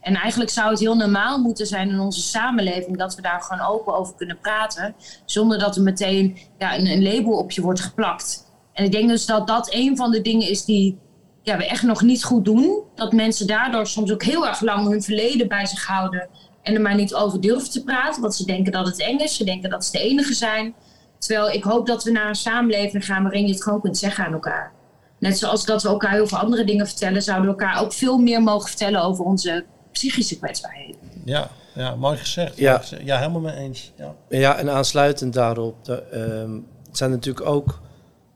En 0.01 0.14
eigenlijk 0.14 0.51
zou 0.51 0.71
het 0.71 0.79
heel 0.79 0.97
normaal 0.97 1.38
moeten 1.38 1.67
zijn 1.67 1.88
in 1.88 2.01
onze 2.01 2.21
samenleving 2.21 2.99
dat 2.99 3.14
we 3.14 3.23
daar 3.23 3.43
gewoon 3.43 3.67
open 3.67 3.95
over 3.95 4.14
kunnen 4.14 4.38
praten. 4.38 4.95
Zonder 5.25 5.59
dat 5.59 5.77
er 5.77 5.83
meteen 5.83 6.38
ja, 6.59 6.79
een, 6.79 6.87
een 6.87 7.03
label 7.03 7.33
op 7.33 7.51
je 7.51 7.62
wordt 7.62 7.81
geplakt. 7.81 8.47
En 8.73 8.85
ik 8.85 8.93
denk 8.93 9.09
dus 9.09 9.27
dat 9.27 9.47
dat 9.47 9.75
een 9.75 9.97
van 9.97 10.11
de 10.11 10.21
dingen 10.21 10.49
is 10.49 10.64
die 10.64 10.99
ja, 11.43 11.57
we 11.57 11.67
echt 11.67 11.83
nog 11.83 12.03
niet 12.03 12.25
goed 12.25 12.45
doen. 12.45 12.83
Dat 12.95 13.12
mensen 13.12 13.47
daardoor 13.47 13.87
soms 13.87 14.12
ook 14.12 14.23
heel 14.23 14.47
erg 14.47 14.61
lang 14.61 14.88
hun 14.88 15.03
verleden 15.03 15.49
bij 15.49 15.67
zich 15.67 15.87
houden 15.87 16.29
en 16.62 16.75
er 16.75 16.81
maar 16.81 16.95
niet 16.95 17.14
over 17.14 17.41
durven 17.41 17.71
te 17.71 17.85
praten, 17.85 18.23
want 18.23 18.35
ze 18.35 18.45
denken 18.45 18.73
dat 18.73 18.87
het 18.87 19.01
eng 19.01 19.19
is. 19.19 19.37
Ze 19.37 19.45
denken 19.45 19.71
dat 19.71 19.85
ze 19.85 19.93
de 19.93 20.01
enige 20.01 20.35
zijn. 20.35 20.75
Terwijl 21.19 21.51
ik 21.51 21.64
hoop 21.64 21.87
dat 21.87 22.05
we 22.05 22.11
naar 22.11 22.29
een 22.29 22.35
samenleving 22.35 23.05
gaan 23.05 23.23
waarin 23.23 23.47
je 23.47 23.53
het 23.53 23.62
gewoon 23.62 23.81
kunt 23.81 23.99
zeggen 23.99 24.25
aan 24.25 24.33
elkaar. 24.33 24.73
Net 25.18 25.38
zoals 25.38 25.64
dat 25.64 25.83
we 25.83 25.88
elkaar 25.88 26.12
heel 26.12 26.26
veel 26.26 26.38
andere 26.38 26.64
dingen 26.64 26.87
vertellen, 26.87 27.22
zouden 27.22 27.54
we 27.54 27.61
elkaar 27.61 27.83
ook 27.83 27.92
veel 27.92 28.18
meer 28.18 28.42
mogen 28.42 28.68
vertellen 28.68 29.02
over 29.02 29.24
onze 29.24 29.64
psychische 29.92 30.38
kwetsbaarheden. 30.38 30.96
Ja, 31.24 31.50
ja 31.74 31.94
mooi 31.94 32.16
gezegd. 32.16 32.57
Ja, 32.57 32.83
ja 33.04 33.18
helemaal 33.18 33.40
mee 33.40 33.57
eens. 33.57 33.92
Ja, 33.96 34.14
ja 34.28 34.57
en 34.57 34.70
aansluitend 34.70 35.33
daarop, 35.33 35.85
de, 35.85 36.02
um, 36.42 36.66
het 36.87 36.96
zijn 36.96 37.11
natuurlijk 37.11 37.46
ook 37.46 37.81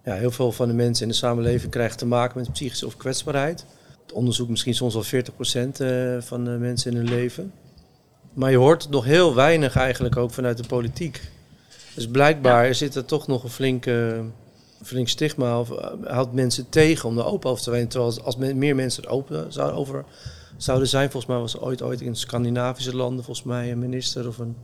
ja, 0.04 0.14
heel 0.14 0.30
veel 0.30 0.52
van 0.52 0.68
de 0.68 0.74
mensen 0.74 1.02
in 1.02 1.08
de 1.08 1.14
samenleving 1.14 1.70
krijgen 1.70 1.96
te 1.96 2.06
maken 2.06 2.38
met 2.38 2.52
psychische 2.52 2.86
of 2.86 2.96
kwetsbaarheid. 2.96 3.66
Het 4.02 4.12
onderzoek 4.12 4.48
misschien 4.48 4.74
soms 4.74 4.94
wel 4.94 5.22
40% 5.22 5.80
uh, 5.80 6.20
van 6.20 6.44
de 6.44 6.50
mensen 6.50 6.90
in 6.90 6.96
hun 6.96 7.08
leven. 7.08 7.52
Maar 8.32 8.50
je 8.50 8.56
hoort 8.56 8.88
nog 8.90 9.04
heel 9.04 9.34
weinig 9.34 9.76
eigenlijk 9.76 10.16
ook 10.16 10.30
vanuit 10.30 10.56
de 10.56 10.66
politiek. 10.66 11.20
Dus 11.94 12.08
blijkbaar 12.08 12.66
ja. 12.66 12.72
zit 12.72 12.94
er 12.94 13.04
toch 13.04 13.26
nog 13.26 13.42
een 13.42 13.50
flinke, 13.50 14.24
flink 14.82 15.08
stigma 15.08 15.60
of 15.60 15.68
houdt 16.04 16.32
mensen 16.32 16.68
tegen 16.68 17.08
om 17.08 17.18
er 17.18 17.26
open 17.26 17.50
over 17.50 17.64
te 17.64 17.70
zijn. 17.70 17.88
Terwijl 17.88 18.22
als 18.24 18.36
meer 18.36 18.74
mensen 18.74 19.04
er 19.04 19.10
open 19.10 19.52
zouden, 19.52 19.78
over 19.78 20.04
zouden 20.56 20.88
zijn, 20.88 21.10
volgens 21.10 21.32
mij 21.32 21.40
was 21.40 21.54
er 21.54 21.62
ooit, 21.62 21.82
ooit 21.82 22.00
in 22.00 22.16
Scandinavische 22.16 22.96
landen 22.96 23.24
volgens 23.24 23.46
mij 23.46 23.72
een 23.72 23.78
minister 23.78 24.28
of 24.28 24.38
een, 24.38 24.56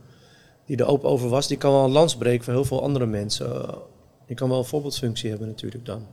die 0.65 0.77
er 0.77 0.87
open 0.87 1.09
over 1.09 1.29
was. 1.29 1.47
Die 1.47 1.57
kan 1.57 1.71
wel 1.71 1.83
een 1.83 1.91
lans 1.91 2.15
breken 2.17 2.43
voor 2.43 2.53
heel 2.53 2.65
veel 2.65 2.83
andere 2.83 3.05
mensen. 3.05 3.65
Die 4.27 4.35
kan 4.35 4.49
wel 4.49 4.57
een 4.57 4.65
voorbeeldfunctie 4.65 5.29
hebben 5.29 5.47
natuurlijk 5.47 5.85
dan. 5.85 6.05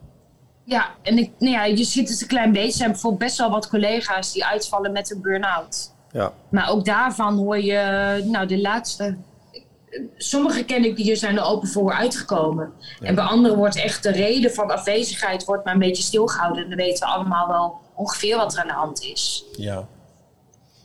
Ja, 0.65 0.95
en 1.03 1.19
ik, 1.19 1.31
nou 1.39 1.53
ja, 1.53 1.65
je 1.65 1.85
ziet 1.85 2.09
het 2.09 2.21
een 2.21 2.27
klein 2.27 2.53
beetje. 2.53 2.69
Er 2.69 2.73
zijn 2.73 2.91
bijvoorbeeld 2.91 3.23
best 3.23 3.39
wel 3.39 3.51
wat 3.51 3.69
collega's 3.69 4.33
die 4.33 4.45
uitvallen 4.45 4.93
met 4.93 5.11
een 5.11 5.21
burn-out. 5.21 5.95
Ja. 6.13 6.33
Maar 6.49 6.71
ook 6.71 6.85
daarvan 6.85 7.37
hoor 7.37 7.59
je, 7.61 8.23
nou 8.27 8.47
de 8.47 8.61
laatste, 8.61 9.17
sommige 10.17 10.65
ken 10.65 10.85
ik 10.85 10.97
die 10.97 11.11
er 11.11 11.17
zijn 11.17 11.37
er 11.37 11.45
open 11.45 11.69
voor 11.69 11.93
uitgekomen. 11.93 12.73
En 13.01 13.15
bij 13.15 13.25
anderen 13.25 13.57
wordt 13.57 13.77
echt 13.77 14.03
de 14.03 14.13
reden 14.13 14.51
van 14.51 14.71
afwezigheid 14.71 15.45
wordt 15.45 15.65
maar 15.65 15.75
een 15.75 15.81
beetje 15.81 16.03
stilgehouden. 16.03 16.63
En 16.63 16.69
dan 16.69 16.79
weten 16.79 17.07
we 17.07 17.15
allemaal 17.15 17.49
wel 17.49 17.79
ongeveer 17.95 18.37
wat 18.37 18.55
er 18.55 18.61
aan 18.61 18.67
de 18.67 18.73
hand 18.73 19.03
is. 19.03 19.45
Ja. 19.57 19.87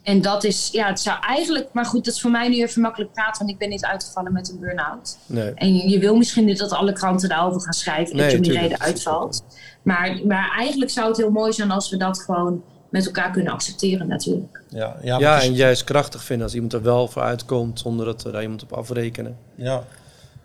En 0.04 0.22
dat 0.22 0.44
is, 0.44 0.70
ja, 0.72 0.88
het 0.88 1.00
zou 1.00 1.20
eigenlijk, 1.22 1.70
maar 1.74 1.86
goed, 1.86 2.06
dat 2.06 2.14
is 2.14 2.22
voor 2.22 2.32
mij 2.32 2.50
nu 2.50 2.62
even 2.62 2.82
makkelijk 2.82 3.14
praten, 3.14 3.38
want 3.38 3.50
ik 3.50 3.58
ben 3.58 3.70
niet 3.70 3.86
uitgevallen 3.86 4.34
met 4.34 4.50
een 4.50 4.60
burn-out. 4.60 5.18
Nee. 5.26 5.54
En 5.54 5.76
je, 5.76 5.90
je, 5.90 6.00
wil 6.00 6.16
misschien 6.16 6.46
niet 6.46 6.58
dat 6.58 6.72
alle 6.72 6.94
kranten 6.94 7.30
daarover 7.30 7.62
gaan 7.62 7.74
schrijven, 7.74 8.16
nee, 8.16 8.24
dat 8.24 8.32
je 8.32 8.38
om 8.38 8.44
die 8.44 8.60
reden 8.60 8.80
uitvalt. 8.80 9.44
Maar, 9.82 10.20
maar 10.26 10.54
eigenlijk 10.58 10.92
zou 10.92 11.08
het 11.08 11.18
heel 11.18 11.32
mooi 11.32 11.54
zijn 11.54 11.72
als 11.72 11.90
we 11.90 11.98
dat 11.98 12.20
gewoon 12.20 12.64
met 12.92 13.06
elkaar 13.06 13.32
kunnen 13.32 13.54
accepteren 13.54 14.08
natuurlijk. 14.08 14.62
Ja, 14.70 14.98
ja, 15.02 15.20
ja 15.20 15.42
en 15.42 15.54
juist 15.54 15.84
krachtig 15.84 16.24
vinden 16.24 16.46
als 16.46 16.56
iemand 16.56 16.74
er 16.74 16.82
wel 16.82 17.08
voor 17.08 17.22
uitkomt 17.22 17.80
zonder 17.80 18.06
dat 18.06 18.24
er 18.24 18.42
iemand 18.42 18.64
op 18.64 18.74
afrekenen. 18.74 19.38
Ja. 19.56 19.84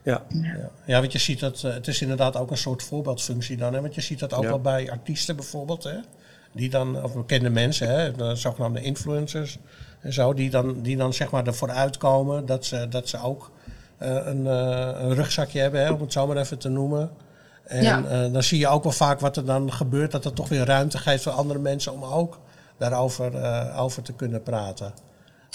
Ja. 0.02 0.22
Ja. 0.28 0.70
ja, 0.85 1.00
want 1.00 1.12
je 1.12 1.18
ziet 1.18 1.40
dat, 1.40 1.62
uh, 1.62 1.72
het 1.72 1.88
is 1.88 2.02
inderdaad 2.02 2.37
ook 2.37 2.50
een 2.50 2.56
soort 2.56 2.82
voorbeeldfunctie 2.82 3.56
dan. 3.56 3.74
Hè? 3.74 3.80
Want 3.80 3.94
je 3.94 4.00
ziet 4.00 4.18
dat 4.18 4.35
ook 4.35 4.44
wel 4.44 4.61
bij 4.61 4.90
artiesten 4.90 5.37
bijvoorbeeld. 5.37 5.85
Hè? 5.85 5.96
Die 6.52 6.70
dan, 6.70 7.02
of 7.02 7.14
bekende 7.14 7.50
mensen, 7.50 7.88
hè? 7.88 8.12
de 8.12 8.37
zogenaamde 8.37 8.80
influencers 8.80 9.59
en 10.00 10.12
zo, 10.12 10.35
die 10.35 10.50
dan, 10.50 10.82
die 10.82 10.96
dan 10.96 11.12
zeg 11.12 11.30
maar 11.30 11.46
ervoor 11.46 11.70
uitkomen 11.70 12.46
dat 12.46 12.64
ze, 12.64 12.87
dat 12.88 13.09
ze 13.09 13.22
ook 13.22 13.50
een, 13.98 14.46
een, 14.46 15.14
rugzakje 15.14 15.61
hebben, 15.61 15.80
hè, 15.80 15.90
om 15.90 16.00
het 16.00 16.12
zo 16.12 16.26
maar 16.26 16.37
even 16.37 16.59
te 16.59 16.68
noemen. 16.68 17.11
En 17.66 17.83
Ja. 17.83 18.29
dan 18.29 18.42
zie 18.42 18.59
je 18.59 18.68
ook 18.68 18.83
wel 18.83 18.92
vaak 18.92 19.20
wat 19.20 19.37
er 19.37 19.44
dan 19.44 19.72
gebeurt, 19.72 20.11
dat 20.12 20.24
het 20.24 20.35
toch 20.35 20.48
weer 20.48 20.64
ruimte 20.64 20.98
geeft 20.98 21.22
voor 21.22 21.33
andere 21.33 21.59
mensen 21.59 21.92
om 21.92 22.05
ook 22.05 22.38
daarover 22.79 23.35
eh, 23.35 23.83
over 23.83 24.02
te 24.02 24.12
kunnen 24.12 24.42
praten. 24.42 24.92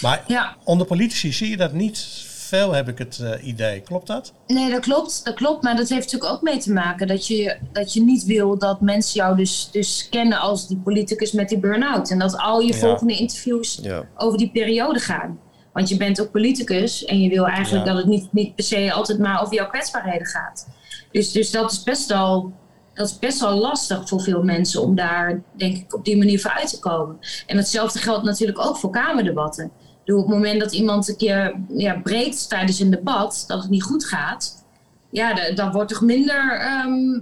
Maar 0.02 0.24
Ja. 0.26 0.56
onder 0.64 0.86
politici 0.86 1.32
zie 1.32 1.50
je 1.50 1.56
dat 1.56 1.72
niet 1.72 1.98
veel, 2.26 2.72
heb 2.72 2.88
ik 2.88 2.98
het 2.98 3.18
eh, 3.18 3.46
idee. 3.46 3.80
Klopt 3.80 4.06
dat? 4.06 4.32
Nee, 4.46 4.70
dat 4.70 4.80
klopt, 4.80 5.24
dat 5.24 5.34
klopt. 5.34 5.62
Maar 5.62 5.76
dat 5.76 5.88
heeft 5.88 6.02
natuurlijk 6.04 6.32
ook 6.32 6.42
mee 6.42 6.58
te 6.58 6.72
maken 6.72 7.06
dat 7.06 7.26
je, 7.26 7.56
dat 7.72 7.92
je 7.92 8.02
niet 8.02 8.24
wil 8.24 8.58
dat 8.58 8.80
mensen 8.80 9.14
jou 9.14 9.36
dus, 9.36 9.68
dus 9.70 10.06
kennen 10.10 10.38
als 10.40 10.68
die 10.68 10.76
politicus 10.76 11.32
met 11.32 11.48
die 11.48 11.58
burn-out. 11.58 12.10
En 12.10 12.18
dat 12.18 12.36
al 12.36 12.60
je 12.60 12.72
Ja. 12.72 12.78
volgende 12.78 13.16
interviews 13.16 13.78
Ja. 13.82 14.02
over 14.16 14.38
die 14.38 14.50
periode 14.50 14.98
gaan. 14.98 15.38
Want 15.72 15.88
je 15.88 15.96
bent 15.96 16.20
ook 16.20 16.30
politicus 16.30 17.04
en 17.04 17.20
je 17.20 17.28
wil 17.28 17.46
eigenlijk 17.46 17.86
Ja. 17.86 17.92
dat 17.92 18.00
het 18.02 18.10
niet, 18.10 18.32
niet 18.32 18.54
per 18.54 18.64
se 18.64 18.92
altijd 18.92 19.18
maar 19.18 19.42
over 19.42 19.54
jouw 19.54 19.68
kwetsbaarheden 19.68 20.26
gaat. 20.26 20.66
Dus, 21.12 21.32
dus 21.32 21.50
dat, 21.50 21.72
is 21.72 21.82
best 21.82 22.08
wel, 22.08 22.52
dat 22.94 23.06
is 23.06 23.18
best 23.18 23.40
wel 23.40 23.56
lastig 23.58 24.08
voor 24.08 24.20
veel 24.20 24.42
mensen 24.42 24.82
om 24.82 24.94
daar, 24.94 25.42
denk 25.56 25.76
ik, 25.76 25.94
op 25.94 26.04
die 26.04 26.16
manier 26.16 26.40
voor 26.40 26.50
uit 26.50 26.68
te 26.68 26.78
komen. 26.78 27.18
En 27.46 27.56
hetzelfde 27.56 27.98
geldt 27.98 28.24
natuurlijk 28.24 28.58
ook 28.58 28.76
voor 28.76 28.90
Kamerdebatten. 28.90 29.70
Bedoel, 30.04 30.20
Op 30.20 30.26
het 30.26 30.36
moment 30.36 30.60
dat 30.60 30.72
iemand 30.72 31.08
een 31.08 31.16
keer 31.16 31.60
ja, 31.68 32.00
breekt 32.02 32.48
tijdens 32.48 32.78
een 32.78 32.90
debat, 32.90 33.44
dat 33.46 33.60
het 33.62 33.70
niet 33.70 33.82
goed 33.82 34.04
gaat, 34.04 34.64
ja, 35.10 35.34
da- 35.34 35.52
dan 35.54 35.72
wordt 35.72 35.90
er 35.90 36.04
minder 36.04 36.60
ehm, 36.60 37.20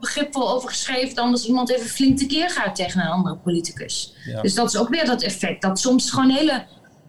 begripvol 0.00 0.50
over 0.50 0.68
geschreven 0.68 1.14
dan 1.14 1.30
als 1.30 1.46
iemand 1.46 1.70
even 1.70 1.86
flink 1.86 2.18
tekeer 2.18 2.50
gaat 2.50 2.74
tegen 2.74 3.00
een 3.00 3.06
andere 3.08 3.36
politicus. 3.36 4.14
Ja. 4.24 4.40
Dus 4.40 4.54
dat 4.54 4.68
is 4.68 4.76
ook 4.76 4.88
weer 4.88 5.06
dat 5.06 5.22
effect. 5.22 5.62
Dat 5.62 5.78
soms 5.78 6.10
gewoon 6.10 6.30
hele. 6.30 6.64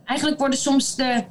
Eigenlijk 0.05 0.39
worden 0.39 0.59
soms 0.59 0.95
de, 0.95 1.23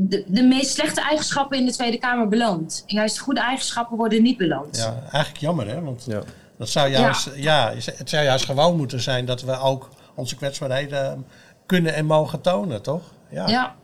de, 0.00 0.24
de 0.26 0.42
meest 0.42 0.70
slechte 0.70 1.00
eigenschappen 1.00 1.58
in 1.58 1.66
de 1.66 1.72
Tweede 1.72 1.98
Kamer 1.98 2.28
beloond. 2.28 2.84
En 2.86 2.94
juist 2.94 3.16
de 3.16 3.22
goede 3.22 3.40
eigenschappen 3.40 3.96
worden 3.96 4.22
niet 4.22 4.36
beloond. 4.36 4.76
Ja, 4.76 5.02
eigenlijk 5.02 5.36
jammer 5.36 5.68
hè, 5.68 5.80
want 5.80 6.04
Ja. 6.08 6.22
dat 6.58 6.68
zou 6.68 6.88
juist, 6.88 7.30
ja. 7.34 7.72
het 7.74 8.10
zou 8.10 8.24
juist 8.24 8.44
gewoon 8.44 8.76
moeten 8.76 9.00
zijn 9.00 9.24
dat 9.24 9.42
we 9.42 9.58
ook 9.58 9.88
onze 10.14 10.36
kwetsbaarheden 10.36 11.26
kunnen 11.66 11.94
en 11.94 12.06
mogen 12.06 12.40
tonen, 12.40 12.82
toch? 12.82 13.02
Ja. 13.30 13.46
Ja. 13.48 13.74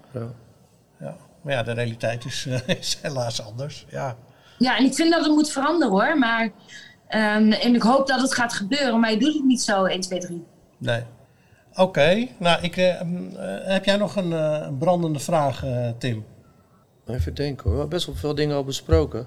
Ja. 1.00 1.16
Maar 1.42 1.52
ja, 1.52 1.62
de 1.62 1.72
realiteit 1.72 2.24
is, 2.24 2.46
eh, 2.48 2.76
is 2.78 2.98
helaas 3.02 3.42
anders. 3.42 3.86
Ja. 3.90 4.16
ja, 4.58 4.76
en 4.76 4.84
ik 4.84 4.94
vind 4.94 5.12
dat 5.12 5.24
het 5.24 5.34
moet 5.34 5.50
veranderen 5.50 5.92
hoor. 5.92 6.18
Maar, 6.18 6.50
ehm, 7.08 7.52
en 7.52 7.74
ik 7.74 7.82
hoop 7.82 8.06
dat 8.06 8.20
het 8.20 8.34
gaat 8.34 8.52
gebeuren, 8.52 9.00
maar 9.00 9.10
je 9.10 9.18
doet 9.18 9.34
het 9.34 9.44
niet 9.44 9.62
zo 9.62 9.84
1, 9.84 10.00
2, 10.00 10.18
3. 10.20 10.44
Nee. 10.78 11.02
Oké, 11.76 12.28
nou, 12.38 12.62
ik, 12.62 12.76
eh, 12.76 13.00
mm, 13.02 13.36
eh, 13.36 13.46
heb 13.72 13.84
jij 13.84 13.96
nog 13.96 14.16
een, 14.16 14.32
eh, 14.32 14.68
brandende 14.78 15.18
vraag, 15.18 15.64
eh, 15.64 15.88
Tim? 15.98 16.24
Even 17.06 17.34
denken 17.34 17.62
hoor. 17.62 17.72
We 17.72 17.78
hebben 17.78 17.96
best 17.96 18.06
wel 18.06 18.16
veel 18.16 18.34
dingen 18.34 18.56
al 18.56 18.64
besproken. 18.64 19.26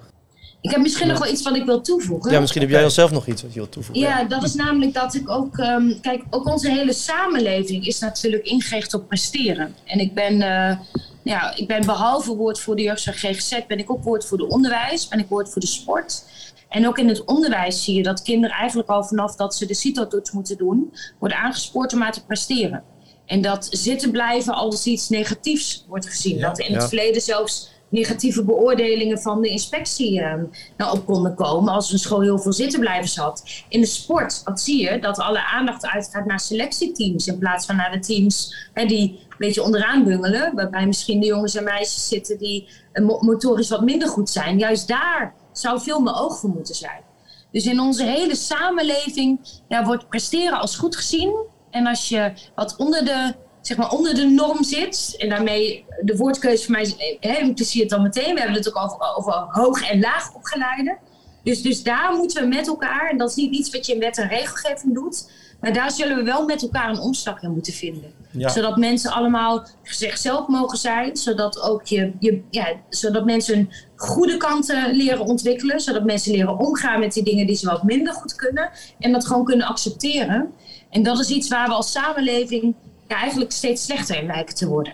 Ik 0.60 0.70
heb 0.70 0.80
misschien 0.80 1.08
nog 1.08 1.18
wel 1.18 1.32
iets 1.32 1.42
wat 1.42 1.56
ik 1.56 1.64
wil 1.64 1.80
toevoegen. 1.80 2.32
Ja, 2.32 2.40
misschien 2.40 2.60
heb 2.62 2.70
jij 2.70 2.88
zelf 2.88 3.10
nog 3.10 3.26
iets 3.26 3.42
wat 3.42 3.52
je 3.52 3.58
wilt 3.58 3.72
toevoegen. 3.72 4.04
Ja, 4.04 4.24
dat 4.24 4.42
is 4.42 4.54
namelijk 4.54 4.94
dat 4.94 5.14
ik 5.14 5.30
ook. 5.30 5.58
ehm, 5.58 6.00
kijk, 6.00 6.22
ook 6.30 6.46
onze 6.46 6.70
hele 6.70 6.92
samenleving 6.92 7.86
is 7.86 7.98
natuurlijk 7.98 8.44
ingericht 8.44 8.94
op 8.94 9.08
presteren. 9.08 9.74
En 9.84 9.98
ik 9.98 10.14
ben, 10.14 10.42
eh, 10.42 10.78
ja, 11.22 11.56
ik 11.56 11.66
ben 11.66 11.86
behalve 11.86 12.34
woordvoerder 12.34 12.84
jeugdzorg 12.84 13.18
GGZ, 13.18 13.58
ben 13.66 13.78
ik 13.78 13.90
ook 13.90 14.02
woordvoerder 14.04 14.46
onderwijs, 14.46 15.08
ben 15.08 15.18
ik 15.18 15.28
woordvoerder 15.28 15.68
sport. 15.70 16.24
En 16.68 16.86
ook 16.86 16.98
in 16.98 17.08
het 17.08 17.24
onderwijs 17.24 17.84
zie 17.84 17.96
je 17.96 18.02
dat 18.02 18.22
kinderen 18.22 18.56
eigenlijk 18.56 18.88
al 18.88 19.04
vanaf 19.04 19.36
dat 19.36 19.54
ze 19.54 19.66
de 19.66 19.74
CITO-toets 19.74 20.30
moeten 20.30 20.56
doen, 20.56 20.94
worden 21.18 21.38
aangespoord 21.38 21.92
om 21.92 21.98
maar 21.98 22.12
te 22.12 22.24
presteren. 22.24 22.82
En 23.26 23.40
dat 23.40 23.66
zitten 23.70 24.10
blijven 24.10 24.54
als 24.54 24.86
iets 24.86 25.08
negatiefs 25.08 25.84
wordt 25.88 26.06
gezien. 26.06 26.36
Ja, 26.36 26.48
dat 26.48 26.58
in 26.58 26.74
het 26.74 26.88
verleden 26.88 27.22
zelfs 27.22 27.70
negatieve 27.88 28.44
beoordelingen 28.44 29.18
van 29.18 29.40
de 29.40 29.48
inspectie 29.48 30.20
eh, 30.20 30.34
nou 30.76 30.96
op 30.98 31.06
konden 31.06 31.34
komen 31.34 31.72
als 31.72 31.92
een 31.92 31.98
school 31.98 32.20
heel 32.20 32.38
veel 32.38 32.52
zittenblijvers 32.52 33.16
had. 33.16 33.42
In 33.68 33.80
de 33.80 33.86
sport, 33.86 34.40
wat 34.44 34.60
zie 34.60 34.82
je? 34.82 34.98
Dat 34.98 35.18
alle 35.18 35.46
aandacht 35.46 35.86
uitgaat 35.86 36.26
naar 36.26 36.40
selectieteams 36.40 37.26
in 37.26 37.38
plaats 37.38 37.66
van 37.66 37.76
naar 37.76 37.90
de 37.92 37.98
teams 37.98 38.54
hè, 38.72 38.84
die 38.84 39.02
een 39.28 39.36
beetje 39.38 39.62
onderaan 39.62 40.04
bungelen. 40.04 40.54
Waarbij 40.54 40.86
misschien 40.86 41.20
de 41.20 41.26
jongens 41.26 41.54
en 41.54 41.64
meisjes 41.64 42.08
zitten 42.08 42.38
die 42.38 42.68
eh, 42.92 43.04
mo- 43.04 43.20
motorisch 43.20 43.68
wat 43.68 43.82
minder 43.82 44.08
goed 44.08 44.30
zijn. 44.30 44.58
Juist 44.58 44.88
daar 44.88 45.34
zou 45.60 45.80
veel 45.80 46.00
meer 46.00 46.14
oog 46.14 46.38
voor 46.38 46.50
moeten 46.50 46.74
zijn. 46.74 47.02
Dus 47.50 47.64
in 47.66 47.80
onze 47.80 48.04
hele 48.04 48.36
samenleving 48.36 49.60
ja, 49.68 49.84
wordt 49.84 50.08
presteren 50.08 50.60
als 50.60 50.76
goed 50.76 50.96
gezien. 50.96 51.36
En 51.70 51.86
als 51.86 52.08
je 52.08 52.32
wat 52.54 52.76
onder 52.76 53.04
de, 53.04 53.34
zeg 53.60 53.76
maar, 53.76 53.90
onder 53.90 54.14
de 54.14 54.24
norm 54.24 54.64
zit, 54.64 55.14
en 55.18 55.28
daarmee 55.28 55.84
de 56.00 56.16
woordkeuze 56.16 56.64
voor 56.64 56.72
mij 56.72 57.16
hè, 57.20 57.54
het 57.54 57.88
dan 57.88 58.02
meteen. 58.02 58.34
We 58.34 58.40
hebben 58.40 58.56
het 58.56 58.68
ook 58.68 58.84
over, 58.84 59.16
over 59.16 59.32
hoog 59.32 59.90
en 59.90 60.00
laag 60.00 60.34
opgeleide. 60.34 60.98
Dus, 61.42 61.62
dus 61.62 61.82
daar 61.82 62.12
moeten 62.16 62.42
we 62.42 62.48
met 62.48 62.66
elkaar, 62.66 63.10
en 63.10 63.18
dat 63.18 63.30
is 63.30 63.36
niet 63.36 63.54
iets 63.54 63.70
wat 63.70 63.86
je 63.86 63.92
in 63.92 64.00
wet 64.00 64.18
en 64.18 64.28
regelgeving 64.28 64.94
doet, 64.94 65.30
maar 65.60 65.72
daar 65.72 65.90
zullen 65.90 66.16
we 66.16 66.22
wel 66.22 66.44
met 66.44 66.62
elkaar 66.62 66.90
een 66.90 66.98
omslag 66.98 67.42
in 67.42 67.50
moeten 67.50 67.72
vinden. 67.72 68.12
Ja. 68.30 68.48
Zodat 68.48 68.76
mensen 68.76 69.12
allemaal 69.12 69.66
zichzelf 69.82 70.48
mogen 70.48 70.78
zijn, 70.78 71.16
zodat, 71.16 71.60
ook 71.60 71.86
je, 71.86 72.12
je, 72.18 72.42
ja, 72.50 72.66
zodat 72.88 73.24
mensen 73.24 73.54
hun 73.54 73.70
goede 73.96 74.36
kanten 74.36 74.94
leren 74.94 75.24
ontwikkelen, 75.24 75.80
zodat 75.80 76.04
mensen 76.04 76.32
leren 76.32 76.58
omgaan 76.58 77.00
met 77.00 77.12
die 77.12 77.24
dingen 77.24 77.46
die 77.46 77.56
ze 77.56 77.66
wat 77.66 77.82
minder 77.82 78.12
goed 78.12 78.34
kunnen 78.34 78.70
en 78.98 79.12
dat 79.12 79.26
gewoon 79.26 79.44
kunnen 79.44 79.66
accepteren. 79.66 80.52
En 80.90 81.02
dat 81.02 81.18
is 81.18 81.30
iets 81.30 81.48
waar 81.48 81.68
we 81.68 81.74
als 81.74 81.92
samenleving 81.92 82.74
ja, 83.08 83.16
eigenlijk 83.16 83.52
steeds 83.52 83.84
slechter 83.84 84.16
in 84.16 84.26
lijken 84.26 84.54
te 84.54 84.68
worden. 84.68 84.92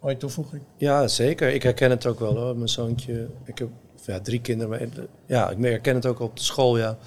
Mooie 0.00 0.16
toevoeging. 0.16 0.62
Ja, 0.76 1.08
zeker. 1.08 1.48
Ik 1.54 1.62
herken 1.62 1.90
het 1.90 2.06
ook 2.06 2.18
wel 2.18 2.36
hoor. 2.36 2.56
Mijn 2.56 2.68
zoontje, 2.68 3.28
ik 3.44 3.58
heb 3.58 3.68
ja, 4.08 4.20
drie 4.20 4.40
kinderen. 4.40 4.78
Maar 4.78 5.06
ja, 5.26 5.50
ik 5.50 5.64
herken 5.64 5.94
het 5.94 6.06
ook 6.06 6.20
op 6.20 6.36
de 6.36 6.42
school. 6.42 6.78
Ja. 6.78 6.98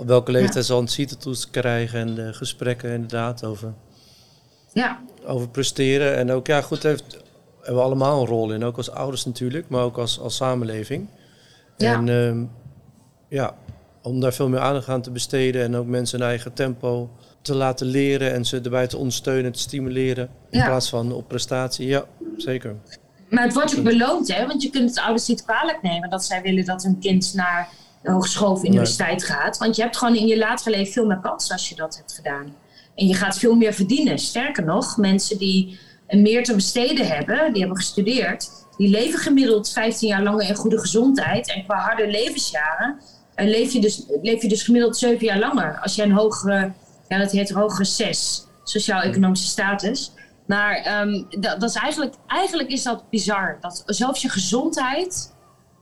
Op 0.00 0.06
welke 0.06 0.30
leeftijd 0.32 0.64
ze 0.64 0.72
al 0.72 0.80
een 0.80 0.88
CITO-toets 0.88 1.50
krijgen 1.50 2.00
en 2.00 2.14
de 2.14 2.32
gesprekken 2.32 2.90
inderdaad 2.92 3.44
over, 3.44 3.72
Ja, 4.72 5.00
over 5.24 5.48
presteren. 5.48 6.16
En 6.16 6.30
ook, 6.30 6.46
ja 6.46 6.60
goed, 6.60 6.82
heeft, 6.82 7.16
hebben 7.56 7.74
we 7.74 7.80
allemaal 7.80 8.20
een 8.20 8.26
rol 8.26 8.52
in. 8.52 8.64
Ook 8.64 8.76
als 8.76 8.90
ouders 8.90 9.24
natuurlijk, 9.24 9.68
maar 9.68 9.82
ook 9.82 9.98
als, 9.98 10.20
als 10.20 10.36
samenleving. 10.36 11.06
Ja. 11.76 11.94
En 11.94 12.08
ehm, 12.08 12.44
ja, 13.28 13.54
om 14.02 14.20
daar 14.20 14.32
veel 14.32 14.48
meer 14.48 14.60
aandacht 14.60 14.88
aan 14.88 15.02
te 15.02 15.10
besteden 15.10 15.62
en 15.62 15.76
ook 15.76 15.86
mensen 15.86 16.18
hun 16.18 16.28
eigen 16.28 16.52
tempo 16.52 17.10
te 17.42 17.54
laten 17.54 17.86
leren 17.86 18.32
en 18.32 18.44
ze 18.44 18.60
erbij 18.60 18.86
te 18.86 18.96
ondersteunen, 18.96 19.52
te 19.52 19.58
stimuleren. 19.58 20.28
In 20.50 20.58
Ja. 20.58 20.66
plaats 20.66 20.88
van 20.88 21.12
op 21.12 21.28
prestatie. 21.28 21.86
Ja, 21.86 22.04
zeker. 22.36 22.76
maar 23.30 23.44
het 23.44 23.54
wordt 23.54 23.78
ook 23.78 23.84
beloond, 23.84 24.34
hè? 24.34 24.46
want 24.46 24.62
je 24.62 24.70
kunt 24.70 24.88
het 24.88 24.98
ouders 24.98 25.28
niet 25.28 25.44
kwalijk 25.44 25.82
nemen 25.82 26.10
dat 26.10 26.24
zij 26.24 26.42
willen 26.42 26.64
dat 26.64 26.82
hun 26.82 26.98
kind 26.98 27.34
naar 27.34 27.68
de 28.02 28.10
hogeschool 28.10 28.50
of 28.50 28.64
universiteit 28.64 29.24
gaat. 29.24 29.58
Want 29.58 29.76
je 29.76 29.82
hebt 29.82 29.96
gewoon 29.96 30.16
in 30.16 30.26
je 30.26 30.38
latere 30.38 30.70
leven 30.70 30.92
veel 30.92 31.06
meer 31.06 31.20
kans 31.20 31.52
als 31.52 31.68
je 31.68 31.74
dat 31.74 31.96
hebt 31.96 32.12
gedaan. 32.12 32.54
En 32.94 33.06
je 33.06 33.14
gaat 33.14 33.38
veel 33.38 33.54
meer 33.54 33.72
verdienen. 33.72 34.18
Sterker 34.18 34.64
nog, 34.64 34.96
mensen 34.96 35.38
die 35.38 35.78
meer 36.08 36.44
te 36.44 36.54
besteden 36.54 37.06
hebben, 37.06 37.52
die 37.52 37.60
hebben 37.60 37.78
gestudeerd, 37.78 38.50
die 38.76 38.88
leven 38.88 39.18
gemiddeld 39.18 39.72
15 39.72 40.08
jaar 40.08 40.22
langer 40.22 40.48
in 40.48 40.54
goede 40.54 40.78
gezondheid. 40.78 41.52
En 41.52 41.64
qua 41.64 41.76
harde 41.76 42.10
levensjaren 42.10 43.00
eh, 43.34 43.46
leef, 43.46 43.72
je 43.72 43.80
dus, 43.80 44.04
leef 44.22 44.42
je 44.42 44.48
dus 44.48 44.62
gemiddeld 44.62 44.96
7 44.96 45.26
jaar 45.26 45.38
langer. 45.38 45.78
Als 45.78 45.94
je 45.94 46.02
een 46.02 46.12
hogere, 46.12 46.72
ja, 47.08 47.18
dat 47.18 47.30
heet 47.30 47.50
hogere 47.50 47.84
6, 47.84 48.46
sociaal-economische 48.64 49.48
status. 49.48 50.12
Maar 50.46 50.74
ehm, 50.76 51.22
dat, 51.40 51.60
dat 51.60 51.70
is 51.70 51.76
eigenlijk, 51.76 52.14
eigenlijk 52.26 52.68
is 52.68 52.82
dat 52.82 53.10
bizar. 53.10 53.58
Dat 53.60 53.82
zelfs 53.86 54.22
je 54.22 54.28
gezondheid 54.28 55.34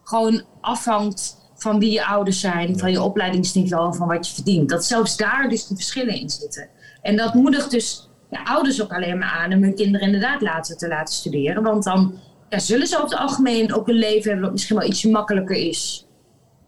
gewoon 0.03 0.43
afhangt 0.61 1.38
van 1.59 1.79
wie 1.79 1.91
je 1.93 2.07
ouders 2.07 2.41
zijn, 2.41 2.79
van 2.79 2.91
je 2.91 3.03
opleidingsniveau 3.03 3.97
van 3.97 4.09
wat 4.09 4.29
je 4.29 4.35
verdient. 4.35 4.69
Dat 4.69 4.85
zelfs 4.85 5.17
daar 5.17 5.49
dus 5.49 5.67
die 5.67 5.77
verschillen 5.77 6.21
in 6.21 6.31
zitten. 6.31 6.69
En 7.03 7.17
dat 7.17 7.35
moedigt 7.35 7.71
dus 7.71 8.09
ja, 8.31 8.43
ouders 8.45 8.83
ook 8.83 8.93
alleen 8.93 9.19
maar 9.19 9.31
aan 9.31 9.53
om 9.53 9.63
hun 9.63 9.75
kinderen 9.75 10.07
inderdaad 10.07 10.41
later 10.41 10.77
te 10.77 10.89
laten 10.89 11.15
studeren. 11.15 11.63
Want 11.63 11.85
dan 11.85 12.15
ja, 12.49 12.59
zullen 12.59 12.87
ze 12.87 12.97
over 12.97 13.11
het 13.11 13.19
algemeen 13.19 13.75
ook 13.75 13.89
een 13.89 13.95
leven 13.95 14.25
hebben 14.25 14.43
dat 14.43 14.53
misschien 14.53 14.77
wel 14.77 14.87
ietsje 14.89 15.11
makkelijker 15.11 15.57
is. 15.57 16.07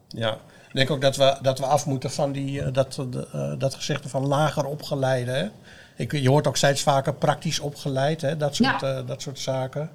Ja. 0.08 0.32
Ik 0.68 0.76
denk 0.76 0.90
ook 0.90 1.00
dat 1.00 1.16
we, 1.16 1.36
dat 1.42 1.58
we 1.58 1.66
af 1.66 1.86
moeten 1.86 2.10
van 2.10 2.32
die, 2.32 2.62
eh, 2.62 2.72
dat, 2.72 3.06
eh, 3.32 3.52
dat 3.58 3.74
gezegde 3.74 4.08
van 4.08 4.26
lager 4.26 4.64
opgeleide. 4.64 5.30
Hè? 5.30 5.48
Ik, 5.96 6.12
je 6.12 6.28
hoort 6.28 6.46
ook 6.46 6.56
steeds 6.56 6.82
vaker 6.82 7.14
praktisch 7.14 7.60
opgeleid, 7.60 8.20
hè? 8.20 8.36
Dat, 8.36 8.54
soort, 8.54 8.80
Ja. 8.80 8.96
eh, 8.98 9.06
dat 9.06 9.22
soort 9.22 9.38
zaken. 9.38 9.90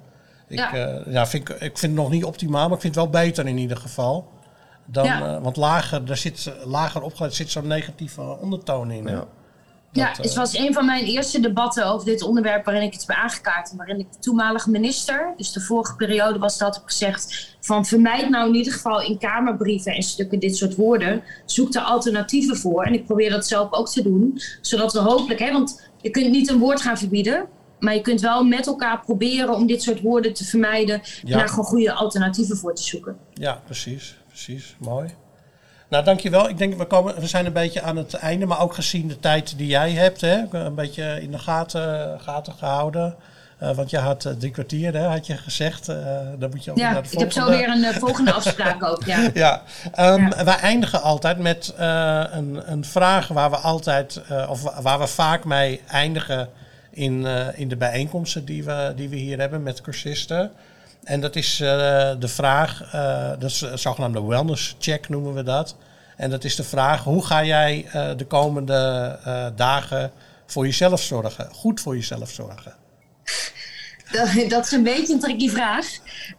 Ik, 0.48 0.58
Ja. 0.58 0.76
ja. 0.76 1.02
ja, 1.06 1.26
vind 1.26 1.48
ik, 1.48 1.54
ik 1.56 1.78
vind 1.78 1.92
het 1.92 2.02
nog 2.02 2.10
niet 2.10 2.24
optimaal, 2.24 2.64
maar 2.66 2.74
ik 2.76 2.80
vind 2.80 2.94
het 2.94 3.04
wel 3.04 3.22
beter 3.22 3.46
in 3.46 3.58
ieder 3.58 3.76
geval. 3.76 4.28
Dan, 4.86 5.04
Ja. 5.04 5.34
eh, 5.36 5.42
want 5.42 5.56
lager, 5.56 6.04
daar 6.04 6.16
zit, 6.16 6.52
lager 6.64 7.02
opgeleid 7.02 7.34
zit 7.34 7.50
zo'n 7.50 7.66
negatieve 7.66 8.38
ondertoon 8.40 8.90
in. 8.90 9.06
Hè? 9.06 9.12
Ja. 9.12 9.26
Ja, 9.92 10.08
het 10.16 10.30
eh, 10.30 10.36
was 10.36 10.56
een 10.56 10.72
van 10.72 10.86
mijn 10.86 11.04
eerste 11.04 11.40
debatten 11.40 11.86
over 11.86 12.06
dit 12.06 12.22
onderwerp 12.22 12.64
waarin 12.64 12.82
ik 12.82 12.92
het 12.92 13.06
heb 13.06 13.16
aangekaart. 13.16 13.70
En 13.70 13.76
waarin 13.76 13.98
ik 13.98 14.12
de 14.12 14.18
toenmalige 14.18 14.70
minister, 14.70 15.34
dus 15.36 15.52
de 15.52 15.60
vorige 15.60 15.96
periode 15.96 16.38
was 16.38 16.58
dat, 16.58 16.74
heb 16.74 16.84
gezegd 16.84 17.56
van 17.60 17.86
vermijd 17.86 18.28
nou 18.30 18.48
in 18.48 18.54
ieder 18.54 18.72
geval 18.72 19.02
in 19.02 19.18
kamerbrieven 19.18 19.92
en 19.94 20.02
stukken 20.02 20.38
dit 20.38 20.56
soort 20.56 20.74
woorden. 20.74 21.22
Zoek 21.44 21.74
er 21.74 21.80
alternatieven 21.80 22.56
voor. 22.56 22.82
En 22.84 22.92
ik 22.92 23.04
probeer 23.06 23.30
dat 23.30 23.46
zelf 23.46 23.72
ook 23.72 23.88
te 23.88 24.02
doen. 24.02 24.40
Zodat 24.60 24.92
we 24.92 24.98
hopelijk, 24.98 25.40
hè, 25.40 25.52
want 25.52 25.82
je 26.00 26.10
kunt 26.10 26.30
niet 26.30 26.50
een 26.50 26.58
woord 26.58 26.80
gaan 26.80 26.98
verbieden. 26.98 27.46
Maar 27.80 27.94
je 27.94 28.00
kunt 28.00 28.20
wel 28.20 28.44
met 28.44 28.66
elkaar 28.66 29.00
proberen 29.00 29.54
om 29.54 29.66
dit 29.66 29.82
soort 29.82 30.00
woorden 30.00 30.32
te 30.32 30.44
vermijden. 30.44 31.00
Ja. 31.04 31.32
En 31.32 31.38
daar 31.38 31.48
gewoon 31.48 31.64
goede 31.64 31.92
alternatieven 31.92 32.56
voor 32.56 32.74
te 32.74 32.82
zoeken. 32.82 33.16
Ja, 33.34 33.60
precies. 33.64 34.16
Precies. 34.44 34.76
Mooi. 34.78 35.08
Nou, 35.88 36.04
dankjewel. 36.04 36.48
Ik 36.48 36.58
denk, 36.58 36.74
we, 36.78 36.84
komen, 36.86 37.20
we 37.20 37.26
zijn 37.26 37.46
een 37.46 37.52
beetje 37.52 37.82
aan 37.82 37.96
het 37.96 38.14
einde, 38.14 38.46
maar 38.46 38.60
ook 38.60 38.74
gezien 38.74 39.08
de 39.08 39.20
tijd 39.20 39.58
die 39.58 39.66
jij 39.66 39.90
hebt, 39.92 40.20
hè, 40.20 40.42
een 40.50 40.74
beetje 40.74 41.22
in 41.22 41.30
de 41.30 41.38
gaten, 41.38 42.20
gaten 42.20 42.52
gehouden. 42.52 43.14
Eh, 43.58 43.70
want 43.74 43.90
je 43.90 43.98
had 43.98 44.24
eh, 44.24 44.32
drie 44.32 44.50
kwartier, 44.50 44.92
hè, 44.94 45.04
had 45.06 45.26
je 45.26 45.36
gezegd. 45.36 45.86
Dan 46.38 46.50
moet 46.50 46.64
je 46.64 46.70
ook 46.70 46.76
Ja, 46.78 46.92
naar 46.92 47.02
de 47.02 47.08
ik 47.10 47.18
heb 47.18 47.32
zo 47.32 47.48
weer 47.50 47.68
een 47.68 47.94
volgende 47.94 48.32
afspraak 48.40 48.84
ook. 48.84 49.04
Ja. 49.04 49.30
Ja, 49.34 49.62
Ja. 49.96 50.44
wij 50.44 50.56
eindigen 50.58 51.02
altijd 51.02 51.38
met 51.38 51.74
een, 51.76 52.62
een 52.72 52.84
vraag 52.84 53.28
waar 53.28 53.50
we 53.50 53.56
altijd, 53.56 54.20
of 54.48 54.62
wa- 54.62 54.82
waar 54.82 54.98
we 54.98 55.06
vaak 55.06 55.44
mee 55.44 55.80
eindigen 55.88 56.48
in, 56.90 57.26
in 57.54 57.68
de 57.68 57.76
bijeenkomsten 57.76 58.44
die 58.44 58.64
we, 58.64 58.92
die 58.96 59.08
we 59.08 59.16
hier 59.16 59.38
hebben 59.38 59.62
met 59.62 59.80
cursisten. 59.80 60.50
En 61.06 61.20
dat 61.20 61.36
is 61.36 61.60
eh, 61.60 61.68
de 62.18 62.28
vraag, 62.28 62.82
eh, 62.92 63.28
dat 63.28 63.50
is 63.50 63.60
een 63.60 63.78
zogenaamde 63.78 64.22
wellness 64.24 64.76
check 64.78 65.08
noemen 65.08 65.34
we 65.34 65.42
dat. 65.42 65.76
En 66.16 66.30
dat 66.30 66.44
is 66.44 66.56
de 66.56 66.64
vraag, 66.64 67.04
hoe 67.04 67.26
ga 67.26 67.44
jij 67.44 67.86
eh, 67.92 68.10
de 68.16 68.24
komende 68.26 69.18
eh, 69.24 69.46
dagen 69.56 70.10
voor 70.46 70.64
jezelf 70.64 71.00
zorgen? 71.02 71.48
Goed 71.52 71.80
voor 71.80 71.94
jezelf 71.94 72.30
zorgen. 72.30 72.74
Dat, 74.12 74.28
dat 74.48 74.64
is 74.64 74.72
een 74.72 74.82
beetje 74.82 75.12
een 75.12 75.20
tricky 75.20 75.48
vraag. 75.48 75.86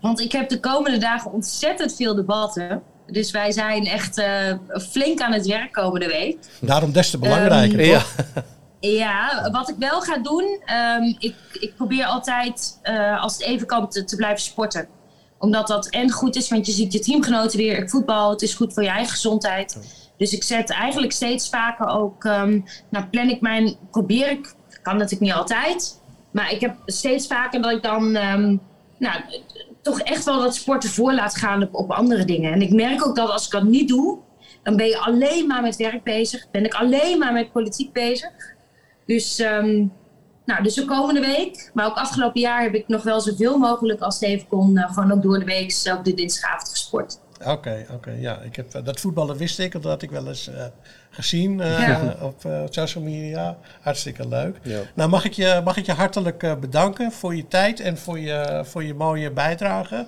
Want 0.01 0.19
ik 0.19 0.31
heb 0.31 0.49
de 0.49 0.59
komende 0.59 0.97
dagen 0.97 1.31
ontzettend 1.31 1.95
veel 1.95 2.15
debatten. 2.15 2.81
Dus 3.07 3.31
wij 3.31 3.51
zijn 3.51 3.85
echt 3.85 4.17
eh, 4.17 4.53
flink 4.91 5.19
aan 5.21 5.33
het 5.33 5.47
werk 5.47 5.71
komende 5.71 6.07
week. 6.07 6.37
Daarom 6.61 6.91
des 6.91 7.09
te 7.09 7.17
belangrijker, 7.17 7.85
Ja. 7.85 8.01
Ja, 8.79 9.49
wat 9.51 9.69
ik 9.69 9.75
wel 9.79 10.01
ga 10.01 10.17
doen, 10.17 10.61
ehm, 10.65 11.03
ik, 11.03 11.35
ik 11.59 11.75
probeer 11.75 12.05
altijd 12.05 12.79
eh, 12.81 13.21
als 13.21 13.33
het 13.33 13.41
even 13.41 13.67
kan 13.67 13.89
te, 13.89 14.03
te 14.03 14.15
blijven 14.15 14.41
sporten. 14.41 14.87
Omdat 15.37 15.67
dat 15.67 15.89
en 15.89 16.11
goed 16.11 16.35
is, 16.35 16.49
want 16.49 16.65
je 16.65 16.71
ziet 16.71 16.93
je 16.93 16.99
teamgenoten 16.99 17.57
weer. 17.57 17.77
Ik 17.77 17.89
voetbal, 17.89 18.29
het 18.29 18.41
is 18.41 18.53
goed 18.53 18.73
voor 18.73 18.83
je 18.83 18.89
eigen 18.89 19.11
gezondheid. 19.11 19.77
Dus 20.17 20.33
ik 20.33 20.43
zet 20.43 20.69
eigenlijk 20.69 21.11
steeds 21.11 21.49
vaker 21.49 21.87
ook, 21.87 22.23
ehm, 22.23 22.61
nou 22.89 23.05
plan 23.05 23.29
ik 23.29 23.41
mijn, 23.41 23.75
probeer 23.91 24.29
ik, 24.29 24.55
kan 24.81 24.97
natuurlijk 24.97 25.21
niet 25.21 25.39
altijd. 25.39 26.01
Maar 26.31 26.51
ik 26.51 26.61
heb 26.61 26.75
steeds 26.85 27.27
vaker 27.27 27.61
dat 27.61 27.71
ik 27.71 27.83
dan, 27.83 28.15
ehm, 28.15 28.57
nou, 28.97 29.21
toch 29.81 29.99
echt 29.99 30.23
wel 30.23 30.41
dat 30.41 30.55
sporten 30.55 30.89
voor 30.89 31.13
laat 31.13 31.35
gaan 31.35 31.63
op, 31.63 31.75
op 31.75 31.91
andere 31.91 32.25
dingen. 32.25 32.53
En 32.53 32.61
ik 32.61 32.73
merk 32.73 33.07
ook 33.07 33.15
dat 33.15 33.29
als 33.29 33.45
ik 33.45 33.51
dat 33.51 33.63
niet 33.63 33.87
doe, 33.87 34.17
dan 34.63 34.75
ben 34.75 34.87
je 34.87 34.97
alleen 34.97 35.47
maar 35.47 35.61
met 35.61 35.75
werk 35.75 36.03
bezig. 36.03 36.51
Ben 36.51 36.65
ik 36.65 36.73
alleen 36.73 37.19
maar 37.19 37.33
met 37.33 37.51
politiek 37.51 37.93
bezig. 37.93 38.55
Dus, 39.07 39.39
ehm, 39.39 39.85
nou, 40.45 40.63
dus 40.63 40.73
de 40.73 40.85
komende 40.85 41.19
week, 41.21 41.71
maar 41.73 41.85
ook 41.85 41.95
afgelopen 41.97 42.41
jaar 42.41 42.61
heb 42.63 42.73
ik 42.73 42.87
nog 42.87 43.03
wel 43.03 43.21
zoveel 43.21 43.57
mogelijk 43.57 44.01
als 44.01 44.19
het 44.19 44.29
even 44.29 44.47
kon, 44.47 44.77
eh, 44.77 44.93
gewoon 44.93 45.11
ook 45.11 45.21
door 45.21 45.39
de 45.39 45.45
week, 45.45 45.81
ook 45.97 46.05
de 46.05 46.13
dinsdagavond 46.13 46.69
gesport. 46.69 47.19
Oké, 47.45 47.85
oké, 47.93 48.11
ja. 48.19 48.39
Ik 48.41 48.55
heb, 48.55 48.73
eh, 48.73 48.83
dat 48.83 48.99
voetballen 48.99 49.37
wist 49.37 49.59
ik, 49.59 49.71
dat 49.71 49.83
had 49.83 50.01
ik 50.01 50.09
wel 50.11 50.27
eens 50.27 50.47
eh, 50.47 50.65
gezien 51.09 51.61
eh, 51.61 51.79
Ja. 51.87 52.15
op 52.21 52.45
eh, 52.45 52.61
social 52.69 53.03
media. 53.03 53.57
Hartstikke 53.81 54.27
leuk. 54.27 54.57
Ja. 54.61 54.79
Nou, 54.93 55.09
mag 55.09 55.25
ik 55.25 55.33
je, 55.33 55.61
mag 55.63 55.77
ik 55.77 55.85
je 55.85 55.91
hartelijk 55.93 56.43
eh, 56.43 56.55
bedanken 56.55 57.11
voor 57.11 57.35
je 57.35 57.47
tijd 57.47 57.79
en 57.79 57.97
voor 57.97 58.19
je, 58.19 58.61
voor 58.65 58.83
je 58.83 58.93
mooie 58.93 59.31
bijdrage. 59.31 60.07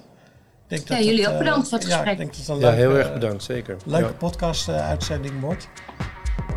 Ik 0.67 0.87
denk 0.87 0.99
Ja, 1.01 1.05
jullie 1.05 1.27
ook 1.29 1.37
bedankt 1.37 1.69
voor 1.69 1.77
het 1.77 1.87
Ja, 1.87 1.93
gesprek. 1.93 2.11
ik 2.13 2.17
denk 2.19 2.29
dat 2.29 2.39
het 2.39 2.47
een 2.49 2.55
Ja, 2.55 2.61
leuke, 2.61 2.77
heel 2.81 2.95
erg 2.97 3.13
bedankt, 3.13 3.43
zeker. 3.43 3.77
leuke 3.85 4.05
Ja. 4.07 4.11
podcast-uitzending 4.13 5.39
wordt. 5.41 5.67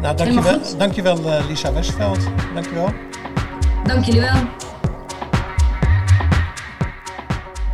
Nou, 0.01 0.17
dankjewel, 0.17 0.61
dankjewel 0.79 1.33
eh, 1.33 1.47
Lisa 1.49 1.73
Westveld. 1.73 2.19
Dankjewel. 2.55 2.89
Dank 3.85 4.05
jullie 4.05 4.21
wel. 4.21 4.43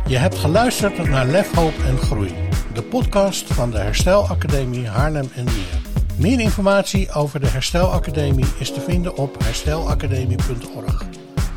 Je 0.05 0.17
hebt 0.17 0.37
geluisterd 0.37 1.09
naar 1.09 1.25
Lef, 1.25 1.55
Hoop 1.55 1.73
en 1.85 1.97
Groei, 1.97 2.35
de 2.73 2.81
podcast 2.81 3.53
van 3.53 3.71
de 3.71 3.77
Herstelacademie 3.77 4.87
Haarlem 4.87 5.29
en 5.35 5.43
Meer. 5.43 5.81
Meer 6.15 6.39
informatie 6.39 7.11
over 7.11 7.39
de 7.39 7.47
Herstelacademie 7.47 8.45
is 8.57 8.71
te 8.71 8.81
vinden 8.81 9.17
op 9.17 9.43
herstelacademie.org. 9.43 11.03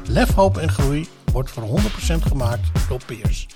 Lef, 0.06 0.34
Hoop 0.34 0.58
en 0.58 0.70
Groei 0.70 1.08
wordt 1.32 1.50
voor 1.50 1.80
100% 1.80 1.82
gemaakt 2.26 2.88
door 2.88 3.00
peers. 3.06 3.46